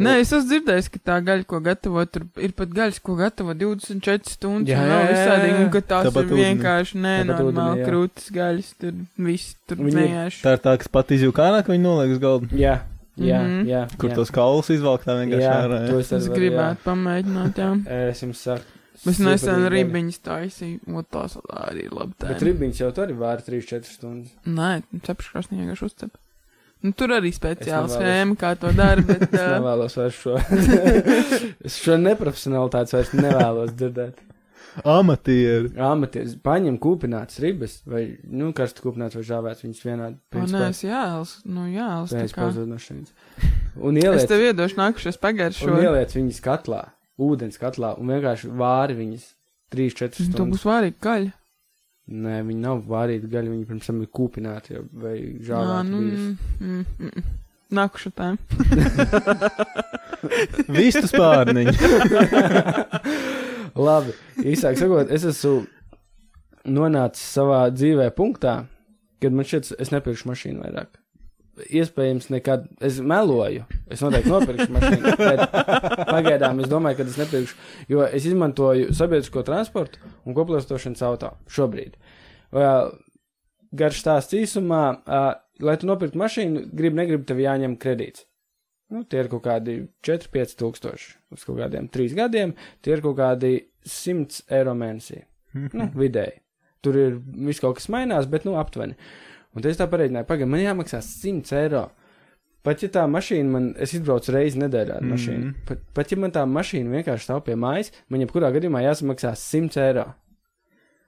Nē, 0.00 0.14
es 0.22 0.30
esmu 0.32 0.48
dzirdējis, 0.48 0.86
ka 0.94 0.98
tā 1.10 1.16
gaļa, 1.22 1.44
ko 1.46 1.58
gatavo, 1.62 2.02
tur 2.08 2.22
ir 2.40 2.54
pat 2.56 2.70
gaļas, 2.74 2.98
ko 3.04 3.14
gatavo 3.18 3.52
24 3.54 4.32
stundas. 4.32 4.72
Jā, 4.72 4.80
jā, 4.80 4.96
jā, 4.96 5.10
visādīgi, 5.12 5.58
un 5.60 5.68
ka 5.74 5.82
tās 5.84 6.06
Tāpat 6.08 6.24
ir 6.24 6.32
ūdenī. 6.32 6.46
vienkārši 6.48 7.02
nenormāli 7.04 7.84
krūtis 7.84 8.30
gaļas. 8.34 8.70
Tur 8.80 8.96
viss 9.28 9.58
tur 9.68 9.82
vienkārši. 9.84 10.40
Tā 10.46 10.54
ir 10.56 10.64
tā, 10.64 10.74
kas 10.80 10.88
pat 10.96 11.12
ka 11.66 11.74
viņi 11.74 11.84
noliek 11.84 12.16
uz 12.16 12.22
galda. 12.24 12.48
Jā, 12.56 12.78
jā, 13.18 13.40
Mhm. 13.42 13.66
jā. 13.68 13.82
Kur 13.98 14.10
jā. 14.10 14.14
tos 14.20 14.30
kaulus 14.30 14.70
izvelk 14.70 15.02
tā 15.04 15.16
vienkārši 15.18 15.42
Jā, 15.46 15.56
ārā. 15.64 15.80
jā. 15.88 15.98
es 16.00 16.12
Es 16.12 16.28
varu, 16.28 16.38
gribētu 16.40 16.84
pamēģināt, 16.84 17.54
jā. 17.58 17.70
jā. 17.86 18.08
Es 18.10 18.22
jums 18.22 18.38
saku. 18.46 18.64
Es 19.08 19.18
nesen 19.18 19.62
ribiņas 19.72 20.18
taisīju, 20.20 20.80
un 20.86 21.04
tās 21.08 21.38
arī 21.48 21.86
ir 21.86 21.92
labi. 21.96 22.12
Bet 22.20 22.36
tēma. 22.36 22.46
ribiņš 22.50 22.80
jau 22.82 22.90
tur 22.92 23.06
arī 23.06 23.14
vāra 23.16 23.40
3-4 23.40 23.84
stundas. 23.88 24.34
Nē, 24.44 24.82
cepškrāsnī 25.06 25.56
vienkārši 25.62 25.86
uzcep. 25.88 26.18
Nu, 26.82 26.92
tur 26.92 27.08
arī 27.12 27.28
speciāla 27.32 27.88
schēma, 27.88 28.36
kā 28.40 28.54
to 28.60 28.72
dara, 28.72 29.00
bet. 29.04 29.22
Es 29.32 29.40
nevēlos 29.40 29.96
vairs 29.96 30.16
šo. 30.20 30.36
es 31.68 31.76
šo 31.80 31.96
neprofesionālitātes 32.00 32.92
vairs 32.96 33.10
nevēlos 33.16 33.72
dzirdēt. 33.76 34.20
Amatieri. 34.84 35.72
Amatieris 35.82 36.36
paņem 36.44 36.76
kūpinātas 36.82 37.40
ribas, 37.42 37.78
vai, 37.90 38.02
nu, 38.30 38.52
karstu 38.56 38.84
kūpinātas 38.86 39.18
vai 39.18 39.24
žāvētas, 39.26 39.64
viņas 39.66 39.82
vienādi. 39.86 40.16
O, 40.36 40.44
nē, 40.46 40.62
es 40.70 40.82
jāels, 40.86 41.32
nu 41.48 41.66
tā 42.14 42.22
Pēc 42.24 42.34
kā. 42.36 42.44
pazudināšanas. 42.46 43.10
Un 43.80 43.96
Es 43.98 44.04
ieliec, 44.04 44.28
tev 44.30 44.40
iedošu 44.46 44.78
nākušais 44.80 45.16
un 45.18 45.22
pagaršo. 45.26 45.74
ieliec 45.82 46.14
viņas 46.16 46.40
katlā, 46.44 46.80
ūdens 47.18 47.58
katlā, 47.60 47.92
un 47.98 48.04
vienkārši 48.14 48.46
vāri 48.62 48.94
viņas 49.00 49.26
3-4 49.74 50.16
Tu 50.16 50.28
stundas. 50.30 50.54
būs 50.56 50.64
vārīgi 50.70 50.98
gaļa. 51.02 51.32
Nē, 52.10 52.40
viņi 52.42 52.60
nav 52.64 52.80
vārīti 52.90 53.28
gaļi, 53.30 53.52
viņi 53.54 53.66
pirms 53.68 53.86
tam 53.86 54.00
ir 54.02 54.08
kūpināti 54.10 54.74
jau, 54.74 54.82
vai 54.98 55.16
žāvēti. 55.46 55.90
nu, 55.90 55.98
mm, 56.00 56.36
mm, 56.60 56.84
mm. 57.06 57.22
Nākušā 57.70 58.10
tēma. 58.18 58.38
Vistu 60.74 61.06
spārniņi. 61.06 61.70
Labi, 63.80 64.14
īsāk 64.44 64.78
sakot, 64.80 65.10
es 65.12 65.24
esmu 65.30 65.64
nonācis 66.68 67.24
savā 67.36 67.62
dzīvē 67.72 68.10
punktā, 68.16 68.64
kad 69.22 69.36
man 69.36 69.46
šķiet, 69.48 69.74
es 69.80 69.92
nepirkšu 69.94 70.30
mašīnu 70.30 70.64
vairāk. 70.64 70.96
Iespējams, 71.60 72.30
nekad 72.32 72.64
es 72.84 73.00
meloju. 73.04 73.66
Es 73.92 74.00
noteikti 74.04 74.32
nopirkšu 74.32 74.70
mašīnu, 74.72 75.12
pagaidām 76.08 76.62
es 76.62 76.70
domāju, 76.70 77.00
ka 77.00 77.08
es 77.08 77.18
nepirkšu, 77.20 77.58
jo 77.92 78.06
es 78.06 78.28
izmantoju 78.28 78.94
sabiedrisko 78.96 79.44
transportu 79.44 80.00
un 80.24 80.36
koplietošanas 80.36 81.04
auto 81.08 81.34
šobrīd. 81.52 81.98
Vēl 82.56 82.94
garš 83.76 84.00
stāsts 84.02 84.36
īsumā, 84.38 84.82
uh, 85.04 85.30
lai 85.64 85.76
tu 85.80 85.88
nopirktu 85.90 86.20
mašīnu, 86.20 86.64
grib, 86.76 86.96
negrib, 86.96 87.26
tev 87.28 87.42
jāņem 87.42 87.76
kredīts. 87.80 88.24
Nu, 88.90 89.04
tie 89.06 89.20
ir 89.22 89.28
kaut 89.30 89.44
kādi 89.44 89.76
4-5 90.02 90.56
tūkstoši 90.58 91.10
uz 91.36 91.44
kaut 91.46 91.60
kādiem 91.60 91.86
3 91.94 92.14
gadiem, 92.18 92.54
tie 92.82 92.96
ir 92.96 93.02
kaut 93.04 93.16
kādi 93.20 93.52
100 93.86 94.42
eiro 94.58 94.72
mēnesī. 94.74 95.22
Nu, 95.54 95.86
vidēji. 95.94 96.40
Tur 96.82 96.96
ir 96.96 97.16
viss 97.46 97.60
kaut 97.62 97.76
kas 97.78 97.88
mainās, 97.92 98.26
bet, 98.30 98.44
nu, 98.48 98.56
aptuveni. 98.58 98.94
Un 99.54 99.66
es 99.66 99.76
tā 99.78 99.86
pareiķināju, 99.90 100.26
pagaidi, 100.28 100.48
man 100.50 100.60
jāmaksā 100.62 101.00
100 101.04 101.52
eiro. 101.58 101.84
Pat 102.62 102.82
ja 102.84 102.88
tā 102.92 103.06
mašīna 103.08 103.48
man, 103.50 103.68
es 103.80 103.94
izbraucu 103.96 104.34
reizi 104.34 104.58
nedēļā 104.60 104.96
ar 104.98 105.02
Mhm. 105.02 105.10
mašīnu, 105.14 105.52
pat, 105.66 105.78
pat 105.96 106.10
ja 106.12 106.18
man 106.18 106.30
tā 106.34 106.42
mašīna 106.44 106.92
vienkārši 106.98 107.24
stāv 107.28 107.44
pie 107.46 107.54
mājas, 107.56 107.90
man 108.08 108.20
jebkurā 108.20 108.50
gadījumā 108.52 108.82
jāsamaksā 108.84 109.32
100 109.38 109.76
eiro. 109.80 110.04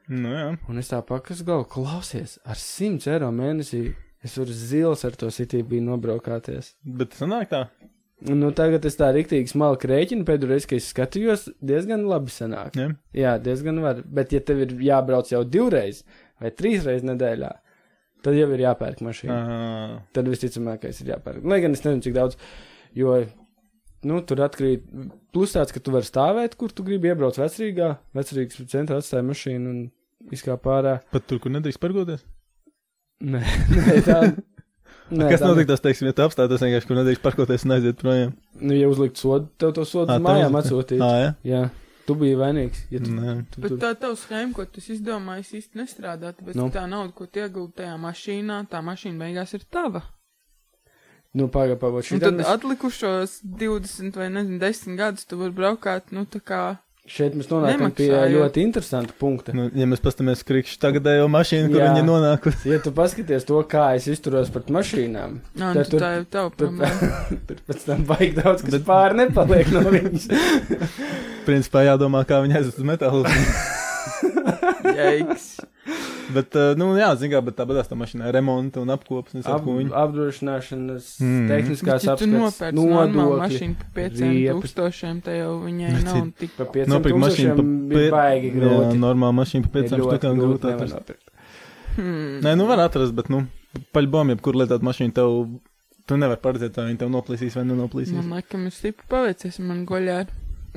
Nu, 0.08 0.28
jā. 0.32 0.46
Un 0.68 0.78
es 0.78 0.88
tā 0.90 1.02
pakas 1.06 1.42
galvu, 1.46 1.66
klausies, 1.70 2.38
ar 2.44 2.56
100 2.56 3.06
eiro 3.12 3.28
mēnesī 3.30 3.94
es 4.24 4.36
varu 4.38 4.54
zils 4.56 5.04
ar 5.08 5.16
to 5.18 5.30
sitību 5.34 5.80
nobraukāties. 5.86 6.74
Bet 6.82 7.16
sanāk 7.18 7.50
tā. 7.52 7.66
Nu, 8.22 8.52
tagad 8.54 8.84
es 8.86 8.94
tā 8.98 9.08
rīktīgi 9.14 9.50
smalki 9.50 9.88
rēķinu, 9.90 10.22
pēdējo 10.26 10.52
reizi, 10.52 10.68
kad 10.70 10.78
es 10.78 10.90
skatījos, 10.92 11.46
diezgan 11.64 12.04
labi 12.06 12.30
sanāk. 12.30 12.76
Jā. 12.78 12.88
Jā, 13.18 13.32
diezgan 13.42 13.80
var. 13.82 14.02
Bet, 14.06 14.34
ja 14.34 14.42
tev 14.46 14.62
ir 14.62 14.74
jābrauc 14.86 15.32
jau 15.32 15.42
divreiz 15.42 16.04
vai 16.42 16.52
trīs 16.54 16.86
reizes 16.86 17.06
nedēļā, 17.08 17.50
tad 18.22 18.38
jau 18.38 18.48
ir 18.54 18.62
jāpērk 18.62 19.02
mašīna. 19.02 19.38
Ā, 19.38 19.96
Tad 20.14 20.30
visticamākais 20.30 21.02
ir 21.02 21.14
jāpērk. 21.16 21.42
Lai 21.50 21.58
gan 21.64 21.74
es 21.74 21.82
nezinu, 21.82 22.04
cik 22.06 22.14
daudz, 22.18 22.38
jo, 22.98 23.16
nu, 24.06 24.20
tur 24.28 24.44
atkrīt. 24.46 24.86
Plus 25.34 25.56
tāds, 25.56 25.74
ka 25.74 25.82
tu 25.82 25.94
vari 25.94 26.06
stāvēt, 26.06 26.54
kur 26.60 26.74
tu 26.74 26.86
gribi 26.86 27.10
iebraukt 27.10 27.40
vecrīgā, 27.42 27.96
vecrīgas 28.14 28.62
centrā 28.70 29.00
atstāja 29.02 29.26
mašīnu 29.26 29.74
un 29.74 29.82
izkāp 30.34 30.70
ārā. 30.70 31.00
Pat 31.10 31.26
tur, 31.26 31.42
kur 31.42 31.54
nedrīkst 31.54 31.82
parkoties. 31.82 32.22
Nē, 33.22 33.42
nē 33.70 33.98
tā. 34.06 34.16
Nē, 35.12 35.26
Kas 35.28 35.42
notiktos, 35.44 35.82
teiksim, 35.84 36.06
ja 36.08 36.14
tu 36.16 36.22
apstātos 36.24 36.62
vienkārši, 36.64 36.88
kur 36.88 36.96
nedrīkst 36.96 37.22
parkoties 37.22 37.66
un 37.66 37.74
aiziet 37.76 37.98
projām? 38.00 38.30
Nu, 38.56 38.72
ja 38.72 38.86
uzlikt 38.88 39.20
sodu, 39.20 39.50
tev 39.60 39.74
to 39.76 39.84
sodu 39.84 40.08
tev 40.14 40.22
mājām 40.24 40.56
atsūtīt. 40.62 41.02
Ā, 41.04 41.10
jā. 41.20 41.32
Jā, 41.50 41.60
tu 42.08 42.16
biji 42.16 42.38
vainīgs. 42.40 42.80
Ja 42.94 43.02
tu, 43.04 43.12
Nē. 43.12 43.34
tu, 43.52 43.60
Bet 43.60 43.74
tu, 43.74 43.78
tā 43.82 43.90
tava 44.00 44.16
schēma, 44.16 44.54
ko 44.56 44.64
tu 44.64 44.80
esi 44.80 44.94
izdomājis, 44.96 45.50
īsti 45.60 45.80
nestrādā. 45.82 46.32
Tāpēc 46.38 46.56
Nu. 46.56 46.70
tā 46.72 46.86
nauda, 46.88 47.12
ko 47.18 47.26
tu 47.28 47.42
iegūti 47.44 47.76
tajā 47.82 47.98
mašīnā, 48.00 48.56
tā 48.72 48.80
mašīna 48.88 49.20
beigās 49.26 49.52
ir 49.58 49.66
tava. 49.68 50.02
nu, 51.34 51.46
pagaidi, 51.52 51.76
pagaidi. 51.80 52.18
Tad 52.20 52.34
mēs, 52.40 52.48
atlikušos 52.56 53.36
20 53.44 54.16
vai 54.20 54.30
nezinu, 54.32 54.58
10 54.64 54.96
gadus 54.98 55.24
tu 55.28 55.36
vari 55.40 55.52
braukāt, 55.56 56.08
nu 56.12 56.24
tā 56.24 56.40
kā. 56.40 56.62
Šeit 57.08 57.34
mēs 57.34 57.48
nonākam 57.50 57.90
pie 57.96 58.06
Nemaksājot. 58.08 58.34
ļoti 58.36 58.62
interesanta 58.62 59.14
punkta. 59.18 59.52
Nu, 59.56 59.64
ja 59.74 59.86
mēs 59.90 60.00
pastamies 60.04 60.44
krikšķi 60.46 60.78
tagadējo 60.84 61.26
mašīnu, 61.32 61.70
kur 61.72 61.80
Jā. 61.82 61.88
viņi 61.92 62.04
nonākusi. 62.06 62.68
Ja 62.72 62.78
tu 62.84 62.92
paskaties 62.94 63.44
to, 63.48 63.58
kā 63.68 63.88
es 63.98 64.06
izturos 64.12 64.52
pret 64.54 64.70
mašīnām, 64.72 65.40
Nā, 65.58 65.72
Tad 65.74 65.82
nu, 65.82 65.84
tur- 65.90 66.04
tā 66.04 66.12
ir 66.20 66.24
tava 66.30 66.52
tur, 66.54 66.70
problēma. 66.70 67.10
tur 67.50 67.60
pēc 67.68 67.84
tam 67.90 68.04
baigi 68.08 68.36
daudz, 68.38 68.62
kas 68.68 68.76
Bet- 68.78 68.86
pāri 68.86 69.18
nepaliek 69.24 69.72
no 69.74 69.82
viņas. 69.92 70.28
Principā 71.48 71.82
jādomā, 71.90 72.22
kā 72.28 72.38
viņi 72.44 72.60
aizvest 72.60 72.78
uz 72.78 72.86
metālu. 72.86 73.24
Jaiks. 75.02 75.50
Bet, 76.34 76.54
uh, 76.56 76.74
nu, 76.78 76.90
jā, 76.96 77.08
zin 77.18 77.30
kā, 77.32 77.40
bet 77.44 77.56
tā 77.58 77.64
badās 77.66 77.88
tā 77.90 77.96
mašīnā 77.98 78.30
remonta 78.32 78.80
un 78.80 78.88
apkopas 78.94 79.34
un 79.34 79.42
Ap, 79.44 79.66
apdrošināšanas, 80.02 81.08
Mm. 81.22 81.48
tehniskās 81.50 82.04
normālu 82.06 83.12
nodokļi. 83.12 83.40
mašīnu 83.42 83.74
par 83.78 83.88
5 83.94 84.20
riepas. 84.22 84.62
tūkstošiem, 84.62 85.22
tad 85.22 85.34
jau 85.40 85.52
viņai 85.64 85.90
nav 86.04 86.14
cit- 86.14 86.36
tik. 86.38 86.50
Pa 86.56 86.64
500 86.64 86.88
Nopirkt 86.94 87.18
mašīnu 87.24 87.56
tūkstošiem 87.56 87.88
bija 87.88 88.10
baigi 88.10 88.48
Jā, 88.52 88.54
grūti. 88.60 88.98
normāla 89.02 89.34
mašīna 89.42 89.62
pa 89.72 89.78
Ir 89.78 89.84
500 89.84 89.98
ļoti 89.98 90.18
štukām 90.18 90.40
grūti 90.42 90.72
atrast. 90.74 91.12
Hmm. 91.96 92.40
Nē, 92.40 92.56
nu 92.56 92.66
var 92.66 92.78
atrast, 92.88 93.12
bet, 93.14 93.28
nu, 93.28 93.46
paļbom, 93.92 94.30
jebkur 94.36 94.54
lietāt 94.56 94.80
mašīnu 94.80 95.12
tev, 95.12 95.60
tu 96.06 96.16
nevar 96.16 96.36
paredzēt, 96.40 96.76
vai 96.76 96.86
viņi 96.92 96.98
tev 96.98 97.10
noplīsīs 97.12 97.54
vai 97.56 97.64
nenoplīsīs. 97.68 98.16
Man 98.16 98.30
laikam 98.40 98.64
ir 98.66 98.72
stipri 98.72 99.04
paveicies, 99.08 99.58
un 99.60 99.66
man 99.68 99.84
goļā 99.86 100.20
ir. 100.24 100.26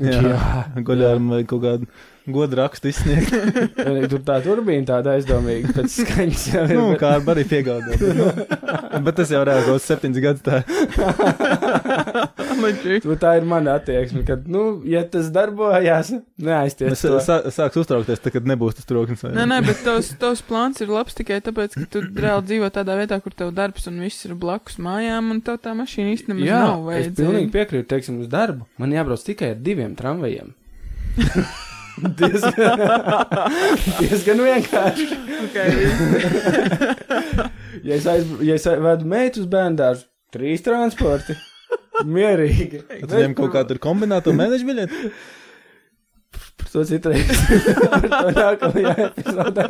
Jā, 0.03 0.65
goļām 0.84 1.29
vai 1.31 1.43
kaut 1.47 1.62
kādu 1.63 1.88
godu 2.27 2.58
rakstu 2.60 2.89
izsniegt. 2.91 3.31
Tur 4.12 4.21
tā 4.27 4.39
turbīna 4.43 4.88
tāda 4.89 5.13
aizdomīga 5.15 5.71
pēc 5.77 5.93
skaņas 6.01 6.43
jau 6.51 6.63
ir. 6.65 6.73
nu, 6.75 6.88
bet- 6.91 6.99
kā 7.03 7.12
piegādāt. 7.51 8.01
Bet, 8.01 8.15
nu, 8.19 9.01
bet 9.08 9.19
tas 9.21 9.31
jau 9.31 9.43
reāli 9.47 9.71
uz 9.75 9.86
septiņas 9.88 10.23
gadus 10.25 10.43
tā. 10.43 10.55
Nu, 13.05 13.15
tā 13.21 13.31
ir 13.39 13.45
mana 13.47 13.75
attieksme, 13.79 14.23
ka, 14.27 14.37
nu, 14.49 14.61
ja 14.89 15.01
tas 15.11 15.27
darbojās, 15.35 16.11
neaizties. 16.41 16.91
Es 17.05 17.25
sā, 17.27 17.37
sāks 17.53 17.77
uztraukties, 17.81 18.21
tad, 18.23 18.33
kad 18.35 18.47
nebūs 18.49 18.77
tas 18.79 18.85
troknis. 18.89 19.21
vai- 19.25 19.33
Nē, 19.37 19.45
nē, 19.51 19.59
bet 19.67 19.81
tavs, 19.85 20.11
tavs 20.21 20.41
plāns 20.47 20.81
ir 20.81 20.89
labs 20.93 21.13
tikai 21.17 21.41
tāpēc, 21.45 21.75
ka 21.79 21.85
tu 21.91 22.01
reāli 22.07 22.45
dzīvo 22.49 22.69
tādā 22.75 22.95
vietā, 22.99 23.21
kur 23.23 23.31
tev 23.37 23.53
darbs 23.57 23.87
un 23.91 23.99
viss 24.03 24.25
ir 24.25 24.35
blakus 24.39 24.77
mājām, 24.81 25.31
un 25.35 25.41
tev 25.45 25.59
tā 25.63 25.75
mašīna 25.77 26.15
īstenībā 26.15 26.45
Jā, 26.49 26.59
nav 26.65 26.89
es 26.95 27.07
pilnīgi 27.11 27.49
vajadzīga. 27.49 27.55
piekrītu, 27.57 27.87
teiksim, 27.93 28.19
uz 28.23 28.27
darbu. 28.31 28.65
Man 28.77 28.91
jābrauc 28.95 29.23
tikai 29.25 29.51
ar 29.55 29.61
diviem 29.61 29.95
tramvajiem. 29.95 30.53
diezgan, 32.19 32.81
diezgan 34.01 34.41
vienkārši. 34.43 35.05
Ja 37.85 37.95
es, 37.95 38.05
aiz, 38.09 38.25
ja 38.43 38.57
vedu 38.83 39.05
meitu 39.07 39.43
uz 39.43 39.47
bērnu 39.51 39.77
dārzu, 39.79 40.07
trīs 40.33 40.63
transporti. 40.65 41.35
Mierīgi. 42.05 42.83
Tad 42.89 43.13
viņam 43.13 43.35
kaut 43.38 43.53
kāda 43.55 43.75
ir 43.75 43.81
kombinēta 43.83 44.33
mēneša 44.35 44.67
biļete. 44.67 45.11
Par 46.35 46.71
to 46.71 46.83
citreiz. 46.88 47.43
Par 47.93 48.07
to 48.11 48.33
nākamajā 48.35 48.95
epizodē. 49.09 49.67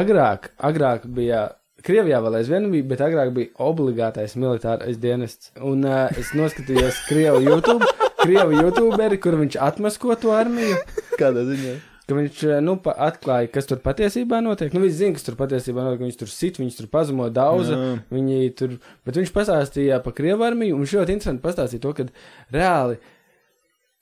Agrāk, 0.00 0.52
agrāk 0.70 1.08
bija. 1.10 1.48
Krievijā 1.80 2.18
vēl 2.20 2.34
aizvien 2.42 2.66
bija, 2.68 2.84
bet 2.90 3.00
agrāk 3.00 3.30
bija 3.32 3.54
obligātais 3.64 4.34
militārais 4.36 4.98
dienests. 5.00 5.48
Un 5.64 5.86
uh, 5.88 6.10
es 6.12 6.34
noskatījos 6.36 7.06
Krievu 7.08 7.40
YouTube, 7.46 7.88
Krievu 8.20 8.58
YouTuberi, 8.58 9.16
kur 9.16 9.38
viņš 9.40 9.56
atmasko 9.70 10.18
to 10.20 10.34
armiju. 10.36 10.76
Kādā 11.16 11.46
ziņā? 11.48 11.78
Ka 12.10 12.16
viņš 12.18 12.40
eh, 12.48 12.56
nu, 12.66 12.74
atklāja, 13.06 13.46
kas 13.54 13.68
tur 13.70 13.78
patiesībā 13.84 14.40
notiek. 14.42 14.72
Nu, 14.74 14.82
viņš 14.82 14.96
zina, 14.98 15.14
kas 15.14 15.28
tur 15.28 15.36
patiesībā 15.38 15.84
notiek. 15.86 16.02
Viņš 16.08 16.18
tur 16.18 16.32
sit, 16.32 16.58
viņš 16.58 16.80
tur 16.80 16.88
pazemo 16.90 17.28
daudz. 17.30 17.70
Viņi 18.10 18.50
tur, 18.58 18.74
bet 19.06 19.20
viņš 19.20 19.30
pastāstīja 19.36 20.00
par 20.02 20.16
Krievu 20.18 20.42
armiju, 20.48 20.74
un 20.74 20.82
viņš 20.82 20.96
ļoti 20.98 21.14
interesanti 21.14 21.44
pastāstīja 21.44 21.84
to, 21.86 21.94
ka 21.94 22.08
reāli, 22.56 22.98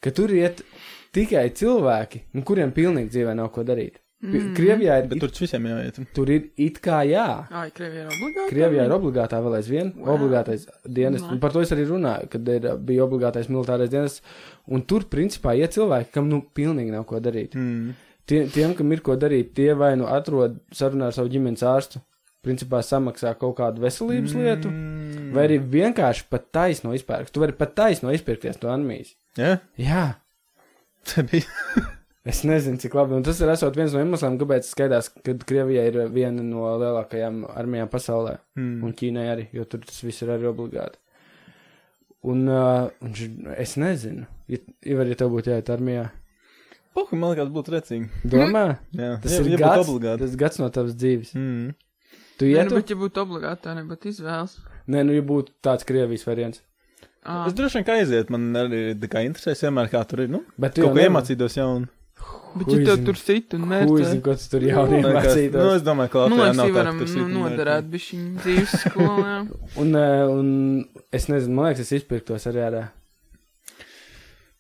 ka 0.01 0.15
tur 0.17 0.33
iet 0.33 0.65
tikai 1.13 1.51
cilvēki, 1.61 2.25
nu, 2.33 2.45
kuriem 2.49 2.73
pilnīgi 2.73 3.13
dzīvē 3.13 3.37
nav 3.37 3.53
ko 3.53 3.67
darīt. 3.69 4.01
Mm. 4.19 4.49
Krievijā 4.57 4.97
ir, 4.99 5.05
Bet 5.07 5.21
tur 5.23 5.31
taču 5.31 5.45
visiem 5.45 5.67
jāiet. 5.71 5.99
tur 6.15 6.31
ir 6.35 6.49
it 6.59 6.81
kā 6.83 7.05
jā. 7.07 7.47
Ai, 7.55 7.69
Krievijā 7.71 8.03
ir 8.03 8.09
obligāti. 8.17 8.49
Krievijā 8.51 8.87
ir 8.89 8.95
obligātā 8.97 9.39
vēl 9.45 9.55
aizvien, 9.61 9.93
Wow. 9.95 10.17
obligātais 10.17 10.65
dienas. 10.85 11.23
Un 11.23 11.39
par 11.39 11.53
to 11.55 11.61
es 11.63 11.71
arī 11.71 11.85
runāju, 11.87 12.29
kad 12.33 12.49
ir, 12.49 12.67
bija 12.83 13.05
obligātais 13.07 13.47
militārais 13.49 13.89
dienas. 13.93 14.21
Un 14.67 14.83
tur, 14.83 15.05
principā, 15.07 15.55
ir 15.57 15.69
cilvēki, 15.69 16.11
kam 16.13 16.29
nu 16.29 16.43
pilnīgi 16.55 16.91
nav 16.91 17.05
ko 17.07 17.21
darīt. 17.21 17.55
Mm. 17.55 17.95
Tie, 18.27 18.43
tiem, 18.53 18.75
kam 18.75 18.91
ir 18.93 19.01
ko 19.07 19.15
darīt, 19.17 19.55
tie 19.55 19.73
vai 19.79 19.95
nu 19.97 20.05
atrod 20.11 20.59
sarunā 20.75 21.07
ar 21.07 21.13
savu 21.17 21.31
ģimenes 21.33 21.63
ārstu, 21.63 22.03
principā 22.45 22.83
samaksā 22.83 23.33
kaut 23.39 23.55
kādu 23.57 23.81
veselības 23.87 24.35
mm. 24.35 24.43
lietu, 24.43 24.73
vai 25.33 25.47
arī 25.47 25.61
vienkārši 25.63 26.27
pat 26.29 26.51
taisno 26.53 26.91
izpērk. 26.93 27.31
Tu 27.31 27.41
vari 27.41 27.53
pat 27.57 27.77
taisno 27.79 28.11
izpirkties 28.13 28.59
no 28.63 28.69
armijas. 28.75 29.15
Jā, 29.39 29.61
Jā, 29.79 30.05
tā 31.09 31.23
bija. 31.23 31.47
Es 32.29 32.43
nezinu, 32.47 32.79
cik 32.83 32.95
labi. 32.99 33.17
Un 33.19 33.25
tas 33.27 33.39
ir 33.41 33.51
esot 33.53 33.77
viens 33.79 33.93
no 33.95 34.03
iemesliem, 34.05 34.37
kāpēc 34.41 34.69
skaidrs, 34.69 35.09
ka 35.25 35.35
Krievija 35.49 35.85
ir 35.89 35.99
viena 36.13 36.45
no 36.45 36.67
lielākajām 36.81 37.43
armijām 37.55 37.91
pasaulē. 37.93 38.37
Mm. 38.59 38.79
Un 38.85 38.95
Ķīnai 38.99 39.27
arī, 39.33 39.47
jo 39.57 39.65
tur 39.71 39.81
tas 39.87 40.01
viss 40.05 40.23
ir 40.27 40.33
arī 40.37 40.49
obligāti. 40.51 41.01
Un, 42.29 42.47
uh, 42.51 42.89
un 43.05 43.13
es 43.57 43.77
nezinu, 43.79 44.27
ja, 44.51 44.59
ja, 44.85 45.05
ja 45.07 45.17
tev 45.21 45.31
būtu 45.37 45.53
jāiet 45.53 45.69
armijā. 45.71 46.09
Pohu, 46.99 47.15
man 47.17 47.31
liekas, 47.31 47.51
būtu 47.55 47.75
recīgi. 47.77 48.09
Domā, 48.27 48.65
Jā, 48.99 49.13
tas 49.23 49.37
jā, 49.37 49.43
ir 49.45 49.53
ja 49.55 49.59
gads, 49.63 49.85
obligāti. 49.87 50.25
tas 50.25 50.35
gads 50.41 50.59
no 50.59 50.67
tavas 50.75 50.97
dzīves. 50.99 51.31
Mm. 51.39 51.69
Tu 52.39 52.49
ietu? 52.51 52.73
nu, 52.75 52.81
bet 52.81 52.91
ja 52.91 52.97
būtu 52.99 53.23
obligāti, 53.23 53.63
tā 53.69 53.77
nebūtu 53.79 54.11
izvēles. 54.11 54.57
Nē, 54.91 55.05
nu, 55.07 55.15
ja 55.15 55.23
būtu 55.27 55.55
tāds 55.63 55.87
Krievijas 55.87 56.27
variants. 56.27 56.65
Ah, 57.29 57.45
Es 57.47 57.55
droši 57.55 57.79
vien 57.79 57.87
kā 57.87 57.97
aiziet, 58.01 58.31
man 58.35 58.49
arī 58.57 58.83
tā 58.99 59.09
kā 59.13 59.23
interesēs 59.27 59.63
vienmēr, 59.67 59.89
kā 59.93 60.03
tur 60.09 60.25
ir. 60.25 60.31
Nu, 60.33 60.43
Bet 60.59 60.75
tu 60.75 60.83
kaut 60.83 60.95
ko 60.95 60.99
nevari- 60.99 61.11
iemācītos 61.11 61.57
jaunu. 61.59 61.87
Bet 62.59 62.69
ja 62.75 62.85
tev 62.89 63.05
tur 63.07 63.17
sit 63.21 63.55
un 63.55 63.65
mērķi, 63.71 64.05
zini, 64.11 64.23
ko 64.27 64.35
tu 64.35 64.49
tur 64.53 64.61
jauni 64.69 65.01
Tā 65.05 65.13
kā- 65.25 65.35
Nu, 65.53 65.71
es 65.75 65.83
domāju, 65.87 66.11
ka 66.13 66.19
Latvijā 66.27 66.55
nav 66.57 66.69
tā, 66.69 66.75
varam 66.75 66.99
ka 66.99 67.05
tur 67.05 67.09
nu, 67.09 67.13
sit 67.15 67.23
un 67.23 67.31
mērķi. 67.33 67.57
noderēt 67.57 67.91
bišķiņu 67.95 68.31
dzīves 68.45 68.77
skolā. 68.85 69.35
Un, 69.83 69.95
uh, 69.95 70.31
un 70.39 70.49
es 71.13 71.27
nezinu, 71.29 71.55
man 71.55 71.71
liekas, 71.71 71.81
es 71.87 71.93
izpirktos 72.03 72.47
arī 72.51 72.65
ārā. 72.69 72.85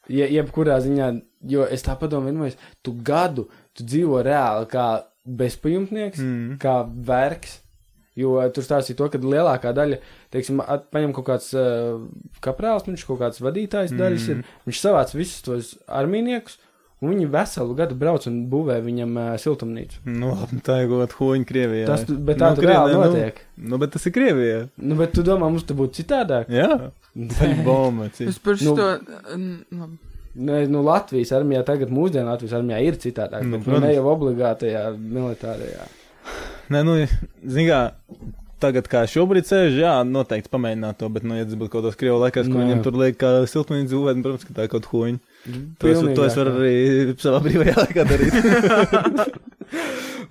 Je, 0.08 0.24
jebkurā 0.32 0.78
ziņā, 0.80 1.06
jo 1.52 1.66
es 1.68 1.82
tā 1.84 1.94
padomāju, 2.00 2.32
vienmēr, 2.32 2.54
tu 2.82 2.94
gadu, 3.04 3.44
tu 3.76 3.84
dzīvo 3.84 4.22
reāli 4.24 4.68
kā 4.72 4.86
bezpajumtnieks, 5.28 6.18
Mm. 6.24 6.58
kā 6.62 6.78
vergs. 6.88 7.58
Jo 8.18 8.40
tur 8.50 8.64
stāstīja 8.64 8.96
to, 8.98 9.06
ka 9.12 9.18
lielākā 9.22 9.70
daļa, 9.76 9.98
teiksim, 10.34 10.58
paņem 10.90 11.12
kaut 11.14 11.26
kāds 11.28 11.52
uh, 11.54 12.00
kaprāls, 12.42 12.82
viņš 12.88 13.04
kaut 13.06 13.20
kāds 13.20 13.38
vadītājs 13.44 13.92
Mm. 13.92 13.98
daļas 14.00 14.28
ir. 14.32 14.40
Viņš 14.66 14.80
savāc 14.82 15.12
visus 15.14 15.42
tos 15.46 15.78
armīniekus, 15.86 16.56
un 17.00 17.12
viņi 17.12 17.28
veselu 17.30 17.74
gadu 17.78 17.94
brauc 17.98 18.26
un 18.26 18.40
būvē 18.50 18.80
viņam 18.82 19.12
uh, 19.20 19.28
siltumnīcu. 19.38 20.00
Nu, 20.10 20.32
labi, 20.34 20.58
tā 20.66 20.80
ir 20.82 20.88
kaut 20.90 21.04
kāda 21.04 21.18
huņa 21.20 21.48
Krievijā. 21.52 21.86
Tas, 21.86 22.04
bet 22.08 22.40
tā 22.42 22.50
Nu, 22.50 22.58
tur 22.58 22.66
reāli 22.70 22.90
Krievijā, 22.94 23.12
notiek. 23.12 23.40
Nu, 23.56 23.68
nu, 23.74 23.78
bet 23.84 23.94
tas 23.94 24.06
ir 24.10 24.14
Krievijā. 24.16 24.58
Nu, 24.82 24.98
bet 24.98 25.14
tu 25.14 25.22
domā, 25.26 25.48
mums 25.52 25.66
te 25.68 25.76
būtu 25.78 26.00
citādāk? 26.02 26.50
Jā, 26.50 26.90
tā 27.36 27.50
ir 27.52 27.62
bomba. 27.66 28.10
Es 28.18 28.38
par 28.42 28.58
Nu. 28.62 28.74
šo. 28.76 28.90
Nu, 29.38 29.90
Nē, 30.38 30.58
nu, 30.70 30.84
Latvijas 30.86 31.32
armijā 31.34 31.64
tagad, 31.66 31.90
mūsdienu 31.90 32.28
Latvijas 32.30 32.52
armijā 32.60 32.76
ir 32.86 32.94
citādāk. 33.02 33.42
Nu, 33.42 33.56
Nu, 33.56 33.56
bet, 33.56 33.64
nu, 33.66 33.72
protams. 33.72 33.86
ne 33.88 33.94
jau 33.96 34.04
obligātajā 34.12 34.82
militārajā. 34.98 35.86
Nē, 36.70 36.82
nu, 36.86 36.94
zini, 37.42 37.64
kā 37.66 37.80
tagad, 38.62 38.86
kā 38.92 39.02
šobrīd 39.10 39.48
sēž, 39.48 39.78
jā, 39.80 39.94
noteikti 40.06 40.50
pamēģināt 40.52 40.98
to, 41.00 41.08
bet, 41.14 41.24
nu, 41.26 41.34
ja 41.38 41.46
tas 41.48 41.58
būtu 41.58 41.72
kaut 41.72 41.82
kādos 41.82 41.98
krievu 41.98 42.20
laikos, 42.22 42.46
ko 42.50 42.54
Nē. 42.54 42.66
viņam 42.68 42.84
tur 42.86 42.98
liek, 43.00 43.16
kā 43.18 43.32
siltumnīca 43.50 43.98
nu, 43.98 44.22
protams, 44.28 44.46
ka 44.46 44.54
tā 44.60 44.66
ir 44.68 44.72
kaut 44.76 44.86
huņa. 44.92 45.18
To 45.78 45.90
es, 45.90 46.00
to 46.16 46.26
es 46.26 46.36
varu 46.38 46.54
arī 46.58 47.16
savā 47.20 47.40
brīvajā 47.44 47.76
laikā 47.78 48.04
darīt. 48.08 48.34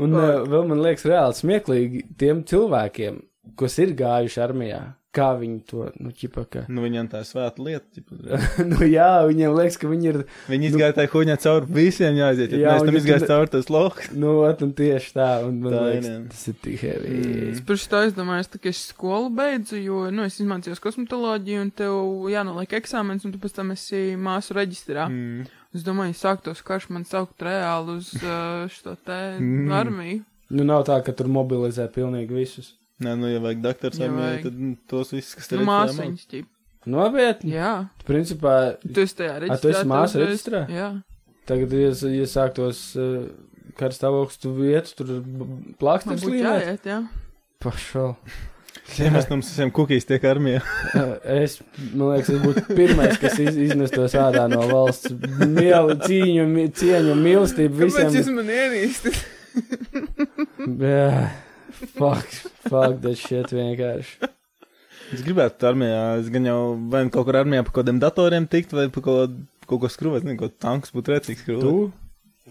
Un 0.04 0.14
uh, 0.14 0.44
vēl 0.46 0.68
man 0.70 0.84
liekas 0.84 1.08
reāli 1.10 1.38
smieklīgi 1.38 2.04
tiem 2.22 2.44
cilvēkiem, 2.48 3.20
kas 3.58 3.78
ir 3.82 3.96
gājuši 3.98 4.44
armijā. 4.46 4.82
Kā 5.18 5.28
viņi 5.40 5.60
to, 5.66 5.88
nu, 5.98 6.12
ķipa, 6.14 6.44
ka. 6.54 6.62
nu, 6.70 6.84
viņam 6.86 7.08
tā 7.10 7.24
ir 7.24 7.28
svēta 7.30 7.64
lieta. 7.66 7.86
ķipa. 7.98 8.40
nu, 8.72 8.78
jā, 8.86 9.08
viņiem 9.26 9.56
liekas, 9.58 9.78
ka 9.82 9.90
viņi 9.90 10.10
ir, 10.12 10.20
Viņi 10.52 10.70
izgāja 10.70 10.94
tā 11.00 11.08
huņā 11.10 11.38
cauri 11.42 11.72
visiem 11.80 12.20
jāaiziet. 12.20 12.54
Ja 12.54 12.60
Jā, 12.62 12.76
mēs 12.78 12.86
tam 12.86 13.00
izgājām 13.02 13.24
ne- 13.24 13.30
cauri 13.32 13.54
tas 13.56 13.72
lohs. 13.74 14.12
nu, 14.14 14.36
un 14.46 14.74
tieši 14.78 15.14
tā, 15.18 15.30
un 15.48 15.60
man 15.64 15.74
Tā 15.74 15.84
liekas, 15.88 16.10
jā. 16.12 16.22
tas 16.36 16.46
ir 16.52 16.58
tik 16.68 16.80
heavy. 16.86 17.16
Mm. 17.18 17.50
Es 17.56 17.66
par 17.66 17.82
šo 17.82 18.02
aizdomājos, 18.04 18.52
tā, 18.54 18.62
ka 18.62 18.70
es 18.70 18.84
skolu 18.92 19.34
beidzu, 19.42 19.82
jo, 19.82 20.06
nu, 20.14 20.28
es 20.30 20.40
izmācījos 20.44 20.84
kosmetoloģiju, 20.84 21.66
un 21.66 21.74
tev 21.82 22.30
jānoliek 22.32 22.78
eksāmens, 22.78 23.26
un 23.26 23.34
tu 23.34 23.42
pēc 23.42 23.58
tam 23.58 23.74
esi 23.74 24.04
māsu 24.22 24.58
reģistrā. 24.58 25.10
Mm. 25.10 25.48
Es 25.76 25.84
domāju, 25.86 26.16
sāktos 26.18 26.62
karš 26.66 26.90
man 26.94 27.06
saukt 27.10 27.42
reāli 27.44 27.98
uz 28.00 28.14
uh, 28.22 28.66
šo 28.72 28.96
te 29.02 29.22
mm. 29.42 29.72
armiju. 29.74 30.24
Nu, 30.54 30.64
nav 30.64 30.86
tā, 30.88 31.02
ka 31.04 31.12
tur 31.12 31.28
mobilizē 31.28 31.90
pilnīgi 31.92 32.38
visus. 32.38 32.76
Nē, 33.06 33.12
nu, 33.20 33.28
ja 33.30 33.40
vajag 33.44 33.60
armijā, 34.10 34.28
vajag. 34.32 34.44
tad 34.48 34.56
nu, 34.62 34.72
tos 34.90 35.12
visus, 35.14 35.36
kas 35.38 35.52
Nu, 35.52 35.60
ir 35.60 35.68
māsiņas, 35.70 36.24
ķip. 36.32 36.48
Nopietni. 36.88 37.52
Jā, 37.54 37.72
Principā, 38.08 38.54
tu 38.82 39.04
esi 39.04 39.18
tajā 39.20 39.36
reģistrā. 39.44 39.58
A, 39.58 39.62
tu 39.62 39.70
esi 39.74 39.86
māsu 39.92 40.18
tev- 40.18 40.24
reģistrā? 40.26 40.62
Jā. 40.72 40.90
tagad, 41.50 41.74
ja, 41.78 41.92
ja 42.16 42.28
sāktos 42.32 42.82
uh, 42.98 43.28
karstāvoklis, 43.78 44.40
tu 44.42 44.54
vietu, 44.58 44.94
tur 44.98 45.12
būtu 46.24 46.36
līmēt. 46.38 46.62
jāiet, 46.64 46.88
jā. 46.94 47.02
Pašal. 47.64 48.16
Ja 48.96 49.10
mēs 49.12 49.26
tam 49.28 49.42
visiem 49.44 49.68
kukīs 49.76 50.06
tiek 50.08 50.24
armijā. 50.30 50.62
Es, 51.28 51.58
man 51.92 52.14
liekas, 52.14 52.30
es 52.32 52.40
būtu 52.40 52.62
pirmais, 52.78 53.18
kas 53.20 53.36
iz, 53.44 53.58
iznestos 53.66 54.14
ārā 54.16 54.46
no 54.48 54.62
valsts. 54.70 55.12
Mielu, 55.44 55.98
cīņu, 56.06 56.46
cieņu, 56.78 57.16
mīlestību 57.20 57.82
Kāpēc 57.82 57.98
jūs 58.06 58.14
visiem. 58.16 58.38
man 58.38 58.48
ierīstat? 58.54 59.20
Fuck, 61.98 62.32
fuck, 62.66 62.98
that 63.04 63.20
shit 63.22 63.52
vienkārši. 63.54 64.32
Es 65.14 65.22
gribētu 65.24 65.70
armijā. 65.70 66.02
Es 66.22 66.28
gan 66.34 66.48
jau 66.50 66.60
vai 66.92 67.06
nu 67.08 67.14
kaut 67.14 67.28
kur 67.30 67.38
armijā 67.40 67.64
par 67.64 67.72
kaut 67.76 67.86
kādiem 67.86 68.02
datoriem 68.02 68.48
tikt, 68.50 68.74
vai 68.76 68.90
par 68.92 69.06
kaut, 69.06 69.38
kaut 69.70 69.84
ko 69.84 69.92
skrūvēt. 69.94 70.26
Nezinu, 70.28 70.42
kaut 70.42 70.58
tanks 70.64 70.92
būtu 70.96 71.14
recīgs 71.16 71.46
Tu? 71.46 71.54
skrūvēt. 71.62 72.04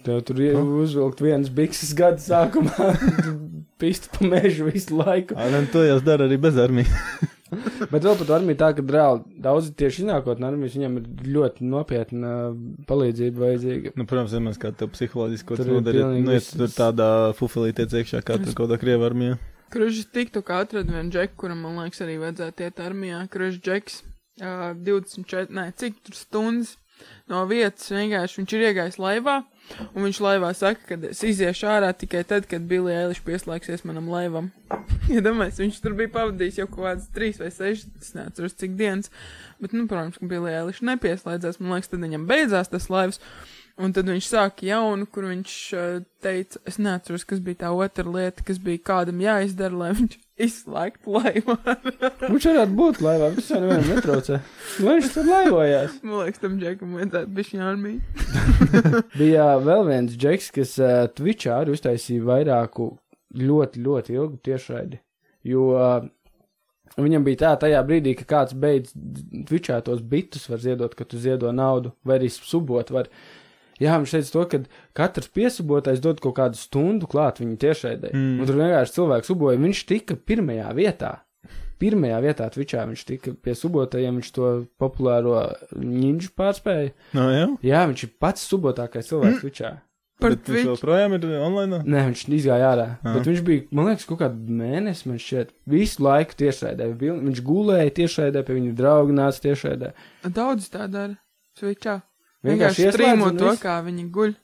Tev 0.06 0.20
tur 0.28 0.40
ir 0.44 0.58
uzvilkt 0.60 1.22
vienas 1.24 1.48
bikses 1.50 1.94
gada 1.96 2.20
sākumā, 2.22 2.90
pistu 3.80 4.12
pa 4.12 4.28
mežu 4.28 4.68
visu 4.68 4.98
laiku. 5.00 5.34
Ā, 5.34 5.48
nu, 5.50 5.62
to 5.72 5.82
jau 5.86 5.96
dara 6.04 6.28
arī 6.28 6.38
bez 6.40 6.60
armijas. 6.60 6.92
Bet 7.92 8.04
vēl 8.04 8.16
par 8.18 8.28
to 8.28 8.36
armiju 8.36 8.60
tā, 8.60 8.70
ka 8.76 8.84
reāli 8.96 9.42
daudzi 9.46 9.74
tieši 9.80 10.02
iznākot 10.04 10.40
no 10.42 10.50
armijas, 10.50 10.76
viņam 10.78 10.98
ir 11.00 11.32
ļoti 11.36 11.68
nopietna 11.72 12.32
palīdzība 12.88 13.44
vajadzīga. 13.44 13.94
Nu, 13.98 14.06
protams, 14.08 14.36
mēs 14.46 14.60
kā 14.62 14.72
tev 14.76 14.92
psiholoģiski 14.94 15.50
kaut 15.50 15.62
Tur 15.62 15.72
ko 15.72 15.80
ir 15.80 15.86
darīt, 15.88 16.02
pilnīgi 16.04 16.26
nu, 16.26 16.34
ja 16.36 16.44
tu 16.44 16.62
tur 16.62 16.74
tādā 16.76 17.10
fufelītē 17.38 17.88
iekšā, 17.90 18.22
kā 18.26 18.38
tur 18.42 18.52
kaut 18.52 18.66
kādā 18.66 18.80
krieva 18.82 19.10
armijā. 19.10 19.38
Kružs 19.72 20.06
tiktu 20.14 20.44
kā 20.46 20.60
atradu 20.62 20.94
vienu 20.94 21.10
džeku, 21.10 21.40
kuram, 21.42 21.64
man 21.66 21.80
liekas, 21.82 22.04
arī 22.04 22.20
vajadzētu 22.22 22.66
iet 22.68 22.82
armijā. 22.84 23.24
Kružs 23.32 23.58
džeks, 23.64 24.02
uh, 24.38 24.68
24, 24.86 25.50
nē, 25.56 25.70
cik 25.80 25.98
tur 26.06 26.18
stundas 26.18 26.76
no 27.30 27.42
vietas 27.50 27.90
vienkārši 27.92 28.40
viņš 28.40 28.54
ir 28.56 28.64
iegājis 28.70 28.98
laivā, 29.02 29.40
un 29.92 30.06
viņš 30.06 30.20
laivā 30.22 30.52
saka, 30.56 30.82
ka 30.88 30.98
es 31.10 31.22
iziešu 31.26 31.68
ārā 31.70 31.90
tikai 31.96 32.22
tad, 32.28 32.46
kad 32.50 32.66
Billy 32.70 32.94
Eilish 32.94 33.24
pieslēgsies 33.26 33.84
manam 33.88 34.08
laivam. 34.12 34.50
ja 35.14 35.22
domājies, 35.24 35.60
viņš 35.62 35.80
tur 35.84 35.96
bija 35.98 36.12
pavadījis 36.14 36.60
jau 36.62 36.68
kaut 36.70 36.84
kādas 36.88 37.10
3 37.16 37.42
vai 37.42 37.50
6, 37.54 37.86
es 38.02 38.14
neatceros 38.16 38.56
cik 38.60 38.76
dienas, 38.78 39.12
bet, 39.62 39.76
nu, 39.76 39.86
protams, 39.90 40.18
ka 40.20 40.30
Billy 40.30 40.54
Eilish 40.54 40.84
nepieslēdzās, 40.86 41.60
man 41.60 41.76
liekas, 41.76 41.92
tad 41.92 42.04
viņam 42.06 42.26
beidzās 42.30 42.72
tas 42.72 42.90
laivs. 42.92 43.22
Un 43.76 43.92
tad 43.92 44.08
viņš 44.08 44.24
sāka 44.30 44.64
jaunu, 44.64 45.04
kur 45.12 45.26
viņš 45.28 45.54
uh, 45.76 45.98
teica, 46.24 46.62
es 46.64 46.78
neatceros, 46.80 47.26
kas 47.28 47.42
bija 47.44 47.66
tā 47.66 47.72
otra 47.76 48.08
lieta, 48.08 48.44
kas 48.46 48.56
bija 48.56 48.80
kādam 48.88 49.20
jāizdara, 49.20 49.76
lai 49.76 49.90
viņš 49.98 50.16
izslēgtu 50.36 51.14
laivu. 51.14 51.56
Viņš 52.26 52.46
varētu 52.50 52.76
būt 52.76 53.00
laivā, 53.04 53.30
tas 53.36 53.48
jau 53.50 53.60
nevienam 53.62 53.88
netraucē. 53.94 54.40
Nu, 54.82 54.90
Viņš 54.90 55.08
tur 55.14 55.30
laivojās. 55.30 55.94
Man 56.02 56.20
liekas, 56.24 56.42
tam 56.42 56.58
džekam 56.60 56.98
vajadzētu 56.98 57.32
bišķi 57.38 57.62
armiju. 57.64 58.02
Bija 59.20 59.46
vēl 59.64 59.86
viens 59.88 60.18
džeks, 60.20 60.50
kas 60.56 60.76
uh, 60.82 60.98
Twitchā 61.16 61.62
arī 61.62 61.76
uztaisīja 61.76 62.26
vairāku 62.28 62.90
ļoti, 63.36 63.82
ļoti 63.86 64.18
ilgu 64.18 64.40
tiešraidi. 64.44 65.00
Jo 65.46 65.70
uh, 65.72 65.96
viņam 67.00 67.24
bija 67.26 67.42
tā, 67.44 67.54
tajā 67.66 67.80
brīdī, 67.88 68.16
ka 68.18 68.28
kāds 68.36 68.56
beidz 68.60 68.92
Twitchā 69.48 69.80
tos 69.86 70.04
bitus 70.04 70.48
var 70.52 70.62
ziedot, 70.62 70.94
ka 70.98 71.08
tu 71.08 71.20
ziedo 71.22 71.52
naudu, 71.54 71.94
vai 72.06 72.20
arī 72.20 72.30
subot 72.32 72.92
var. 72.92 73.10
Jā, 73.82 73.98
viņš 74.00 74.14
teica 74.14 74.32
to, 74.32 74.44
ka 74.52 74.60
katrs 74.96 75.30
piesubotais 75.36 76.00
dod 76.00 76.20
kaut 76.24 76.38
kādu 76.38 76.58
stundu 76.60 77.08
klāt 77.10 77.42
viņa 77.42 77.56
tiešraidē. 77.60 78.12
Mm. 78.14 78.26
Mm. 78.26 78.40
Un 78.40 78.48
tur 78.48 78.60
vienkārši 78.62 78.96
cilvēks 78.96 79.32
suboja, 79.32 79.62
viņš 79.62 79.86
tika 79.90 80.16
pirmajā 80.16 80.72
vietā. 80.76 81.12
Pirmajā 81.76 82.20
vietā 82.24 82.46
Twitchā 82.48 82.86
viņš 82.88 83.02
tika 83.04 83.34
pie 83.36 83.52
subotajiem, 83.52 84.16
viņš 84.20 84.30
to 84.32 84.52
populāro 84.80 85.42
ninju 85.76 86.32
pārspēja. 86.38 86.94
No, 87.16 87.26
jā. 87.34 87.50
Jā, 87.68 87.82
viņš 87.90 88.06
ir 88.06 88.14
pats 88.22 88.46
subotākais 88.48 89.10
cilvēks 89.10 89.42
Twitchā. 89.44 89.74
Par 90.16 90.32
Bet 90.32 90.48
viņš 90.48 90.70
joprojām 90.70 91.12
ir 91.18 91.26
online. 91.36 91.82
Nē, 91.84 92.06
viņš 92.08 92.22
izgāja 92.32 92.70
ārā. 92.70 92.86
Aha. 93.02 93.18
Bet 93.18 93.28
viņš 93.28 93.42
bija, 93.44 93.66
man 93.76 93.90
liekas, 93.90 94.06
kaut 94.08 94.22
kādu 94.22 94.56
mēnesi, 94.62 95.04
man 95.10 95.20
šķiet, 95.20 95.52
visu 95.68 96.06
laiku 96.06 96.38
tiešraidē. 96.40 96.88
Viņš 97.02 97.42
gulēja 97.44 97.92
tiešraidē, 98.00 98.40
pie 98.46 98.56
viņa 98.56 98.72
drauga 98.78 99.16
nāca 99.18 99.44
tiešraidē. 99.44 99.92
Daudz 100.24 100.70
tā 100.72 100.88
dara. 100.88 101.18
Twitchā. 101.60 101.98
Vienkārši 102.46 102.90
strīmo 102.94 103.30
to, 103.38 103.52
kā 103.62 103.78
viņi 103.86 104.04
guļ. 104.16 104.34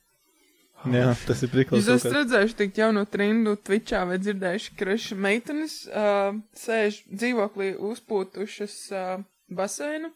Jā, 0.92 1.12
tas 1.28 1.38
ir 1.46 1.50
priklis. 1.52 1.84
Jūs 1.86 2.00
esat 2.00 2.16
redzējuši 2.16 2.56
tik 2.58 2.78
jauno 2.80 3.04
trindu 3.06 3.52
Twitchā 3.62 4.00
vai 4.08 4.16
dzirdējuši, 4.18 4.72
ka 4.80 4.88
reši 4.88 5.14
meitenes 5.14 5.76
uh, 5.86 6.32
sēž 6.58 7.04
dzīvoklī 7.06 7.68
uzpūtušas 7.78 8.74
uh, 8.90 9.12
baseinu, 9.54 10.10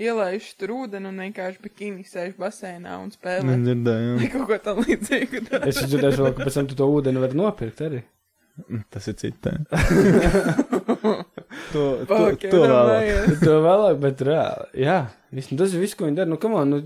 ielaijuši 0.00 0.54
tur 0.62 0.72
ūdeni 0.78 1.10
un 1.10 1.20
vienkārši 1.26 1.60
bikini 1.66 2.06
sēž 2.08 2.32
baseinā 2.40 2.96
un 3.02 3.12
spēlē. 3.12 3.58
Dzirdēju, 3.66 4.16
Vai 4.22 4.30
kaut 4.32 4.48
ko 4.54 4.58
tam 4.70 4.80
līdzīgu. 4.86 5.44
Es 5.68 5.82
dzirdēju, 5.84 6.16
vēl, 6.22 6.32
ka 6.38 6.48
pēc 6.48 6.58
tam 6.62 6.70
tu 6.72 6.78
to 6.80 6.88
ūdeni 6.96 7.20
vari 7.26 7.36
nopirkt 7.42 7.84
arī. 7.84 8.00
jā. 8.00 8.80
Tas 8.88 9.04
ir 9.12 9.18
cits. 9.20 9.52
To, 11.72 11.82
to, 12.06 12.06
Fuck, 12.08 12.40
to 12.50 12.58
vēl. 12.62 12.64
iedomājies. 12.64 13.38
to 13.42 13.54
vēlāk, 13.64 13.96
bet 14.02 14.20
reāli. 14.26 14.66
Jā, 14.86 14.96
viss, 15.34 15.50
tas 15.58 15.72
ir 15.74 15.82
viss, 15.82 15.96
ko 15.98 16.06
viņi 16.06 16.18
dara. 16.20 16.28
Nu, 16.30 16.38
kam 16.40 16.54
on, 16.58 16.72
nu, 16.72 16.78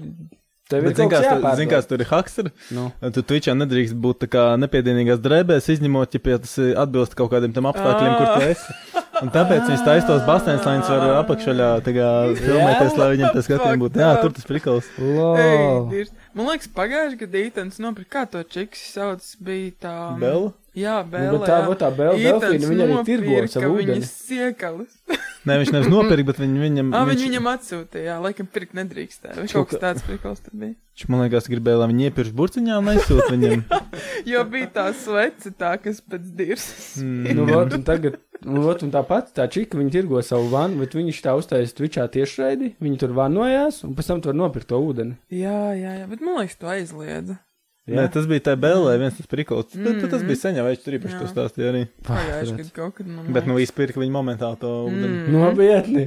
tev 0.71 0.87
ir 0.87 0.95
kaut 0.97 1.11
kas 1.13 1.27
kāds, 1.27 1.43
tu- 1.43 1.57
zin, 1.61 1.69
kāds 1.73 1.89
tur 1.91 2.05
ir 2.05 2.09
hakster? 2.11 2.51
Nu, 2.77 2.87
Tu 3.11 3.25
Twitchā 3.27 3.55
nedrīkst 3.59 3.97
būt 4.01 4.23
tā 4.25 4.29
kā 4.31 4.45
nepiedienīgās 4.63 5.21
drēbēs, 5.25 5.69
izņemot, 5.77 6.15
ja 6.17 6.23
tas 6.47 6.55
atbilst 6.85 7.17
kaut 7.19 7.33
kādiem 7.35 7.53
tam 7.57 7.69
apstākļiem, 7.71 8.15
kur 8.17 8.33
tu 8.37 8.49
esi. 8.55 8.79
Un 9.21 9.29
tāpēc 9.35 9.67
viņi 9.69 9.85
taisa 9.85 10.07
tos 10.09 10.23
basēnus, 10.25 10.65
lai 10.65 10.77
viņas 10.79 10.91
var 10.95 11.03
kā 11.99 12.09
filmēties, 12.41 12.97
lai 12.97 13.09
viņiem 13.17 13.35
tas 13.35 13.45
skatījums 13.51 13.83
būtu. 13.83 14.01
Jā, 14.01 14.11
tur 14.23 14.33
tas 14.39 14.47
prikals. 14.49 14.89
Ei, 14.97 15.59
lol. 15.59 15.89
dirs. 15.91 16.15
Man 16.33 16.47
liekas, 16.49 16.71
pagājušajā 16.79 17.21
gadā 17.27 17.43
Ītens 17.51 17.81
nopirka, 17.83 18.11
kā 18.15 18.23
to 18.33 18.43
čiks 18.55 18.81
sauc, 18.95 19.27
bija 19.43 19.73
tā. 19.83 19.95
Bela? 20.23 20.53
Jā, 20.79 21.01
Nu, 21.03 21.11
Bela. 21.11 21.33
bet 21.39 21.49
tā, 21.51 21.57
jā. 21.59 21.67
vot 21.67 21.81
tā 21.83 21.89
Ītens 21.91 22.43
Delfīna, 22.45 22.69
viņa 22.71 22.85
arī 22.87 23.05
tirgo 23.09 23.31
nopirka 23.35 23.51
savu 23.51 23.71
ūdeni. 23.75 23.97
Viņas 23.99 24.11
siekalis. 24.29 24.93
Nē, 25.49 25.55
viņš 25.57 25.71
nevis 25.73 25.89
nopirka, 25.91 26.27
bet 26.29 26.39
viņi 26.43 26.61
viņam. 26.63 26.93
Ah, 26.95 27.03
viņi 27.09 27.11
viņš- 27.17 27.25
viņam 27.27 27.49
atsūtīja, 27.51 28.05
jā, 28.07 28.17
laikam 28.23 28.47
pirkt 28.55 28.77
nedrīkstēja. 28.79 29.35
Vai 29.41 29.47
Kaut 29.51 29.69
kas 29.71 29.75
kā- 29.79 29.83
tāds 29.83 30.05
prikals 30.07 30.41
tur 30.45 30.55
bija. 30.55 30.75
Viņš 30.95 31.09
man 31.11 31.23
liekas, 31.25 31.49
gribēja, 31.51 31.81
lai 31.81 31.89
viņi 31.91 32.07
iepirks 32.11 32.35
burciņā 32.39 32.79
un 32.79 32.93
aizsūta 32.95 33.31
viņam. 33.35 33.65
Jo 34.31 34.45
bija 34.45 34.69
tā 34.75 34.87
svece 34.95 35.51
tā, 35.57 35.73
kas 35.83 35.99
pēc 36.05 36.27
dirsas. 36.37 37.01
Mm. 37.03 37.35
Nu, 37.35 37.47
vot, 37.49 37.73
un 37.73 37.83
tagad, 37.89 38.19
nu, 38.45 38.61
vot, 38.63 38.83
un 38.85 38.91
tāpat 38.93 39.33
tā 39.35 39.49
čika, 39.51 39.79
viņa 39.81 39.91
tirgo 39.97 40.21
savu 40.23 40.51
vannu, 40.53 40.79
bet 40.85 40.93
viņš 40.95 41.23
tā 41.25 41.33
uztaisīja 41.41 41.79
Twitchā 41.81 42.05
tiešraidi, 42.13 42.75
viņi 42.85 43.01
tur 43.01 43.15
vanojās, 43.17 43.81
un 43.89 43.97
pēc 43.97 44.13
tam 44.13 44.21
tur 44.21 44.37
nopirkt 44.37 44.69
to 44.71 44.77
ūdeni. 44.79 45.17
Jā, 45.33 45.73
jā, 45.75 45.97
jā, 46.03 46.07
bet 46.13 46.21
man 46.21 46.37
liekas, 46.45 46.61
to 46.61 46.69
aizliedza. 46.69 47.41
Nē, 47.91 48.05
tas 48.13 48.27
bija 48.29 48.43
tā 48.51 48.55
bēlē, 48.61 48.99
viens 49.01 49.17
tas 49.17 49.27
prikals. 49.27 49.73
Mm. 49.75 49.97
Mm. 49.97 50.11
Tas 50.13 50.23
bija 50.27 50.39
seņā, 50.43 50.63
vai 50.63 50.75
viņš 50.75 50.83
tur 50.85 50.97
īpaši 50.99 51.17
to 51.17 51.25
Jā. 51.27 51.31
stāstīja 51.33 51.71
arī. 51.73 51.83
Pagājušajā 52.07 52.57
gadā 52.61 52.75
kaut 52.77 52.95
kad 52.99 53.09
man. 53.09 53.31
Bet 53.35 53.49
nu 53.51 53.57
izpirka 53.59 54.03
viņa 54.03 54.15
momentāli 54.15 54.61
to 54.61 54.71
ūdeni. 54.87 55.17
Mm. 55.25 55.39
Nopietni. 55.41 56.05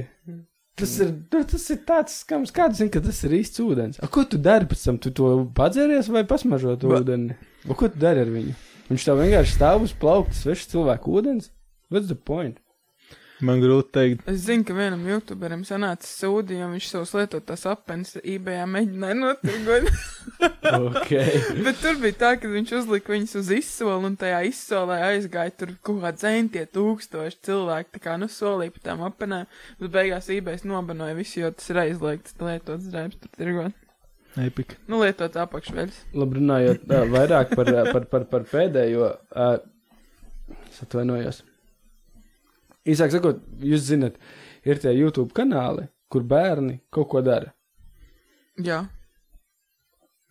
Tas 0.74 0.94
ir, 0.98 1.10
nu, 1.30 1.42
tas 1.46 1.64
ir 1.70 1.82
tāds 1.86 2.16
skams, 2.24 2.50
kāds 2.54 2.80
zina, 2.80 2.90
ka 2.94 3.02
tas 3.04 3.20
ir 3.26 3.36
īsts 3.36 3.60
ūdens. 3.62 4.00
A, 4.02 4.08
ko 4.10 4.24
tu 4.26 4.40
dari 4.42 4.66
pēc 4.70 4.80
tam? 4.88 4.96
Tu 5.02 5.12
to 5.14 5.28
padzēries 5.54 6.08
vai 6.10 6.24
pasmažo 6.26 6.74
to 6.80 6.90
Ba- 6.90 7.02
ūdeni? 7.02 7.36
A, 7.68 7.74
ko 7.78 7.90
tu 7.92 8.00
dari 8.02 8.24
ar 8.24 8.32
viņu? 8.32 8.54
Viņš 8.88 9.04
tev 9.06 9.20
vienkārši 9.22 9.54
stāv 9.54 9.84
uz 9.86 9.92
plaukta, 9.94 10.34
svešs 10.34 10.72
cilvēku 10.72 11.14
ūdens. 11.14 11.52
What's 11.94 12.08
the 12.10 12.16
point? 12.18 12.58
Man 13.42 13.58
grūti 13.58 13.90
teikt. 13.96 14.28
Es 14.30 14.44
zinu, 14.44 14.62
ka 14.66 14.74
vienam 14.76 15.02
youtuberam 15.08 15.64
sanāca 15.66 16.06
sūdi, 16.06 16.60
jo 16.60 16.68
viņš 16.70 16.86
savus 16.92 17.14
lietotās 17.16 17.64
apelsnes 17.66 18.20
eBayā 18.22 18.66
mēģināja 18.70 19.20
notirgot. 19.20 19.90
Ok. 20.64 21.10
Bet 21.60 21.76
tur 21.82 21.98
bija 22.00 22.16
tā, 22.18 22.30
ka 22.40 22.48
viņš 22.48 22.70
uzlika 22.78 23.12
viņus 23.12 23.34
uz 23.38 23.50
izsoli, 23.52 24.08
un 24.08 24.16
tajā 24.18 24.38
izsolē 24.48 24.96
aizgāja 25.10 25.52
tur 25.60 25.74
kaut 25.84 26.00
kā 26.02 26.10
dzēntie 26.16 26.64
tūkstoši 26.72 27.38
cilvēki, 27.44 27.92
tā 27.94 28.02
kā 28.06 28.16
nu 28.20 28.30
solīja 28.32 28.74
pa 28.74 28.82
tām 28.88 29.04
apenēm. 29.06 29.46
Bet 29.82 29.94
beigās 29.94 30.30
eBays 30.32 30.64
nobanoja 30.66 31.16
visu, 31.18 31.42
jo 31.44 31.52
tas 31.54 31.70
ir 31.70 31.82
aizliegts 31.84 32.36
lietots 32.40 32.90
drēbes 32.90 33.20
tur 33.20 33.34
tirgot. 33.36 33.80
Epika. 34.40 34.80
Nu, 34.90 35.04
lietot 35.04 35.36
apakšveļas. 35.44 36.00
Labi, 36.16 36.40
runājot 36.40 36.88
vairāk 37.12 37.54
par, 37.54 37.74
par, 37.92 38.08
par, 38.10 38.30
par 38.32 38.48
pēdējo. 38.50 39.12
Uh, 39.30 39.58
es 40.72 40.80
atvainojos. 40.88 41.44
Īsāk 42.84 43.14
sakot, 43.14 43.40
jūs 43.64 43.86
zinat, 43.86 44.18
ir 44.66 44.80
tie 44.82 44.92
YouTube 44.92 45.32
kanāli, 45.36 45.86
kur 46.12 46.26
bērni 46.28 46.82
kaut 46.92 47.08
ko 47.14 47.22
dara. 47.24 47.54
Jā. 48.60 48.84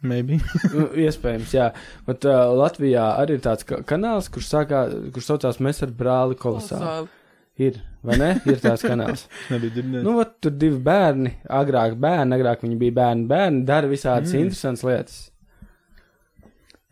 Maybe. 0.04 0.38
Nu, 0.74 0.90
iespējams, 1.00 1.56
jā. 1.56 1.70
Bet 2.08 2.28
uh, 2.28 2.52
Latvijā 2.60 3.08
arī 3.22 3.40
ir 3.40 3.44
tāds 3.46 3.66
ka 3.68 3.80
kanāls, 3.88 4.30
kurš, 4.32 4.50
sākā, 4.52 4.86
kurš 5.16 5.30
saucās 5.32 5.62
Mēs 5.64 5.82
ar 5.86 5.94
brāli 5.96 6.38
kolosāli. 6.40 6.84
Kolosāli. 6.84 7.20
Ir, 7.64 7.78
vai 8.02 8.18
ne? 8.18 8.30
Ir 8.50 8.60
tāds 8.62 8.84
kanāls. 8.86 9.28
Nu, 9.54 10.18
vat, 10.18 10.36
tur 10.44 10.54
divi 10.58 10.80
bērni, 10.84 11.36
agrāk 11.54 11.96
bērni, 12.02 12.38
agrāk 12.38 12.66
viņi 12.66 12.80
bija 12.82 12.98
bērni, 13.00 13.28
bērni 13.30 13.64
dara 13.70 13.90
visādas 13.90 14.34
mm. 14.34 14.46
interesantas 14.48 14.86
lietas. 14.88 15.20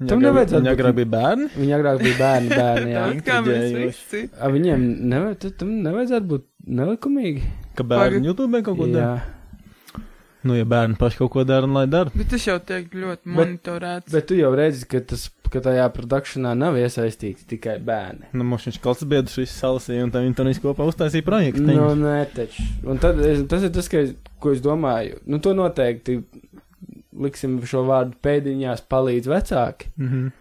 Viņa 0.01 0.09
tam 0.09 0.21
nevajadzētu 0.25 0.61
Viņa 0.65 0.71
agrāk 0.75 0.95
bija 0.97 1.09
bērni. 1.13 1.47
Viņi 1.55 1.73
agrāk 1.77 1.99
bija 2.01 2.15
bērni, 2.17 2.49
bērni, 2.61 2.93
jā. 2.95 3.03
Tāpat 3.11 3.27
kā 3.27 3.35
mēs 3.45 3.75
visi. 3.77 4.21
A, 4.41 4.49
viņiem 4.49 4.87
neva, 5.11 5.33
tu- 5.37 5.51
tam 5.61 5.75
nevajadzētu 5.85 6.29
būt 6.31 6.47
nelikumīgi. 6.81 7.43
Ka 7.77 7.85
bērni 7.85 8.17
Pagad- 8.17 8.25
YouTube 8.31 8.63
kaut 8.65 8.79
ko 8.81 8.87
dara. 8.89 9.21
Nu, 10.41 10.55
ja 10.57 10.65
bērni 10.65 10.97
paši 10.97 11.19
kaut 11.21 11.29
ko 11.35 11.43
dara, 11.45 11.67
lai 11.69 11.83
dara. 11.85 12.09
Bet 12.17 12.31
tas 12.33 12.41
jau 12.47 12.55
tiek 12.65 12.87
ļoti 12.97 13.21
Bet- 13.29 13.35
monitorēts. 13.37 14.09
bet 14.11 14.25
tu 14.25 14.33
jau 14.39 14.49
redzi, 14.57 14.87
ka, 14.89 14.99
tas, 15.05 15.27
ka 15.53 15.59
tajā 15.61 15.85
produkšanā 15.93 16.55
nav 16.57 16.73
iesaistīti 16.81 17.45
tikai 17.51 17.75
bērni. 17.85 18.31
Nu, 18.33 18.43
mums 18.49 18.65
viņš 18.65 18.79
kalts 18.81 19.05
biedrs 19.05 19.37
viss 19.37 19.61
salasīja, 19.61 20.01
un 20.07 20.09
tā 20.15 20.23
viņi 20.25 20.33
tur 20.39 20.49
visu 20.49 20.63
kopā 20.65 20.87
uztaisīja 20.89 21.27
projektu. 21.27 21.61
Nu, 21.61 21.91
nē, 21.99 22.25
taču. 22.33 22.65
Un 22.89 22.97
tad, 22.97 23.21
tas 23.53 23.67
ir 23.69 23.69
tas, 23.69 23.87
ka, 23.93 24.01
es- 24.01 24.15
ko 24.41 24.49
es 24.55 24.61
domāju. 24.65 25.19
Nu, 25.29 25.37
to 25.37 25.53
noteikti 25.53 26.23
liksim 27.21 27.59
šo 27.65 27.83
vārdu 27.87 28.17
pēdiņās 28.23 28.81
palīdz 28.89 29.27
vecāki. 29.31 29.91
Mm 29.97 30.07
-hmm. 30.09 30.31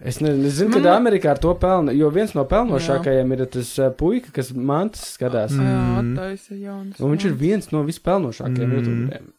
Es, 0.00 0.18
ne, 0.20 0.28
es 0.44 0.58
zinu, 0.58 0.70
Man 0.74 0.82
ka 0.82 0.90
li- 0.90 0.96
Amerikā 0.96 1.30
ar 1.32 1.38
to 1.40 1.54
pelna, 1.56 1.92
jo 1.96 2.10
viens 2.12 2.34
no 2.36 2.44
pelnošākajiem 2.44 3.30
ir 3.32 3.46
tas 3.46 3.70
uh, 3.80 3.86
puika, 3.96 4.28
kas 4.32 4.50
mantas 4.52 5.06
skatās. 5.16 5.54
Jā, 5.56 5.78
attaisa 6.02 6.54
jaunas. 6.54 7.00
Un 7.00 7.14
viņš 7.14 7.24
ir 7.30 7.32
viens 7.40 7.70
no 7.72 7.80
vispelnošākajiem 7.82 8.68
Mm. 8.68 8.76
youtuberiem. 8.76 9.30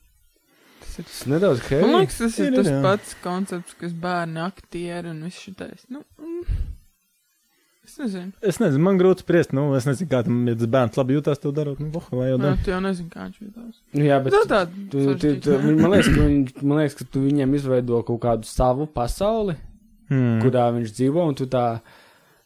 Tas 0.80 0.98
ir- 1.00 1.06
Tas 1.06 1.26
nedaudz 1.30 1.60
Man 1.62 1.70
heavy. 1.70 1.94
liekas, 2.00 2.18
tas 2.18 2.40
ir 2.40 2.48
Ir, 2.48 2.56
tas 2.56 2.68
jā. 2.68 2.82
pats 2.82 3.16
koncepts, 3.24 3.76
kas 3.80 3.94
bērni 3.94 4.40
aktieri 4.42 5.10
un 5.10 5.22
viss 5.24 5.38
šitais. 5.46 5.86
Nu, 5.90 6.02
mm, 6.18 6.58
es 7.88 7.98
nezinu. 8.02 8.32
Es 8.42 8.60
nezinu, 8.62 8.84
man 8.84 8.98
grūti 9.00 9.24
spriest. 9.24 9.54
Nu, 9.56 9.70
es 9.78 9.86
nezinu, 9.88 10.10
kā 10.12 10.20
tam, 10.28 10.42
ja 10.50 10.56
tas 10.60 10.70
bērns 10.74 10.98
labi 11.00 11.16
jūtās 11.18 11.40
to 11.44 11.52
darot. 11.56 11.80
Nu, 11.80 11.88
voh, 11.94 12.08
vai 12.12 12.30
jau 12.32 12.38
Nē, 12.38 12.44
dara. 12.44 12.58
tu 12.66 12.72
jau 12.74 12.80
nezini, 12.84 13.10
kā 13.14 13.26
viņš 13.28 13.40
jutās. 13.46 13.80
Nu, 13.96 14.04
jā, 14.06 14.18
bet 14.24 14.34
Tā 14.36 14.42
tāda. 14.52 14.82
tu, 14.92 15.06
tu, 15.16 15.32
tu, 15.46 15.56
man, 15.64 15.92
liekas, 15.96 16.10
ka 16.14 16.26
viņ, 16.28 16.36
man 16.64 16.82
liekas, 16.84 16.98
ka 17.00 17.08
tu 17.14 17.24
viņiem 17.24 17.56
izveido 17.58 18.04
kaut 18.08 18.22
kādu 18.28 18.46
savu 18.50 18.86
pasauli, 18.88 19.58
Mm. 20.10 20.38
kurā 20.40 20.70
viņš 20.72 20.92
dzīvo, 20.96 21.24
un 21.28 21.36
tu 21.36 21.46
tā, 21.52 21.82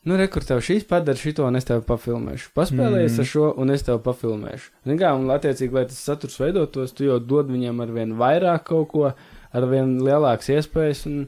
nu, 0.10 0.16
rekur 0.18 0.42
tev 0.42 0.64
šīs 0.66 0.82
padara 0.90 1.14
šito, 1.20 1.44
un 1.46 1.56
es 1.60 1.68
tev 1.68 1.84
pafilmēšu. 1.86 2.48
Paspēlējies 2.58 3.14
Mm. 3.14 3.20
ar 3.22 3.28
šo, 3.30 3.50
un 3.62 3.70
es 3.70 3.84
tev 3.86 4.00
pafilmēšu. 4.02 4.72
Zini 4.88 4.98
kā, 4.98 5.12
un 5.14 5.28
attiecīgi, 5.30 5.72
lai 5.78 5.84
tas 5.86 6.00
saturs 6.02 6.40
veidotos, 6.42 6.92
tu 6.98 7.04
jau 7.06 7.20
dod 7.20 7.50
viņam 7.54 7.84
ar 7.86 7.92
vien 7.94 8.16
vairāk 8.18 8.64
kaut 8.66 8.88
ko, 8.90 9.14
ar 9.54 9.68
vien 9.70 10.00
lielākas 10.02 10.50
iespējas, 10.58 11.06
un 11.06 11.28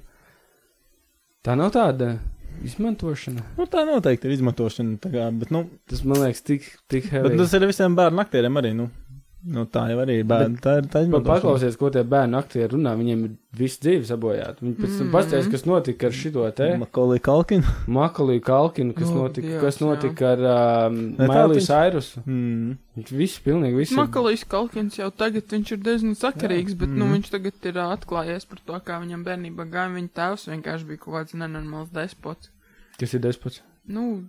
tā 1.46 1.56
nav 1.60 1.70
tāda 1.76 2.16
izmantošana. 2.64 3.44
Nu, 3.58 3.66
tā 3.66 3.86
noteikti 3.88 4.26
ir 4.30 4.38
izmantošana. 4.40 4.98
tā 5.04 5.12
Kā, 5.14 5.30
bet, 5.40 5.52
nu, 5.52 5.66
Tas 5.90 6.04
man 6.04 6.18
liekas 6.24 6.42
tik, 6.44 6.62
tik 6.90 7.04
bet 7.12 7.12
heavy. 7.12 7.38
tas 7.38 7.54
ir 7.54 7.68
visiem 7.68 7.96
bērnu 7.96 8.20
aktieriem 8.24 8.58
arī. 8.62 8.74
Nu, 8.76 8.90
nu, 9.46 9.66
tā 9.68 9.90
jau 9.92 10.00
arī 10.00 10.20
ir 10.22 10.24
bērni. 10.26 10.58
Tā 10.64 10.78
ir 10.80 10.86
tā 10.88 11.02
izmantošana. 11.04 11.42
Paklausies, 11.42 11.76
ko 11.78 11.90
tie 11.92 12.04
bērni 12.08 12.38
aktieri 12.40 12.72
runā, 12.72 12.94
viņiem 12.96 13.24
ir 13.26 13.32
viss 13.60 13.78
dzīve 13.84 14.06
sabojāta. 14.08 14.64
Viņi 14.64 14.76
pēc 14.80 14.94
tam 14.98 15.08
Mhm. 15.08 15.12
pastāstīs, 15.14 15.52
kas 15.52 15.66
notika 15.68 16.08
ar 16.08 16.12
šito 16.16 16.46
te 16.56 16.70
Makolī 16.80 17.20
Kalkinu. 17.22 17.64
Makaliju 17.88 18.42
Kalkinu, 18.42 18.94
kas 18.96 19.10
O, 19.12 19.14
notika, 19.20 19.48
Dievs, 19.48 19.62
kas 19.62 19.78
jā. 19.78 19.86
notika 19.86 20.32
ar 20.32 20.88
um, 20.88 20.96
Ne, 21.18 21.28
tā 21.28 21.28
Mailiju 21.28 21.60
viņš-. 21.60 22.24
Mm. 22.26 22.78
Viss, 23.12 23.40
pilnīgi 23.44 23.76
viss. 23.78 23.92
ir- 23.92 23.98
Makalīs 23.98 24.48
Kalkins 24.48 24.96
jau 24.98 25.12
tagad 25.12 25.44
viņš 25.50 25.72
ir 25.72 25.78
diezgan 25.78 26.16
sakarīgs, 26.16 26.78
bet, 26.78 26.90
nu, 26.90 27.06
Mhm. 27.06 27.14
viņš 27.20 27.30
tagad 27.30 27.54
ir 27.66 27.74
atklājies 27.74 28.48
par 28.48 28.60
to, 28.66 28.74
kā 28.86 29.02
viņam 29.04 29.24
bērnībā 29.26 29.70
gāja. 29.70 29.92
Viņa 29.94 30.10
tēvs 30.14 30.48
vienkārši 30.50 30.88
bija 30.88 30.98
kaut 31.00 31.14
kāds 31.28 31.34
nenormāls 31.36 31.92
despots. 31.92 32.50
Kas 33.00 33.14
ir 33.14 33.20
despots? 33.24 33.62
Nu, 33.88 34.24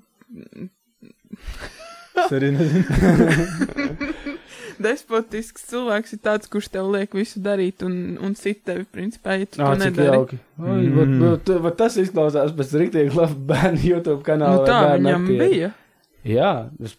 Es 2.14 2.30
arī 2.30 2.52
nezinu. 2.54 2.84
despotisks 4.84 5.64
cilvēks 5.70 6.14
ir 6.16 6.20
tāds, 6.24 6.48
kurš 6.50 6.68
tev 6.74 6.88
liek 6.94 7.14
visu 7.16 7.40
darīt 7.42 7.82
un, 7.86 7.94
un 8.22 8.34
sit 8.38 8.62
tevi, 8.66 8.84
principā, 8.90 9.36
ja 9.40 9.46
tu 9.50 9.62
Ah, 9.62 9.74
to 9.74 9.84
nedari. 9.84 10.16
jauki. 10.16 10.38
Oi, 10.58 10.82
Mm. 10.88 11.20
vat- 11.20 11.48
vat- 11.48 11.62
vat 11.68 11.76
Tas 11.76 11.96
izklausās 11.96 12.52
pēc 12.56 12.74
rīktīgi 12.80 13.14
laba 13.14 13.34
bērnu 13.52 13.82
YouTube 13.84 14.22
kanāla. 14.22 14.60
Nu, 14.62 14.66
tā 14.66 14.80
viņam 14.98 15.24
aktieri. 15.26 15.48
bija. 15.50 15.72
Jā, 16.24 16.70
es 16.82 16.94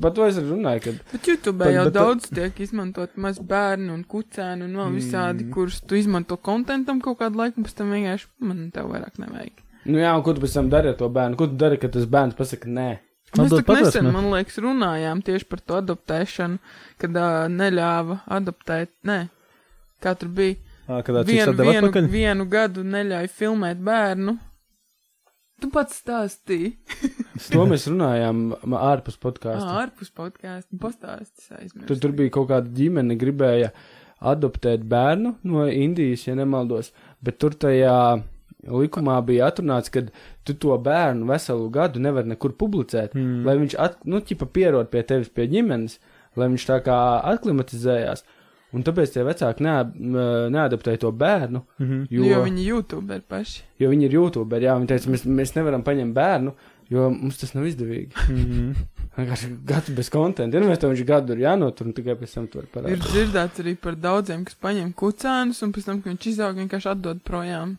par 0.00 0.12
to 0.14 0.24
es 0.28 0.36
runāju, 0.38 0.82
kad 0.84 1.00
Bet 1.12 1.22
YouTube 1.26 1.58
Bet- 1.58 1.74
jau 1.74 1.84
bet- 1.84 1.94
daudz 1.94 2.28
tiek 2.30 2.54
izmantot 2.60 3.16
maz 3.16 3.38
bērnu 3.40 3.90
un 3.92 4.04
kucēnu 4.04 4.62
un 4.68 4.74
vēl 4.76 4.94
visādi, 4.94 5.42
Mm. 5.48 5.50
kurus 5.52 5.80
tu 5.80 5.96
izmanto 5.96 6.36
kontentam 6.36 7.00
kaut 7.00 7.18
kādu 7.18 7.34
laiku, 7.36 7.64
pēc 7.64 7.74
tam 7.74 7.90
vienkārši 7.90 8.26
man 8.40 8.70
tev 8.70 8.84
vairāk 8.92 9.18
nevajag. 9.18 9.50
Nu 9.86 10.00
jā, 10.00 10.10
un 10.16 10.24
ko 10.26 10.34
tu 10.34 10.42
pēc 10.42 10.54
tam 10.58 10.70
dari 10.72 10.90
ar 10.92 10.96
to 10.98 11.08
bērnu? 11.12 11.36
Ko 11.38 11.46
tu 11.50 11.56
dari, 11.60 11.78
kad 11.80 11.92
tas 11.94 12.06
bērns 12.10 12.34
pasaka 12.38 12.68
nē? 12.68 12.88
Mēs 13.36 13.52
tā 13.52 13.76
nesen, 13.76 14.08
man 14.12 14.30
liekas, 14.32 14.56
runājām 14.64 15.20
tieši 15.24 15.44
par 15.50 15.60
to 15.60 15.76
adoptēšanu, 15.82 16.58
kad 17.00 17.16
uh, 17.20 17.44
neļāva 17.52 18.22
adoptēt, 18.38 18.94
nē, 19.04 19.18
kā 20.00 20.14
tur 20.16 20.30
bija, 20.32 20.56
Ā, 20.88 21.02
kad 21.04 21.18
vienu, 21.28 21.52
vienu, 21.58 21.90
atpakaļ. 21.90 22.06
vienu 22.08 22.46
gadu 22.48 22.84
neļauj 22.88 23.28
filmēt 23.36 23.82
bērnu. 23.84 24.38
Tu 25.60 25.68
pats 25.74 25.98
stāstīji. 26.00 26.70
To 27.52 27.64
mēs 27.68 27.84
runājām 27.90 28.54
ārpus 28.78 29.18
podkāstu. 29.20 29.68
ārpus 29.82 30.08
podkāstu 30.14 30.78
pastāstis 30.80 31.50
aizmirst. 31.52 31.88
Tur, 31.90 31.98
tur 32.06 32.14
bija 32.16 32.32
kaut 32.38 32.48
kāda 32.52 32.70
ģimene, 32.78 33.16
gribēja 33.18 33.72
adoptēt 34.32 34.86
bērnu 34.88 35.34
no 35.50 35.66
Indijas, 35.68 36.24
ja 36.30 36.34
nemaldos, 36.38 36.92
bet 37.20 37.36
tur 37.42 37.54
tajā 37.58 37.98
likumā 38.66 39.18
bija 39.26 39.50
atrunāts, 39.52 39.90
ka 39.92 40.02
tu 40.44 40.54
to 40.54 40.78
bērnu 40.78 41.28
veselu 41.28 41.68
gadu 41.70 42.00
nevar 42.02 42.26
nekur 42.26 42.56
publicēt, 42.58 43.14
mm. 43.14 43.44
lai 43.46 43.58
viņš, 43.60 43.76
at, 43.78 44.00
nu, 44.04 44.20
ķipa 44.24 44.48
pierod 44.52 44.90
pie 44.90 45.02
tevis 45.06 45.28
pie 45.28 45.46
ģimenes, 45.50 45.98
lai 46.36 46.50
viņš 46.50 46.66
tā 46.66 46.80
kā 46.86 46.98
aklimatizējās. 47.34 48.24
Un 48.76 48.82
tāpēc 48.84 49.14
tie 49.14 49.22
vecāki 49.24 49.64
nead, 49.64 49.94
neadaptēja 50.52 51.00
to 51.00 51.12
bērnu, 51.12 51.62
mm 51.78 51.86
-hmm. 51.86 52.06
Jo, 52.10 52.24
jo, 52.24 52.42
viņi 52.44 52.64
YouTuberi 52.66 53.22
paši. 53.28 53.62
jo 53.78 53.88
viņi 53.88 54.04
ir 54.04 54.12
YouTuberi. 54.12 54.64
Jā, 54.64 54.74
viņi 54.76 54.86
teica, 54.88 55.10
mēs, 55.10 55.24
mēs 55.24 55.54
nevaram 55.56 55.82
paņemt 55.82 56.14
bērnu, 56.14 56.52
jo 56.90 57.10
mums 57.10 57.38
tas 57.38 57.54
nav 57.54 57.64
izdevīgi. 57.64 58.12
Mm 58.28 58.44
-hmm. 58.44 58.74
Vienkārši 59.18 59.48
gadu 59.64 59.94
bez 59.96 60.10
konta. 60.10 60.42
Ja 60.42 60.60
nu 60.60 60.68
mēs 60.68 60.78
to 60.78 60.88
viņš 60.90 61.04
gadu 61.04 61.32
ir 61.32 61.38
jānotur, 61.38 61.86
un 61.86 61.92
tikai 61.92 62.14
pēc 62.14 62.34
tam 62.34 62.46
to 62.46 62.58
var 62.58 62.64
Ir 62.64 62.70
parādīt. 62.74 63.08
dzirdēts 63.08 63.60
arī 63.60 63.76
par 63.76 63.96
daudziem, 63.96 64.44
kas 64.44 64.54
paņem 64.54 64.92
kucēnus 64.94 65.62
un 65.62 65.72
pēc 65.72 65.84
tam, 65.84 66.02
kad 66.02 66.12
viņš 66.12 66.26
izaug, 66.26 66.56
vienkārši 66.56 66.88
atdod 66.88 67.18
projām. 67.24 67.78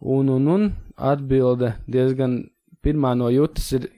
un 0.00 0.28
un, 0.32 0.48
un 0.48 0.66
atbilde 0.96 1.74
diezgan 1.86 2.40
pirmā 2.84 3.14
no 3.18 3.30
jūtas 3.32 3.72
ir. 3.78 3.92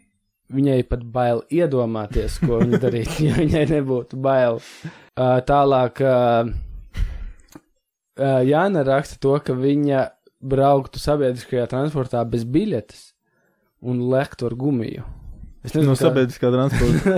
Viņai 0.49 0.79
pat 0.89 1.03
bail 1.13 1.43
iedomāties, 1.53 2.39
ko 2.41 2.63
viņa 2.63 2.79
darītu, 2.81 3.27
ja 3.27 3.35
viņai 3.37 3.67
nebūtu 3.69 4.17
bail. 4.25 4.63
Uh, 5.13 5.43
tālāk, 5.45 6.01
uh, 6.01 6.49
uh, 8.17 8.41
Jāna 8.49 8.81
raksta 8.89 9.21
to, 9.21 9.35
ka 9.45 9.53
viņa 9.53 10.07
brauktu 10.41 11.03
sabiedriskajā 11.03 11.67
transportā 11.69 12.25
bez 12.25 12.49
biļetes 12.49 13.11
un 13.85 14.01
lektu 14.09 14.49
ar 14.49 14.57
gumiju. 14.57 15.05
Es 15.67 15.75
No 15.75 15.93
kā- 15.93 15.99
sabiedriskā 16.07 16.49
transporta. 16.55 17.11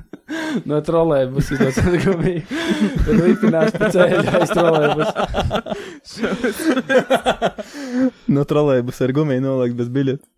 no 0.70 0.80
trolēļus 0.84 1.50
izlaiž 1.54 1.76
ar 1.84 1.96
gumiju. 2.02 2.42
Tad 3.06 3.20
lipinās 3.22 3.76
pa 3.78 3.90
ceļu 3.94 4.18
aiz 4.40 4.50
trolēļus. 4.56 5.10
no 8.34 8.44
trolēļus 8.50 9.02
ar 9.06 9.14
gumiju 9.16 9.44
nolikt 9.44 9.78
bez 9.78 9.92
biļetes. 9.94 10.28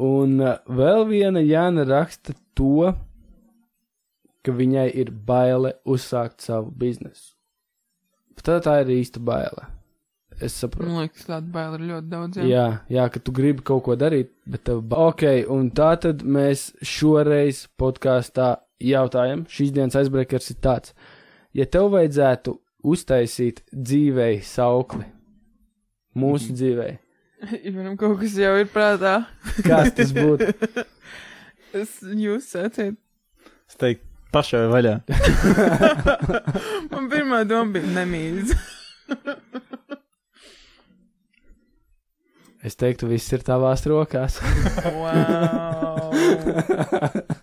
Un 0.00 0.36
uh, 0.42 0.56
vēl 0.70 1.06
viena 1.08 1.40
Jāna 1.42 1.82
raksta 1.88 2.34
to, 2.58 2.90
ka 4.46 4.54
viņai 4.56 4.88
ir 5.02 5.10
baile 5.12 5.74
uzsākt 5.84 6.42
savu 6.46 6.70
biznesu. 6.74 7.34
Tā, 8.40 8.56
tā 8.64 8.78
ir 8.84 8.88
īsta 9.00 9.20
baile. 9.20 9.66
Es 10.40 10.56
saprotu. 10.56 10.88
Man 10.88 11.04
liekas, 11.04 11.26
tāda 11.28 11.52
baila 11.52 11.76
ir 11.76 11.86
ļoti 11.90 12.10
daudziem. 12.12 12.48
Jā, 12.48 12.66
jā, 12.88 13.04
ka 13.12 13.20
tu 13.20 13.34
gribi 13.36 13.64
kaut 13.66 13.84
ko 13.88 13.96
darīt, 14.00 14.32
bet 14.48 14.64
tev 14.68 14.80
ba... 14.88 15.10
Ok, 15.10 15.26
un 15.52 15.68
tā 15.76 15.90
tad 16.00 16.24
mēs 16.24 16.70
šoreiz 16.86 17.66
podkāstā 17.80 18.54
jautājam, 18.80 19.44
šīs 19.52 19.74
dienas 19.76 19.98
aizbreakers 20.00 20.54
ir 20.54 20.60
tāds. 20.64 20.96
Ja 21.56 21.68
tev 21.68 21.90
vajadzētu 21.92 22.56
uztaisīt 22.88 23.60
dzīvei 23.74 24.40
saukli, 24.46 25.04
mūsu 26.16 26.56
dzīvei, 26.56 26.94
Ja 27.64 27.72
man 27.72 27.96
kaut 27.96 28.18
kas 28.20 28.36
jau 28.38 28.52
ir 28.60 28.68
prātā, 28.72 29.24
kas 29.68 29.94
tas 29.96 30.12
būtu? 30.16 30.50
es 31.80 31.96
jūs 32.02 32.50
sacīt. 32.52 32.98
Es 33.70 33.78
teiktu, 33.80 34.04
pašai 34.34 34.64
vaļā. 34.70 34.96
Man 36.90 37.08
pirmā 37.12 37.44
doma 37.48 37.78
bija 37.78 37.94
nemīļa. 38.00 38.58
Es 42.60 42.76
teiktu, 42.76 43.08
viss 43.08 43.32
ir 43.32 43.40
tavās 43.46 43.86
rokās. 43.88 44.36
wow. 45.00 46.12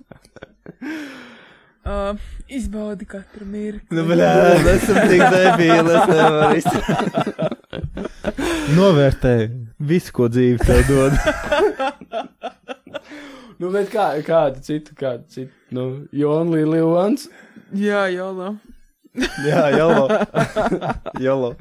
uh, 1.88 2.13
izbaudi 2.47 3.07
katru 3.09 3.47
mirkli. 3.49 3.97
Nu, 3.97 4.03
blē, 4.09 4.28
esam 4.76 4.99
tik 5.09 5.24
debīli, 5.34 5.95
es 5.97 6.05
nevaru 6.11 6.57
izturēt. 6.61 7.57
Novērtē 8.78 9.34
visu, 9.89 10.13
ko 10.13 10.28
dzīve 10.30 10.61
tev 10.68 10.82
dod. 10.91 11.18
nu, 13.61 13.72
bet 13.74 13.89
kā, 13.93 14.09
kādu 14.28 14.61
citu, 14.65 14.95
kādu 14.99 15.26
citu? 15.34 15.53
Nu, 15.74 16.07
you 16.11 16.30
only 16.32 16.61
live 16.68 16.91
once. 16.91 17.32
Jā, 17.74 18.05
jolo. 18.13 18.53
Jā, 19.18 19.65
jalo. 19.74 20.07
jalo. 21.20 21.55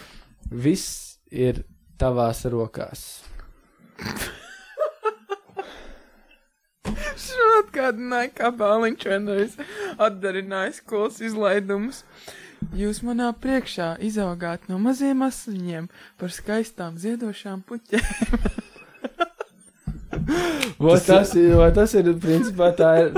Viss 0.66 1.20
ir 1.30 1.62
tavās 2.00 2.44
rokās. 2.52 3.04
Šo 7.16 7.46
atgādināja, 7.62 8.32
kā 8.36 8.50
bāliņš 8.54 9.06
vienreiz 9.10 9.56
atdarinājis 9.96 10.82
skolas 10.82 11.22
izlaidumus. 11.24 12.04
Jūs 12.76 13.02
manā 13.06 13.30
priekšā 13.40 13.94
izaugāt 14.04 14.68
no 14.70 14.78
maziem 14.82 15.24
asliņiem 15.26 15.90
par 16.20 16.32
skaistām 16.34 16.96
ziedošām 17.00 17.64
puķēm. 17.68 18.64
Vai 20.78 21.00
tas, 21.00 21.34
ir, 21.38 21.54
vai 21.56 21.70
tas 21.74 21.94
ir, 21.96 22.08
principā, 22.20 22.68
tā 22.76 22.90
ir 23.00 23.14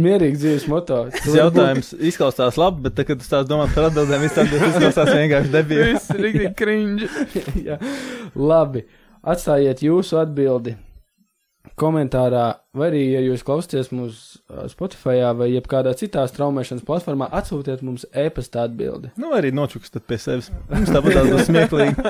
mierīga 0.00 0.38
dzīves 0.38 0.64
moto? 0.70 1.02
Tas 1.12 1.34
jautājums 1.36 1.92
izklausās 2.08 2.56
labi, 2.60 2.86
bet, 2.86 2.96
tad, 2.96 3.08
kad 3.10 3.20
tu 3.20 3.26
stāst 3.26 3.50
domāt 3.50 3.74
par 3.76 3.90
atbildēm, 3.90 4.24
viss 4.24 4.40
atbildes 4.40 4.76
izklausās 4.76 5.12
vienkārši 5.12 5.52
debīli. 5.52 5.88
Viss 5.96 6.14
ir 6.14 6.22
rīktīgi 6.24 6.54
cringe. 6.56 7.10
Jā. 7.68 7.76
Labi, 8.38 8.86
atstājiet 9.26 9.84
jūsu 9.84 10.20
atbildi 10.22 10.76
komentārā, 11.76 12.46
vai 12.76 12.88
arī, 12.88 13.02
ja 13.12 13.20
jūs 13.24 13.44
klausāties 13.44 13.90
mūs 13.92 14.20
ā, 14.48 14.64
Spotify 14.72 15.20
vai 15.36 15.50
jebkādā 15.52 15.92
citā 15.98 16.24
straumēšanas 16.30 16.86
platformā, 16.86 17.28
atsūtiet 17.36 17.84
mums 17.84 18.06
e-pasta 18.16 18.64
atbildi. 18.64 19.12
Nu, 19.20 19.34
arī 19.36 19.50
nočukstat 19.52 20.06
pie 20.08 20.16
sevis. 20.22 20.48
Mums 20.70 20.94
tāpat 20.94 21.18
tās 21.18 21.28
būs 21.34 21.48
smieklīgi. 21.50 21.96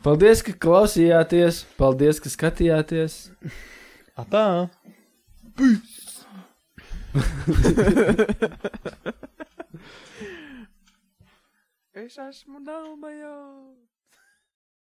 Paldies, 0.00 0.40
ka 0.40 0.54
klausījāties, 0.56 1.58
paldies, 1.76 2.20
ka 2.24 2.30
skatījāties. 2.32 3.16
Atā. 4.16 4.44
Es 12.00 12.16
esmu 12.16 12.62
dalba 12.64 13.12
jau. 13.12 13.89